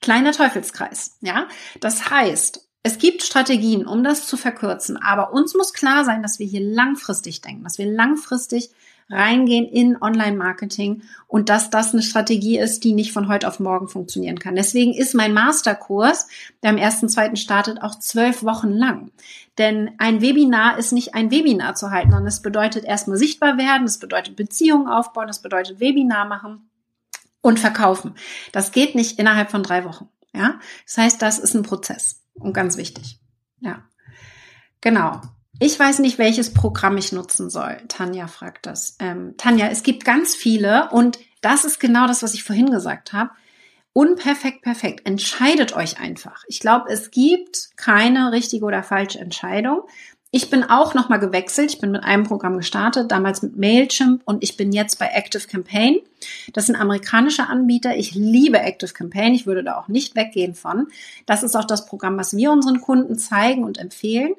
Kleiner 0.00 0.30
Teufelskreis, 0.30 1.16
ja. 1.20 1.48
Das 1.80 2.08
heißt, 2.08 2.68
es 2.84 2.98
gibt 2.98 3.24
Strategien, 3.24 3.84
um 3.84 4.04
das 4.04 4.28
zu 4.28 4.36
verkürzen, 4.36 4.96
aber 4.96 5.32
uns 5.32 5.54
muss 5.54 5.72
klar 5.72 6.04
sein, 6.04 6.22
dass 6.22 6.38
wir 6.38 6.46
hier 6.46 6.60
langfristig 6.60 7.40
denken, 7.40 7.64
dass 7.64 7.78
wir 7.78 7.86
langfristig 7.86 8.70
reingehen 9.10 9.66
in 9.66 10.00
Online-Marketing 10.00 11.02
und 11.26 11.48
dass 11.48 11.70
das 11.70 11.92
eine 11.92 12.02
Strategie 12.02 12.58
ist, 12.58 12.84
die 12.84 12.92
nicht 12.92 13.12
von 13.12 13.28
heute 13.28 13.48
auf 13.48 13.58
morgen 13.58 13.88
funktionieren 13.88 14.38
kann. 14.38 14.54
Deswegen 14.54 14.92
ist 14.92 15.14
mein 15.14 15.32
Masterkurs, 15.32 16.28
der 16.62 16.70
am 16.70 16.76
1.2. 16.76 17.36
startet, 17.36 17.82
auch 17.82 17.98
zwölf 17.98 18.42
Wochen 18.42 18.70
lang. 18.70 19.10
Denn 19.56 19.92
ein 19.98 20.20
Webinar 20.20 20.78
ist 20.78 20.92
nicht 20.92 21.14
ein 21.14 21.30
Webinar 21.30 21.74
zu 21.74 21.90
halten, 21.90 22.10
sondern 22.10 22.28
es 22.28 22.42
bedeutet 22.42 22.84
erstmal 22.84 23.16
sichtbar 23.16 23.56
werden, 23.56 23.86
es 23.86 23.98
bedeutet 23.98 24.36
Beziehungen 24.36 24.88
aufbauen, 24.88 25.28
es 25.28 25.40
bedeutet 25.40 25.80
Webinar 25.80 26.26
machen 26.26 26.68
und 27.40 27.58
verkaufen. 27.58 28.14
Das 28.52 28.72
geht 28.72 28.94
nicht 28.94 29.18
innerhalb 29.18 29.50
von 29.50 29.62
drei 29.62 29.84
Wochen. 29.84 30.08
Ja, 30.34 30.60
das 30.84 30.98
heißt, 30.98 31.22
das 31.22 31.38
ist 31.38 31.54
ein 31.54 31.62
Prozess 31.62 32.22
und 32.34 32.52
ganz 32.52 32.76
wichtig. 32.76 33.18
Ja, 33.60 33.82
genau. 34.80 35.22
Ich 35.60 35.78
weiß 35.78 35.98
nicht, 35.98 36.18
welches 36.18 36.54
Programm 36.54 36.96
ich 36.98 37.10
nutzen 37.10 37.50
soll. 37.50 37.78
Tanja 37.88 38.28
fragt 38.28 38.66
das. 38.66 38.96
Ähm, 39.00 39.34
Tanja, 39.36 39.68
es 39.68 39.82
gibt 39.82 40.04
ganz 40.04 40.36
viele 40.36 40.88
und 40.90 41.18
das 41.40 41.64
ist 41.64 41.80
genau 41.80 42.06
das, 42.06 42.22
was 42.22 42.34
ich 42.34 42.44
vorhin 42.44 42.70
gesagt 42.70 43.12
habe. 43.12 43.30
Unperfekt, 43.92 44.62
perfekt. 44.62 45.00
Entscheidet 45.04 45.74
euch 45.74 45.98
einfach. 45.98 46.44
Ich 46.46 46.60
glaube, 46.60 46.90
es 46.90 47.10
gibt 47.10 47.70
keine 47.76 48.30
richtige 48.30 48.64
oder 48.64 48.84
falsche 48.84 49.18
Entscheidung. 49.18 49.82
Ich 50.30 50.50
bin 50.50 50.62
auch 50.62 50.94
nochmal 50.94 51.18
gewechselt. 51.18 51.72
Ich 51.72 51.80
bin 51.80 51.90
mit 51.90 52.04
einem 52.04 52.22
Programm 52.22 52.58
gestartet, 52.58 53.10
damals 53.10 53.42
mit 53.42 53.56
Mailchimp 53.56 54.22
und 54.26 54.44
ich 54.44 54.58
bin 54.58 54.72
jetzt 54.72 54.98
bei 54.98 55.06
Active 55.06 55.48
Campaign. 55.48 55.98
Das 56.52 56.66
sind 56.66 56.76
amerikanische 56.76 57.48
Anbieter. 57.48 57.96
Ich 57.96 58.14
liebe 58.14 58.58
Active 58.60 58.92
Campaign. 58.92 59.34
Ich 59.34 59.46
würde 59.46 59.64
da 59.64 59.78
auch 59.78 59.88
nicht 59.88 60.14
weggehen 60.14 60.54
von. 60.54 60.88
Das 61.24 61.42
ist 61.42 61.56
auch 61.56 61.64
das 61.64 61.86
Programm, 61.86 62.18
was 62.18 62.36
wir 62.36 62.52
unseren 62.52 62.80
Kunden 62.80 63.18
zeigen 63.18 63.64
und 63.64 63.78
empfehlen. 63.78 64.34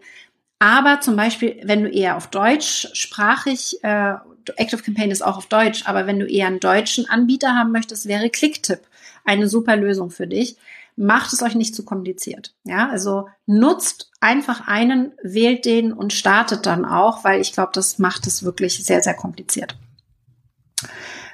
Aber 0.59 0.99
zum 0.99 1.15
Beispiel, 1.15 1.59
wenn 1.63 1.83
du 1.83 1.89
eher 1.89 2.17
auf 2.17 2.27
Deutsch 2.27 2.89
sprachig, 2.93 3.81
äh, 3.83 4.15
Active 4.55 4.81
Campaign 4.81 5.11
ist 5.11 5.21
auch 5.21 5.37
auf 5.37 5.45
Deutsch, 5.45 5.83
aber 5.85 6.07
wenn 6.07 6.19
du 6.19 6.25
eher 6.25 6.47
einen 6.47 6.59
deutschen 6.59 7.07
Anbieter 7.09 7.55
haben 7.55 7.71
möchtest, 7.71 8.07
wäre 8.07 8.29
Clicktip 8.29 8.81
eine 9.23 9.47
super 9.47 9.75
Lösung 9.75 10.09
für 10.09 10.27
dich 10.27 10.57
macht 10.99 11.31
es 11.31 11.41
euch 11.41 11.55
nicht 11.55 11.73
zu 11.73 11.85
kompliziert. 11.85 12.53
Ja, 12.65 12.89
also 12.89 13.29
nutzt 13.45 14.11
einfach 14.19 14.67
einen, 14.67 15.13
wählt 15.23 15.63
den 15.63 15.93
und 15.93 16.11
startet 16.11 16.65
dann 16.65 16.83
auch, 16.83 17.23
weil 17.23 17.39
ich 17.39 17.53
glaube, 17.53 17.71
das 17.73 17.99
macht 17.99 18.27
es 18.27 18.43
wirklich 18.43 18.83
sehr, 18.83 19.01
sehr 19.01 19.13
kompliziert. 19.13 19.77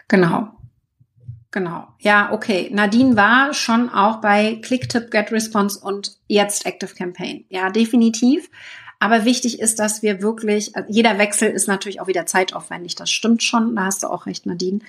Genau. 0.07 0.49
Genau. 1.49 1.88
Ja, 1.99 2.32
okay. 2.32 2.69
Nadine 2.71 3.15
war 3.15 3.53
schon 3.55 3.89
auch 3.89 4.17
bei 4.17 4.59
Clicktip, 4.61 5.09
Get 5.09 5.32
Response 5.32 5.80
und 5.80 6.19
jetzt 6.28 6.67
Active 6.67 6.93
Campaign. 6.93 7.45
Ja, 7.49 7.71
definitiv. 7.71 8.51
Aber 9.00 9.26
wichtig 9.26 9.60
ist, 9.60 9.80
dass 9.80 10.02
wir 10.02 10.22
wirklich, 10.22 10.76
also 10.76 10.91
jeder 10.91 11.18
Wechsel 11.18 11.50
ist 11.50 11.68
natürlich 11.68 12.02
auch 12.02 12.08
wieder 12.08 12.26
zeitaufwendig. 12.26 12.96
Das 12.96 13.12
stimmt 13.12 13.43
schon. 13.43 13.76
Da 13.76 13.86
hast 13.86 14.04
du 14.04 14.08
auch 14.08 14.26
recht, 14.26 14.46
Nadine. 14.46 14.80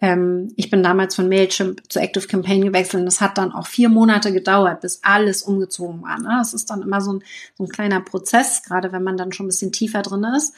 Ähm, 0.00 0.52
ich 0.56 0.70
bin 0.70 0.82
damals 0.82 1.16
von 1.16 1.28
Mailchimp 1.28 1.82
zu 1.88 1.98
Active 1.98 2.28
Campaign 2.28 2.64
gewechselt 2.64 3.00
und 3.00 3.06
das 3.06 3.20
hat 3.20 3.36
dann 3.36 3.52
auch 3.52 3.66
vier 3.66 3.88
Monate 3.88 4.32
gedauert, 4.32 4.80
bis 4.80 5.00
alles 5.02 5.42
umgezogen 5.42 6.02
war. 6.02 6.18
Ne? 6.20 6.36
Das 6.38 6.54
ist 6.54 6.70
dann 6.70 6.82
immer 6.82 7.00
so 7.00 7.14
ein, 7.14 7.24
so 7.56 7.64
ein 7.64 7.68
kleiner 7.68 8.00
Prozess, 8.00 8.62
gerade 8.62 8.92
wenn 8.92 9.02
man 9.02 9.16
dann 9.16 9.32
schon 9.32 9.46
ein 9.46 9.48
bisschen 9.48 9.72
tiefer 9.72 10.02
drin 10.02 10.24
ist. 10.36 10.54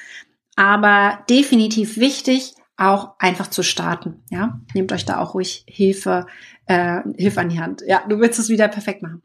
Aber 0.57 1.25
definitiv 1.31 1.97
wichtig, 1.97 2.55
auch 2.77 3.15
einfach 3.19 3.49
zu 3.49 3.63
starten. 3.63 4.23
Ja, 4.31 4.61
nehmt 4.75 4.93
euch 4.93 5.05
da 5.05 5.19
auch 5.19 5.35
ruhig 5.35 5.65
Hilfe, 5.67 6.27
äh, 6.67 7.01
Hilfe 7.17 7.41
an 7.41 7.49
die 7.49 7.61
Hand. 7.61 7.83
Ja, 7.87 8.03
du 8.09 8.19
willst 8.21 8.39
es 8.39 8.49
wieder 8.49 8.69
perfekt 8.69 9.03
machen. 9.03 9.23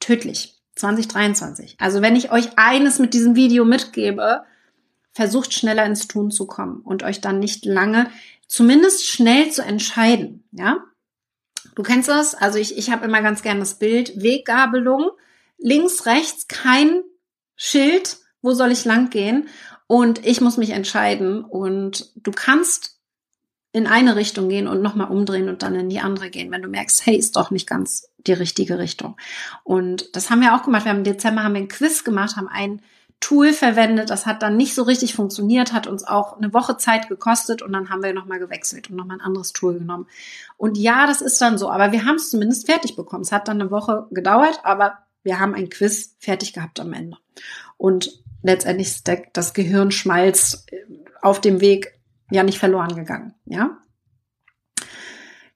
Tödlich. 0.00 0.57
2023. 0.78 1.76
Also 1.78 2.02
wenn 2.02 2.16
ich 2.16 2.30
euch 2.30 2.50
eines 2.56 2.98
mit 2.98 3.14
diesem 3.14 3.34
Video 3.34 3.64
mitgebe, 3.64 4.42
versucht 5.12 5.52
schneller 5.52 5.84
ins 5.84 6.06
Tun 6.08 6.30
zu 6.30 6.46
kommen 6.46 6.80
und 6.80 7.02
euch 7.02 7.20
dann 7.20 7.40
nicht 7.40 7.64
lange, 7.64 8.10
zumindest 8.46 9.06
schnell 9.06 9.50
zu 9.50 9.62
entscheiden. 9.62 10.44
Ja, 10.52 10.84
du 11.74 11.82
kennst 11.82 12.08
das. 12.08 12.34
Also 12.34 12.58
ich, 12.58 12.78
ich 12.78 12.90
habe 12.90 13.04
immer 13.04 13.22
ganz 13.22 13.42
gern 13.42 13.60
das 13.60 13.78
Bild 13.78 14.22
Weggabelung. 14.22 15.10
Links, 15.58 16.06
rechts 16.06 16.46
kein 16.48 17.02
Schild. 17.56 18.18
Wo 18.42 18.52
soll 18.52 18.70
ich 18.70 18.84
lang 18.84 19.10
gehen? 19.10 19.48
Und 19.88 20.24
ich 20.24 20.40
muss 20.40 20.56
mich 20.56 20.70
entscheiden 20.70 21.42
und 21.44 22.12
du 22.16 22.30
kannst 22.30 22.98
in 23.72 23.86
eine 23.86 24.16
Richtung 24.16 24.48
gehen 24.48 24.68
und 24.68 24.82
nochmal 24.82 25.10
umdrehen 25.10 25.48
und 25.48 25.62
dann 25.62 25.74
in 25.74 25.88
die 25.88 26.00
andere 26.00 26.30
gehen, 26.30 26.50
wenn 26.50 26.62
du 26.62 26.68
merkst, 26.68 27.04
hey, 27.06 27.16
ist 27.16 27.36
doch 27.36 27.50
nicht 27.50 27.66
ganz 27.66 28.08
die 28.26 28.32
richtige 28.32 28.78
Richtung. 28.78 29.16
Und 29.64 30.14
das 30.16 30.30
haben 30.30 30.40
wir 30.40 30.54
auch 30.54 30.62
gemacht. 30.62 30.84
Wir 30.84 30.90
haben 30.90 30.98
im 30.98 31.04
Dezember 31.04 31.42
haben 31.42 31.54
wir 31.54 31.60
ein 31.60 31.68
Quiz 31.68 32.04
gemacht, 32.04 32.36
haben 32.36 32.48
ein 32.48 32.82
Tool 33.20 33.52
verwendet, 33.52 34.10
das 34.10 34.26
hat 34.26 34.42
dann 34.42 34.56
nicht 34.56 34.74
so 34.74 34.84
richtig 34.84 35.14
funktioniert, 35.14 35.72
hat 35.72 35.88
uns 35.88 36.04
auch 36.04 36.36
eine 36.36 36.54
Woche 36.54 36.76
Zeit 36.76 37.08
gekostet 37.08 37.62
und 37.62 37.72
dann 37.72 37.90
haben 37.90 38.02
wir 38.02 38.14
nochmal 38.14 38.38
gewechselt 38.38 38.90
und 38.90 38.96
nochmal 38.96 39.16
ein 39.16 39.24
anderes 39.24 39.52
Tool 39.52 39.76
genommen. 39.76 40.06
Und 40.56 40.78
ja, 40.78 41.04
das 41.06 41.20
ist 41.20 41.40
dann 41.40 41.58
so, 41.58 41.68
aber 41.68 41.90
wir 41.90 42.04
haben 42.04 42.14
es 42.14 42.30
zumindest 42.30 42.66
fertig 42.66 42.94
bekommen. 42.94 43.22
Es 43.22 43.32
hat 43.32 43.48
dann 43.48 43.60
eine 43.60 43.72
Woche 43.72 44.06
gedauert, 44.12 44.60
aber 44.62 44.98
wir 45.24 45.40
haben 45.40 45.54
ein 45.54 45.68
Quiz 45.68 46.14
fertig 46.20 46.52
gehabt 46.52 46.78
am 46.78 46.92
Ende. 46.92 47.16
Und 47.76 48.22
letztendlich 48.42 48.86
ist 48.86 49.10
das 49.32 49.52
Gehirnschmalz 49.52 50.66
äh, 50.70 50.76
auf 51.20 51.40
dem 51.40 51.60
Weg 51.60 51.98
ja 52.30 52.44
nicht 52.44 52.58
verloren 52.58 52.94
gegangen, 52.94 53.34
ja? 53.46 53.78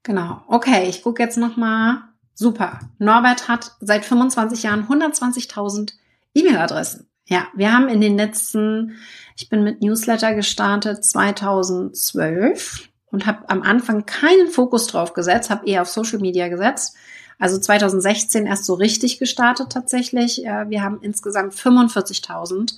Genau. 0.03 0.43
Okay, 0.49 0.89
ich 0.89 1.05
gucke 1.05 1.23
jetzt 1.23 1.37
noch 1.37 1.57
mal. 1.57 2.12
Super. 2.35 2.81
Norbert 2.99 3.49
hat 3.49 3.73
seit 3.81 4.05
25 4.05 4.63
Jahren 4.63 4.87
120.000 4.89 5.93
E-Mail-Adressen. 6.35 7.09
Ja, 7.27 7.47
wir 7.55 7.73
haben 7.73 7.89
in 7.89 8.01
den 8.01 8.17
letzten, 8.17 8.97
ich 9.37 9.49
bin 9.49 9.63
mit 9.63 9.81
Newsletter 9.81 10.35
gestartet 10.35 11.05
2012 11.05 12.89
und 13.11 13.27
habe 13.27 13.49
am 13.49 13.63
Anfang 13.63 14.07
keinen 14.07 14.49
Fokus 14.49 14.87
drauf 14.87 15.13
gesetzt, 15.13 15.51
habe 15.51 15.67
eher 15.67 15.83
auf 15.83 15.89
Social 15.89 16.19
Media 16.19 16.49
gesetzt 16.49 16.97
also 17.43 17.59
2016 17.59 18.47
erst 18.47 18.65
so 18.67 18.75
richtig 18.75 19.19
gestartet 19.19 19.71
tatsächlich. 19.71 20.39
Wir 20.39 20.81
haben 20.81 21.01
insgesamt 21.03 21.55
45.000 21.55 22.75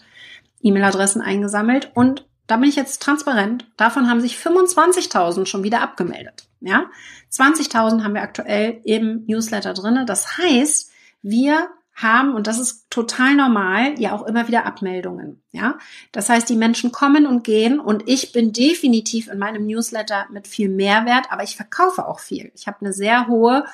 E-Mail-Adressen 0.62 1.20
eingesammelt 1.20 1.90
und 1.92 2.26
da 2.46 2.56
bin 2.56 2.70
ich 2.70 2.76
jetzt 2.76 3.02
transparent. 3.02 3.66
Davon 3.76 4.08
haben 4.08 4.22
sich 4.22 4.36
25.000 4.36 5.44
schon 5.44 5.64
wieder 5.64 5.82
abgemeldet. 5.82 6.48
Ja, 6.66 6.90
20.000 7.32 8.02
haben 8.02 8.14
wir 8.14 8.22
aktuell 8.22 8.80
im 8.84 9.24
Newsletter 9.26 9.74
drinne. 9.74 10.04
Das 10.04 10.38
heißt, 10.38 10.90
wir 11.22 11.68
haben, 11.94 12.34
und 12.34 12.46
das 12.46 12.58
ist 12.58 12.90
total 12.90 13.36
normal, 13.36 13.98
ja 14.00 14.12
auch 14.12 14.26
immer 14.26 14.48
wieder 14.48 14.66
Abmeldungen. 14.66 15.42
Ja, 15.52 15.78
das 16.10 16.28
heißt, 16.28 16.48
die 16.48 16.56
Menschen 16.56 16.90
kommen 16.90 17.26
und 17.26 17.44
gehen 17.44 17.78
und 17.78 18.08
ich 18.08 18.32
bin 18.32 18.52
definitiv 18.52 19.28
in 19.28 19.38
meinem 19.38 19.66
Newsletter 19.66 20.26
mit 20.30 20.48
viel 20.48 20.68
Mehrwert, 20.68 21.26
aber 21.30 21.44
ich 21.44 21.56
verkaufe 21.56 22.06
auch 22.06 22.18
viel. 22.18 22.50
Ich 22.54 22.66
habe 22.66 22.78
eine 22.80 22.92
sehr 22.92 23.28
hohe 23.28 23.64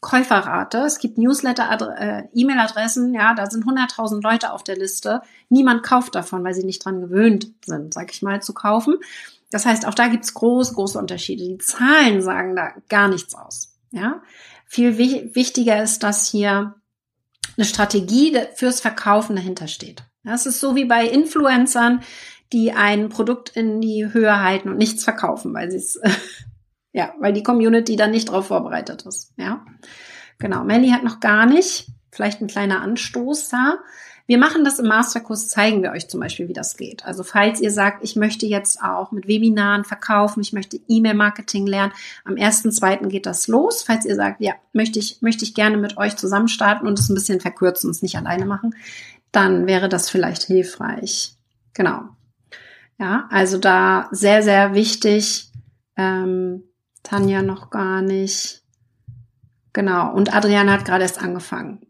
Käuferrate. 0.00 0.78
Es 0.78 0.98
gibt 0.98 1.18
Newsletter, 1.18 1.96
äh, 1.98 2.28
E-Mail-Adressen, 2.34 3.14
ja, 3.14 3.34
da 3.34 3.50
sind 3.50 3.64
100.000 3.64 4.22
Leute 4.22 4.52
auf 4.52 4.62
der 4.62 4.76
Liste. 4.76 5.22
Niemand 5.48 5.82
kauft 5.82 6.14
davon, 6.14 6.44
weil 6.44 6.54
sie 6.54 6.64
nicht 6.64 6.84
dran 6.84 7.00
gewöhnt 7.00 7.52
sind, 7.64 7.94
sag 7.94 8.10
ich 8.12 8.22
mal, 8.22 8.42
zu 8.42 8.54
kaufen. 8.54 8.96
Das 9.50 9.66
heißt, 9.66 9.86
auch 9.86 9.94
da 9.94 10.08
gibt's 10.08 10.34
große, 10.34 10.74
große 10.74 10.98
Unterschiede. 10.98 11.44
Die 11.44 11.58
Zahlen 11.58 12.22
sagen 12.22 12.56
da 12.56 12.74
gar 12.88 13.08
nichts 13.08 13.34
aus. 13.34 13.76
Ja, 13.90 14.22
viel 14.66 14.98
wichtiger 14.98 15.82
ist, 15.82 16.02
dass 16.02 16.28
hier 16.28 16.76
eine 17.56 17.66
Strategie 17.66 18.38
fürs 18.54 18.80
Verkaufen 18.80 19.34
dahinter 19.34 19.66
steht. 19.66 20.04
Das 20.22 20.46
ist 20.46 20.60
so 20.60 20.76
wie 20.76 20.84
bei 20.84 21.06
Influencern, 21.06 22.02
die 22.52 22.72
ein 22.72 23.08
Produkt 23.08 23.50
in 23.50 23.80
die 23.80 24.12
Höhe 24.12 24.40
halten 24.40 24.68
und 24.68 24.76
nichts 24.76 25.02
verkaufen, 25.02 25.52
weil 25.54 25.70
sie 25.70 25.78
es 25.78 26.00
Ja, 26.92 27.14
weil 27.20 27.32
die 27.32 27.42
Community 27.42 27.96
dann 27.96 28.10
nicht 28.10 28.28
darauf 28.28 28.48
vorbereitet 28.48 29.02
ist. 29.06 29.32
Ja, 29.36 29.64
genau. 30.38 30.64
Melly 30.64 30.90
hat 30.90 31.04
noch 31.04 31.20
gar 31.20 31.46
nicht. 31.46 31.88
Vielleicht 32.10 32.40
ein 32.40 32.48
kleiner 32.48 32.80
Anstoß 32.80 33.48
da. 33.48 33.78
Wir 34.30 34.38
machen 34.38 34.62
das 34.62 34.78
im 34.78 34.86
Masterkurs, 34.86 35.48
zeigen 35.48 35.82
wir 35.82 35.90
euch 35.90 36.06
zum 36.06 36.20
Beispiel, 36.20 36.46
wie 36.46 36.52
das 36.52 36.76
geht. 36.76 37.04
Also 37.04 37.24
falls 37.24 37.60
ihr 37.60 37.72
sagt, 37.72 38.04
ich 38.04 38.14
möchte 38.14 38.46
jetzt 38.46 38.80
auch 38.80 39.10
mit 39.10 39.26
Webinaren 39.26 39.82
verkaufen, 39.82 40.40
ich 40.40 40.52
möchte 40.52 40.78
E-Mail-Marketing 40.86 41.66
lernen, 41.66 41.92
am 42.24 42.34
1.2. 42.34 43.08
geht 43.08 43.26
das 43.26 43.48
los. 43.48 43.82
Falls 43.82 44.04
ihr 44.04 44.14
sagt, 44.14 44.40
ja, 44.40 44.52
möchte 44.72 45.00
ich, 45.00 45.20
möchte 45.20 45.44
ich 45.44 45.52
gerne 45.52 45.78
mit 45.78 45.96
euch 45.96 46.14
zusammen 46.14 46.46
starten 46.46 46.86
und 46.86 46.96
es 46.96 47.08
ein 47.08 47.16
bisschen 47.16 47.40
verkürzen 47.40 47.88
und 47.88 47.96
es 47.96 48.02
nicht 48.02 48.16
alleine 48.16 48.46
machen, 48.46 48.76
dann 49.32 49.66
wäre 49.66 49.88
das 49.88 50.08
vielleicht 50.08 50.44
hilfreich. 50.44 51.34
Genau. 51.74 52.02
Ja, 53.00 53.26
also 53.32 53.58
da 53.58 54.10
sehr, 54.12 54.44
sehr 54.44 54.74
wichtig, 54.74 55.50
ähm, 55.96 56.62
Tanja 57.02 57.42
noch 57.42 57.70
gar 57.70 58.00
nicht. 58.00 58.62
Genau. 59.72 60.12
Und 60.12 60.32
Adriana 60.32 60.74
hat 60.74 60.84
gerade 60.84 61.02
erst 61.02 61.20
angefangen. 61.20 61.84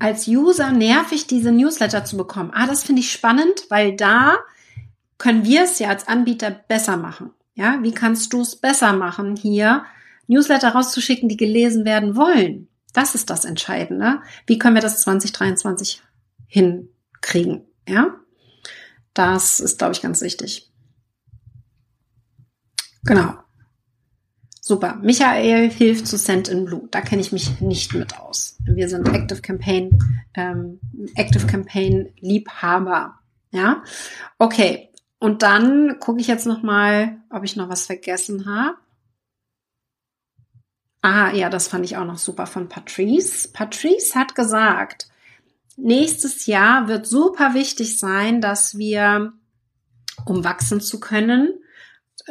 Als 0.00 0.26
User 0.26 0.72
nervig, 0.72 1.26
diese 1.26 1.52
Newsletter 1.52 2.06
zu 2.06 2.16
bekommen. 2.16 2.50
Ah, 2.54 2.66
das 2.66 2.82
finde 2.82 3.00
ich 3.00 3.12
spannend, 3.12 3.66
weil 3.68 3.94
da 3.94 4.38
können 5.18 5.44
wir 5.44 5.64
es 5.64 5.78
ja 5.78 5.90
als 5.90 6.08
Anbieter 6.08 6.50
besser 6.50 6.96
machen. 6.96 7.32
Ja, 7.54 7.78
wie 7.82 7.92
kannst 7.92 8.32
du 8.32 8.40
es 8.40 8.56
besser 8.56 8.94
machen, 8.94 9.36
hier 9.36 9.84
Newsletter 10.26 10.70
rauszuschicken, 10.70 11.28
die 11.28 11.36
gelesen 11.36 11.84
werden 11.84 12.16
wollen? 12.16 12.68
Das 12.94 13.14
ist 13.14 13.28
das 13.28 13.44
Entscheidende. 13.44 14.22
Wie 14.46 14.58
können 14.58 14.74
wir 14.74 14.82
das 14.82 15.02
2023 15.02 16.02
hinkriegen? 16.46 17.66
Ja, 17.86 18.14
das 19.12 19.60
ist, 19.60 19.78
glaube 19.78 19.92
ich, 19.92 20.00
ganz 20.00 20.22
wichtig. 20.22 20.72
Genau. 23.04 23.34
Super. 24.70 25.00
Michael 25.02 25.68
hilft 25.68 26.06
zu 26.06 26.16
Send 26.16 26.46
in 26.46 26.64
Blue. 26.64 26.86
Da 26.92 27.00
kenne 27.00 27.20
ich 27.20 27.32
mich 27.32 27.60
nicht 27.60 27.92
mit 27.92 28.20
aus. 28.20 28.56
Wir 28.60 28.88
sind 28.88 29.08
Active 29.08 29.42
Campaign, 29.42 29.98
ähm, 30.34 30.78
Active 31.16 31.44
Campaign 31.48 32.12
Liebhaber. 32.20 33.18
Ja. 33.50 33.82
Okay. 34.38 34.90
Und 35.18 35.42
dann 35.42 35.98
gucke 35.98 36.20
ich 36.20 36.28
jetzt 36.28 36.46
noch 36.46 36.62
mal, 36.62 37.16
ob 37.30 37.42
ich 37.42 37.56
noch 37.56 37.68
was 37.68 37.86
vergessen 37.86 38.46
habe. 38.46 38.76
Ah, 41.02 41.32
ja, 41.32 41.50
das 41.50 41.66
fand 41.66 41.84
ich 41.84 41.96
auch 41.96 42.06
noch 42.06 42.18
super 42.18 42.46
von 42.46 42.68
Patrice. 42.68 43.48
Patrice 43.52 44.14
hat 44.14 44.36
gesagt, 44.36 45.08
nächstes 45.76 46.46
Jahr 46.46 46.86
wird 46.86 47.08
super 47.08 47.54
wichtig 47.54 47.98
sein, 47.98 48.40
dass 48.40 48.78
wir, 48.78 49.32
um 50.26 50.44
wachsen 50.44 50.80
zu 50.80 51.00
können, 51.00 51.59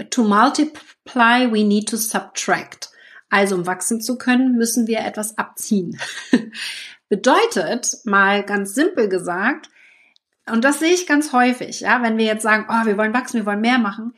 to 0.09 0.23
multiply, 0.23 1.51
we 1.51 1.63
need 1.63 1.89
to 1.89 1.97
subtract. 1.97 2.89
Also 3.29 3.55
um 3.55 3.67
wachsen 3.67 4.01
zu 4.01 4.17
können, 4.17 4.57
müssen 4.57 4.87
wir 4.87 4.99
etwas 4.99 5.37
abziehen. 5.37 5.99
Bedeutet, 7.09 7.97
mal 8.03 8.43
ganz 8.43 8.73
simpel 8.73 9.09
gesagt, 9.09 9.69
und 10.51 10.63
das 10.63 10.79
sehe 10.79 10.93
ich 10.93 11.07
ganz 11.07 11.31
häufig, 11.31 11.81
ja, 11.81 12.01
wenn 12.01 12.17
wir 12.17 12.25
jetzt 12.25 12.43
sagen, 12.43 12.65
oh, 12.69 12.85
wir 12.85 12.97
wollen 12.97 13.13
wachsen, 13.13 13.37
wir 13.37 13.45
wollen 13.45 13.61
mehr 13.61 13.77
machen. 13.77 14.13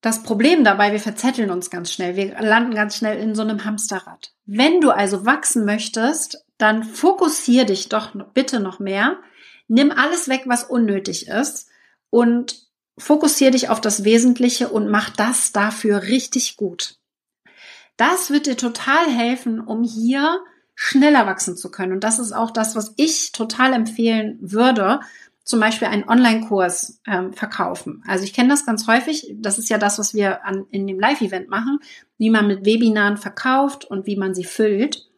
Das 0.00 0.22
Problem 0.22 0.64
dabei, 0.64 0.92
wir 0.92 1.00
verzetteln 1.00 1.50
uns 1.50 1.70
ganz 1.70 1.92
schnell, 1.92 2.16
wir 2.16 2.40
landen 2.40 2.74
ganz 2.74 2.96
schnell 2.96 3.18
in 3.18 3.34
so 3.34 3.42
einem 3.42 3.64
Hamsterrad. 3.64 4.32
Wenn 4.46 4.80
du 4.80 4.90
also 4.90 5.26
wachsen 5.26 5.64
möchtest, 5.64 6.46
dann 6.56 6.84
fokussier 6.84 7.64
dich 7.64 7.88
doch 7.88 8.14
bitte 8.32 8.60
noch 8.60 8.78
mehr, 8.78 9.18
nimm 9.66 9.90
alles 9.90 10.28
weg, 10.28 10.42
was 10.46 10.64
unnötig 10.64 11.28
ist 11.28 11.68
und 12.10 12.67
fokussier 12.98 13.50
dich 13.50 13.68
auf 13.68 13.80
das 13.80 14.04
Wesentliche 14.04 14.68
und 14.68 14.88
mach 14.88 15.10
das 15.10 15.52
dafür 15.52 16.02
richtig 16.02 16.56
gut. 16.56 16.96
Das 17.96 18.30
wird 18.30 18.46
dir 18.46 18.56
total 18.56 19.06
helfen, 19.10 19.60
um 19.60 19.82
hier 19.82 20.40
schneller 20.74 21.26
wachsen 21.26 21.56
zu 21.56 21.70
können. 21.70 21.92
Und 21.92 22.04
das 22.04 22.20
ist 22.20 22.32
auch 22.32 22.52
das, 22.52 22.76
was 22.76 22.94
ich 22.96 23.32
total 23.32 23.72
empfehlen 23.72 24.38
würde, 24.40 25.00
zum 25.42 25.60
Beispiel 25.60 25.88
einen 25.88 26.08
Online-Kurs 26.08 27.00
ähm, 27.06 27.32
verkaufen. 27.32 28.04
Also 28.06 28.22
ich 28.22 28.34
kenne 28.34 28.50
das 28.50 28.66
ganz 28.66 28.86
häufig. 28.86 29.34
Das 29.38 29.58
ist 29.58 29.70
ja 29.70 29.78
das, 29.78 29.98
was 29.98 30.14
wir 30.14 30.44
an, 30.44 30.66
in 30.70 30.86
dem 30.86 31.00
Live-Event 31.00 31.48
machen, 31.48 31.80
wie 32.18 32.30
man 32.30 32.46
mit 32.46 32.64
Webinaren 32.66 33.16
verkauft 33.16 33.84
und 33.84 34.06
wie 34.06 34.16
man 34.16 34.34
sie 34.34 34.44
füllt. 34.44 35.08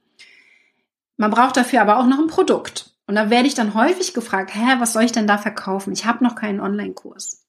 Man 1.16 1.32
braucht 1.32 1.56
dafür 1.56 1.82
aber 1.82 1.98
auch 1.98 2.06
noch 2.06 2.18
ein 2.18 2.28
Produkt. 2.28 2.94
Und 3.06 3.16
da 3.16 3.28
werde 3.28 3.48
ich 3.48 3.54
dann 3.54 3.74
häufig 3.74 4.14
gefragt, 4.14 4.54
hä, 4.54 4.76
was 4.78 4.92
soll 4.92 5.02
ich 5.02 5.12
denn 5.12 5.26
da 5.26 5.36
verkaufen? 5.36 5.92
Ich 5.92 6.06
habe 6.06 6.22
noch 6.22 6.36
keinen 6.36 6.60
Online-Kurs. 6.60 7.39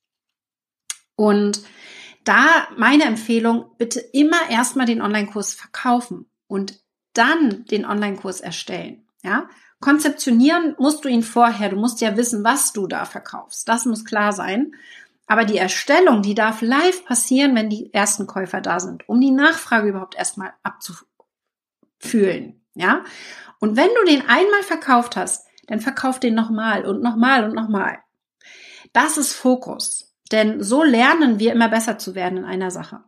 Und 1.21 1.61
da 2.23 2.67
meine 2.77 3.03
Empfehlung, 3.03 3.75
bitte 3.77 3.99
immer 3.99 4.49
erstmal 4.49 4.87
den 4.87 5.03
Online-Kurs 5.03 5.53
verkaufen 5.53 6.25
und 6.47 6.79
dann 7.13 7.63
den 7.65 7.85
Online-Kurs 7.85 8.41
erstellen. 8.41 9.05
Ja, 9.21 9.47
konzeptionieren 9.81 10.73
musst 10.79 11.05
du 11.05 11.09
ihn 11.09 11.21
vorher. 11.21 11.69
Du 11.69 11.75
musst 11.75 12.01
ja 12.01 12.17
wissen, 12.17 12.43
was 12.43 12.73
du 12.73 12.87
da 12.87 13.05
verkaufst. 13.05 13.69
Das 13.69 13.85
muss 13.85 14.03
klar 14.03 14.33
sein. 14.33 14.73
Aber 15.27 15.45
die 15.45 15.59
Erstellung, 15.59 16.23
die 16.23 16.33
darf 16.33 16.63
live 16.63 17.05
passieren, 17.05 17.55
wenn 17.55 17.69
die 17.69 17.93
ersten 17.93 18.25
Käufer 18.25 18.59
da 18.59 18.79
sind, 18.79 19.07
um 19.07 19.21
die 19.21 19.29
Nachfrage 19.29 19.89
überhaupt 19.89 20.15
erstmal 20.15 20.53
abzufühlen. 20.63 22.65
Ja? 22.73 23.03
Und 23.59 23.77
wenn 23.77 23.89
du 23.89 24.11
den 24.11 24.21
einmal 24.21 24.63
verkauft 24.63 25.15
hast, 25.15 25.45
dann 25.67 25.81
verkauf 25.81 26.19
den 26.19 26.33
nochmal 26.33 26.83
und 26.83 27.03
nochmal 27.03 27.43
und 27.43 27.53
nochmal. 27.53 27.99
Das 28.91 29.17
ist 29.17 29.33
Fokus. 29.33 30.10
Denn 30.31 30.63
so 30.63 30.83
lernen 30.83 31.39
wir 31.39 31.51
immer 31.51 31.69
besser 31.69 31.97
zu 31.97 32.15
werden 32.15 32.39
in 32.39 32.45
einer 32.45 32.71
Sache. 32.71 33.01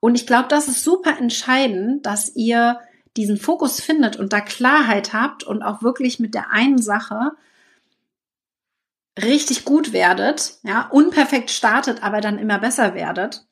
Und 0.00 0.14
ich 0.14 0.26
glaube, 0.26 0.48
das 0.48 0.68
ist 0.68 0.82
super 0.82 1.18
entscheidend, 1.18 2.06
dass 2.06 2.34
ihr 2.34 2.80
diesen 3.16 3.36
Fokus 3.36 3.80
findet 3.80 4.16
und 4.16 4.32
da 4.32 4.40
Klarheit 4.40 5.12
habt 5.12 5.44
und 5.44 5.62
auch 5.62 5.82
wirklich 5.82 6.18
mit 6.18 6.34
der 6.34 6.50
einen 6.50 6.78
Sache 6.78 7.32
richtig 9.22 9.64
gut 9.64 9.92
werdet, 9.92 10.54
ja, 10.62 10.88
unperfekt 10.90 11.50
startet, 11.50 12.02
aber 12.02 12.20
dann 12.20 12.38
immer 12.38 12.58
besser 12.58 12.94
werdet, 12.94 13.46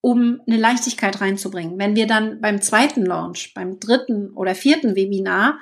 um 0.00 0.40
eine 0.46 0.56
Leichtigkeit 0.56 1.20
reinzubringen. 1.20 1.78
Wenn 1.78 1.94
wir 1.94 2.06
dann 2.06 2.40
beim 2.40 2.62
zweiten 2.62 3.04
Launch, 3.04 3.52
beim 3.54 3.78
dritten 3.78 4.30
oder 4.30 4.54
vierten 4.54 4.96
Webinar 4.96 5.58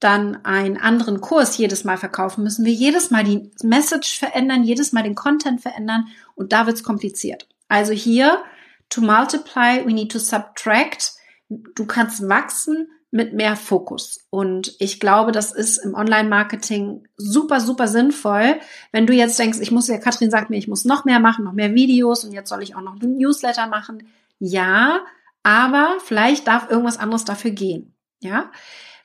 dann 0.00 0.44
einen 0.44 0.76
anderen 0.76 1.20
Kurs 1.20 1.56
jedes 1.56 1.84
Mal 1.84 1.96
verkaufen, 1.96 2.44
müssen 2.44 2.64
wir 2.64 2.72
jedes 2.72 3.10
Mal 3.10 3.24
die 3.24 3.50
Message 3.62 4.18
verändern, 4.18 4.64
jedes 4.64 4.92
Mal 4.92 5.02
den 5.02 5.14
Content 5.14 5.60
verändern 5.60 6.08
und 6.34 6.52
da 6.52 6.66
wird's 6.66 6.82
kompliziert. 6.82 7.48
Also 7.68 7.92
hier, 7.92 8.42
to 8.90 9.00
multiply, 9.00 9.84
we 9.84 9.92
need 9.92 10.12
to 10.12 10.18
subtract 10.18 11.16
du 11.48 11.86
kannst 11.86 12.28
wachsen 12.28 12.88
mit 13.10 13.32
mehr 13.32 13.56
Fokus. 13.56 14.26
Und 14.30 14.74
ich 14.78 15.00
glaube, 15.00 15.32
das 15.32 15.52
ist 15.52 15.78
im 15.78 15.94
Online-Marketing 15.94 17.06
super, 17.16 17.60
super 17.60 17.88
sinnvoll. 17.88 18.60
Wenn 18.92 19.06
du 19.06 19.14
jetzt 19.14 19.38
denkst, 19.38 19.60
ich 19.60 19.70
muss 19.70 19.88
ja, 19.88 19.98
Katrin 19.98 20.30
sagt 20.30 20.50
mir, 20.50 20.58
ich 20.58 20.68
muss 20.68 20.84
noch 20.84 21.04
mehr 21.04 21.20
machen, 21.20 21.44
noch 21.44 21.52
mehr 21.52 21.74
Videos 21.74 22.24
und 22.24 22.32
jetzt 22.32 22.48
soll 22.48 22.62
ich 22.62 22.74
auch 22.74 22.82
noch 22.82 23.00
ein 23.00 23.16
Newsletter 23.16 23.68
machen. 23.68 24.08
Ja, 24.38 25.00
aber 25.42 25.96
vielleicht 26.04 26.46
darf 26.46 26.68
irgendwas 26.68 26.98
anderes 26.98 27.24
dafür 27.24 27.52
gehen. 27.52 27.94
Ja. 28.20 28.50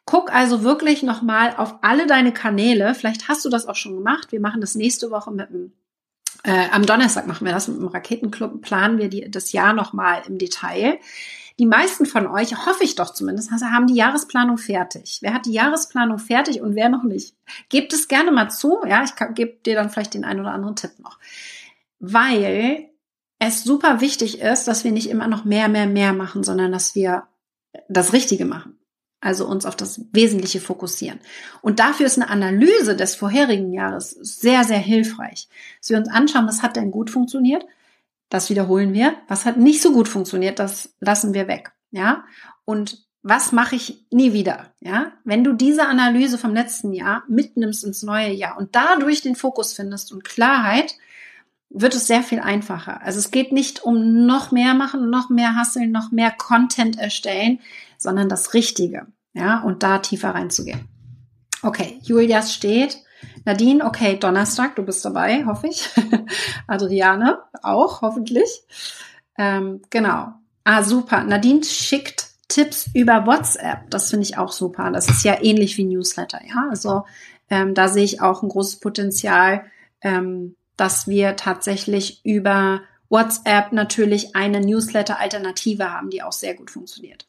Guck 0.06 0.34
also 0.34 0.64
wirklich 0.64 1.04
nochmal 1.04 1.56
auf 1.58 1.76
alle 1.82 2.08
deine 2.08 2.34
Kanäle. 2.34 2.96
Vielleicht 2.96 3.28
hast 3.28 3.46
du 3.46 3.50
das 3.50 3.68
auch 3.68 3.76
schon 3.76 3.96
gemacht. 3.96 4.32
Wir 4.32 4.42
machen 4.42 4.62
das 4.62 4.76
nächste 4.76 5.12
Woche 5.12 5.32
mit 5.32 5.50
dem 5.50 5.74
äh, 6.44 6.70
am 6.72 6.86
Donnerstag 6.86 7.28
machen 7.28 7.46
wir 7.46 7.54
das 7.54 7.68
mit 7.68 7.78
dem 7.78 7.88
Raketenclub, 7.88 8.62
planen 8.62 8.98
wir 8.98 9.10
die, 9.10 9.30
das 9.30 9.52
Jahr 9.52 9.74
nochmal 9.74 10.24
im 10.28 10.38
Detail. 10.38 10.98
Die 11.60 11.66
meisten 11.66 12.08
von 12.08 12.26
euch, 12.26 12.66
hoffe 12.66 12.84
ich 12.84 12.96
doch 12.96 13.14
zumindest, 13.14 13.52
haben 13.52 13.86
die 13.86 13.94
Jahresplanung 13.94 14.58
fertig. 14.58 15.20
Wer 15.22 15.34
hat 15.34 15.46
die 15.46 15.52
Jahresplanung 15.52 16.18
fertig 16.18 16.62
und 16.62 16.76
wer 16.76 16.90
noch 16.90 17.04
nicht? 17.04 17.36
Gebt 17.70 17.94
es 17.94 18.08
gerne 18.08 18.32
mal 18.32 18.50
zu. 18.50 18.80
Ja, 18.88 19.04
ich 19.04 19.12
gebe 19.36 19.58
dir 19.64 19.76
dann 19.76 19.92
vielleicht 19.92 20.16
den 20.16 20.24
einen 20.24 20.40
oder 20.40 20.54
anderen 20.54 20.76
Tipp 20.76 20.94
noch. 20.98 21.20
Weil 22.00 22.90
es 23.38 23.64
super 23.64 24.02
wichtig 24.02 24.40
ist, 24.42 24.68
dass 24.68 24.84
wir 24.84 24.92
nicht 24.92 25.10
immer 25.10 25.28
noch 25.28 25.46
mehr, 25.46 25.68
mehr, 25.68 25.86
mehr 25.86 26.14
machen, 26.14 26.44
sondern 26.44 26.72
dass 26.72 26.96
wir 26.96 27.28
das 27.90 28.14
Richtige 28.14 28.46
machen. 28.46 28.80
Also 29.22 29.48
uns 29.48 29.66
auf 29.66 29.76
das 29.76 30.02
Wesentliche 30.12 30.60
fokussieren. 30.60 31.20
Und 31.62 31.80
dafür 31.80 32.08
ist 32.08 32.18
eine 32.18 32.30
Analyse 32.30 32.96
des 32.96 33.16
vorherigen 33.16 33.72
Jahres 33.72 34.10
sehr, 34.10 34.64
sehr 34.64 34.80
hilfreich. 34.80 35.48
Dass 35.80 35.92
wir 35.92 35.98
uns 35.98 36.10
anschauen, 36.10 36.48
was 36.48 36.64
hat 36.64 36.76
denn 36.76 36.90
gut 36.90 37.12
funktioniert, 37.12 37.64
das 38.30 38.50
wiederholen 38.50 38.94
wir. 38.94 39.16
Was 39.28 39.46
hat 39.46 39.58
nicht 39.58 39.82
so 39.82 39.94
gut 39.94 40.08
funktioniert, 40.08 40.58
das 40.58 40.96
lassen 41.00 41.36
wir 41.36 41.48
weg. 41.48 41.72
Ja. 41.92 42.24
Und 42.66 43.06
was 43.24 43.52
mache 43.52 43.76
ich 43.76 44.06
nie 44.10 44.34
wieder? 44.34 44.74
Ja. 44.80 45.12
Wenn 45.24 45.44
du 45.44 45.54
diese 45.54 45.86
Analyse 45.86 46.40
vom 46.40 46.56
letzten 46.56 46.92
Jahr 46.92 47.24
mitnimmst 47.28 47.84
ins 47.84 48.02
neue 48.02 48.32
Jahr 48.32 48.58
und 48.58 48.76
dadurch 48.76 49.22
den 49.22 49.36
Fokus 49.36 49.74
findest 49.74 50.12
und 50.12 50.24
Klarheit, 50.24 50.96
wird 51.74 51.96
es 51.96 52.08
sehr 52.08 52.24
viel 52.24 52.40
einfacher. 52.40 53.02
Also 53.02 53.20
es 53.20 53.32
geht 53.32 53.52
nicht 53.52 53.84
um 53.84 54.26
noch 54.26 54.52
mehr 54.52 54.74
machen, 54.74 55.10
noch 55.10 55.30
mehr 55.30 55.56
hasseln, 55.56 55.92
noch 55.92 56.12
mehr 56.12 56.32
Content 56.32 57.00
erstellen, 57.00 57.60
sondern 57.98 58.30
das 58.30 58.54
Richtige. 58.54 59.08
Ja. 59.34 59.62
Und 59.62 59.84
da 59.84 60.00
tiefer 60.00 60.36
reinzugehen. 60.36 60.88
Okay. 61.64 62.00
Julias 62.04 62.54
steht. 62.54 62.98
Nadine, 63.46 63.86
okay, 63.86 64.18
Donnerstag, 64.18 64.76
du 64.76 64.84
bist 64.84 65.06
dabei, 65.06 65.46
hoffe 65.46 65.68
ich. 65.68 65.90
Adriane 66.68 67.40
auch, 67.62 68.02
hoffentlich. 68.02 68.64
Ähm, 69.38 69.82
genau. 69.90 70.34
Ah, 70.64 70.84
super. 70.84 71.24
Nadine 71.24 71.64
schickt 71.64 72.28
Tipps 72.48 72.90
über 72.94 73.26
WhatsApp. 73.26 73.90
Das 73.90 74.10
finde 74.10 74.26
ich 74.26 74.38
auch 74.38 74.52
super. 74.52 74.92
Das 74.92 75.08
ist 75.08 75.24
ja 75.24 75.42
ähnlich 75.42 75.78
wie 75.78 75.86
Newsletter, 75.86 76.42
ja. 76.46 76.68
Also 76.70 77.06
ähm, 77.50 77.74
da 77.74 77.88
sehe 77.88 78.04
ich 78.04 78.22
auch 78.22 78.44
ein 78.44 78.50
großes 78.50 78.80
Potenzial, 78.80 79.66
ähm, 80.02 80.56
dass 80.78 81.08
wir 81.08 81.36
tatsächlich 81.36 82.22
über 82.24 82.82
WhatsApp 83.10 83.74
natürlich 83.74 84.36
eine 84.36 84.62
Newsletter-Alternative 84.62 85.92
haben, 85.92 86.10
die 86.10 86.24
auch 86.24 86.32
sehr 86.32 86.56
gut 86.56 86.72
funktioniert. 86.72 87.28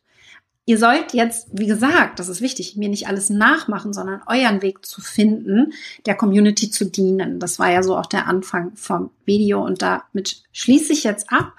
Ihr 0.64 0.78
sollt 0.78 1.12
jetzt, 1.12 1.48
wie 1.52 1.66
gesagt, 1.66 2.20
das 2.20 2.28
ist 2.28 2.40
wichtig, 2.40 2.76
mir 2.76 2.88
nicht 2.88 3.08
alles 3.08 3.30
nachmachen, 3.30 3.92
sondern 3.92 4.22
euren 4.28 4.62
Weg 4.62 4.86
zu 4.86 5.00
finden, 5.00 5.72
der 6.06 6.14
Community 6.14 6.70
zu 6.70 6.84
dienen. 6.84 7.40
Das 7.40 7.58
war 7.58 7.72
ja 7.72 7.82
so 7.82 7.96
auch 7.96 8.06
der 8.06 8.28
Anfang 8.28 8.76
vom 8.76 9.10
Video 9.24 9.64
und 9.64 9.82
damit 9.82 10.44
schließe 10.52 10.92
ich 10.92 11.02
jetzt 11.02 11.32
ab. 11.32 11.54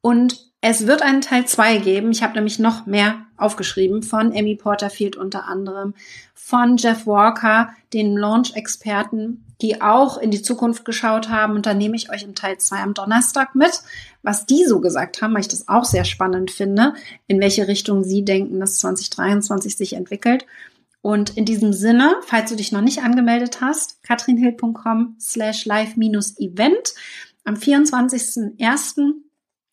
Und 0.00 0.49
es 0.60 0.86
wird 0.86 1.02
einen 1.02 1.22
Teil 1.22 1.46
zwei 1.46 1.78
geben. 1.78 2.10
Ich 2.10 2.22
habe 2.22 2.34
nämlich 2.34 2.58
noch 2.58 2.86
mehr 2.86 3.26
aufgeschrieben 3.36 4.02
von 4.02 4.36
Amy 4.36 4.56
Porterfield 4.56 5.16
unter 5.16 5.46
anderem, 5.46 5.94
von 6.34 6.76
Jeff 6.76 7.06
Walker, 7.06 7.70
den 7.92 8.16
Launch-Experten, 8.16 9.44
die 9.62 9.80
auch 9.80 10.18
in 10.18 10.30
die 10.30 10.42
Zukunft 10.42 10.84
geschaut 10.84 11.30
haben. 11.30 11.54
Und 11.54 11.64
da 11.64 11.72
nehme 11.72 11.96
ich 11.96 12.10
euch 12.10 12.24
im 12.24 12.34
Teil 12.34 12.58
zwei 12.58 12.78
am 12.78 12.92
Donnerstag 12.92 13.54
mit, 13.54 13.82
was 14.22 14.46
die 14.46 14.64
so 14.66 14.80
gesagt 14.80 15.22
haben, 15.22 15.32
weil 15.32 15.42
ich 15.42 15.48
das 15.48 15.68
auch 15.68 15.84
sehr 15.84 16.04
spannend 16.04 16.50
finde, 16.50 16.94
in 17.26 17.40
welche 17.40 17.66
Richtung 17.68 18.04
sie 18.04 18.24
denken, 18.24 18.60
dass 18.60 18.80
2023 18.80 19.76
sich 19.76 19.94
entwickelt. 19.94 20.44
Und 21.02 21.36
in 21.38 21.46
diesem 21.46 21.72
Sinne, 21.72 22.16
falls 22.26 22.50
du 22.50 22.56
dich 22.56 22.72
noch 22.72 22.82
nicht 22.82 23.02
angemeldet 23.02 23.62
hast, 23.62 24.02
katrinhill.com 24.02 25.16
slash 25.18 25.64
live-event 25.64 26.94
am 27.44 27.54
24.01 27.54 29.29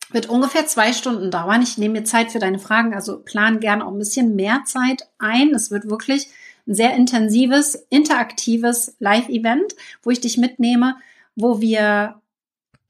wird 0.10 0.30
ungefähr 0.30 0.66
zwei 0.68 0.94
Stunden 0.94 1.32
dauern. 1.32 1.62
Ich 1.62 1.78
nehme 1.78 2.00
mir 2.00 2.06
Zeit 2.06 2.32
für 2.32 2.40
deine 2.40 2.60
Fragen, 2.60 2.94
also 2.94 3.20
plan 3.20 3.60
gerne 3.60 3.86
auch 3.86 3.92
ein 3.92 4.00
bisschen 4.00 4.36
mehr 4.36 4.64
Zeit 4.66 5.08
ein. 5.20 5.54
Es 5.54 5.72
wird 5.72 5.90
wirklich 5.90 6.28
ein 6.68 6.76
sehr 6.76 6.96
intensives, 6.96 7.76
interaktives 7.90 8.96
Live-Event, 9.00 9.76
wo 10.04 10.10
ich 10.10 10.20
dich 10.20 10.38
mitnehme, 10.38 10.96
wo 11.36 11.62
wir 11.62 12.22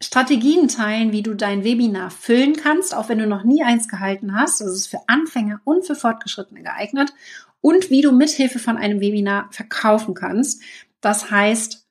Strategien 0.02 0.68
teilen, 0.68 1.12
wie 1.12 1.24
du 1.24 1.34
dein 1.34 1.64
Webinar 1.64 2.12
füllen 2.12 2.56
kannst, 2.56 2.96
auch 2.96 3.10
wenn 3.10 3.18
du 3.18 3.26
noch 3.26 3.44
nie 3.44 3.64
eins 3.64 3.88
gehalten 3.88 4.40
hast. 4.40 4.62
Das 4.62 4.70
ist 4.70 4.88
für 4.88 5.00
Anfänger 5.08 5.60
und 5.64 5.86
für 5.86 5.96
Fortgeschrittene 5.96 6.62
geeignet. 6.62 7.14
Und 7.62 7.90
wie 7.90 8.02
du 8.02 8.12
mithilfe 8.12 8.60
von 8.60 8.78
einem 8.78 9.00
Webinar 9.00 9.50
verkaufen 9.52 10.14
kannst. 10.14 10.62
Das 11.02 11.32
heißt, 11.32 11.87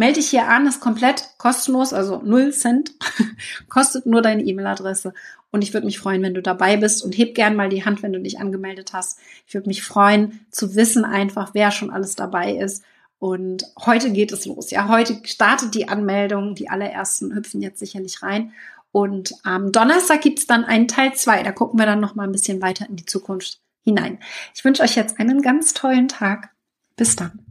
Melde 0.00 0.14
dich 0.14 0.30
hier 0.30 0.48
an, 0.48 0.66
ist 0.66 0.80
komplett 0.80 1.28
kostenlos, 1.36 1.92
also 1.92 2.22
null 2.24 2.54
Cent, 2.54 2.92
kostet 3.68 4.06
nur 4.06 4.22
deine 4.22 4.42
E-Mail-Adresse. 4.42 5.12
Und 5.50 5.60
ich 5.60 5.74
würde 5.74 5.84
mich 5.84 5.98
freuen, 5.98 6.22
wenn 6.22 6.32
du 6.32 6.40
dabei 6.40 6.78
bist 6.78 7.04
und 7.04 7.18
heb 7.18 7.34
gern 7.34 7.54
mal 7.54 7.68
die 7.68 7.84
Hand, 7.84 8.02
wenn 8.02 8.14
du 8.14 8.18
dich 8.18 8.40
angemeldet 8.40 8.94
hast. 8.94 9.18
Ich 9.46 9.52
würde 9.52 9.68
mich 9.68 9.82
freuen, 9.82 10.40
zu 10.50 10.74
wissen 10.74 11.04
einfach, 11.04 11.50
wer 11.52 11.70
schon 11.70 11.90
alles 11.90 12.16
dabei 12.16 12.52
ist. 12.54 12.82
Und 13.18 13.66
heute 13.84 14.10
geht 14.10 14.32
es 14.32 14.46
los. 14.46 14.70
Ja, 14.70 14.88
heute 14.88 15.20
startet 15.24 15.74
die 15.74 15.90
Anmeldung. 15.90 16.54
Die 16.54 16.70
allerersten 16.70 17.34
hüpfen 17.34 17.60
jetzt 17.60 17.78
sicherlich 17.78 18.22
rein. 18.22 18.52
Und 18.92 19.34
am 19.42 19.70
Donnerstag 19.70 20.22
gibt's 20.22 20.46
dann 20.46 20.64
einen 20.64 20.88
Teil 20.88 21.12
zwei. 21.12 21.42
Da 21.42 21.52
gucken 21.52 21.78
wir 21.78 21.84
dann 21.84 22.00
noch 22.00 22.14
mal 22.14 22.24
ein 22.24 22.32
bisschen 22.32 22.62
weiter 22.62 22.88
in 22.88 22.96
die 22.96 23.04
Zukunft 23.04 23.60
hinein. 23.82 24.18
Ich 24.54 24.64
wünsche 24.64 24.82
euch 24.82 24.96
jetzt 24.96 25.20
einen 25.20 25.42
ganz 25.42 25.74
tollen 25.74 26.08
Tag. 26.08 26.54
Bis 26.96 27.16
dann. 27.16 27.49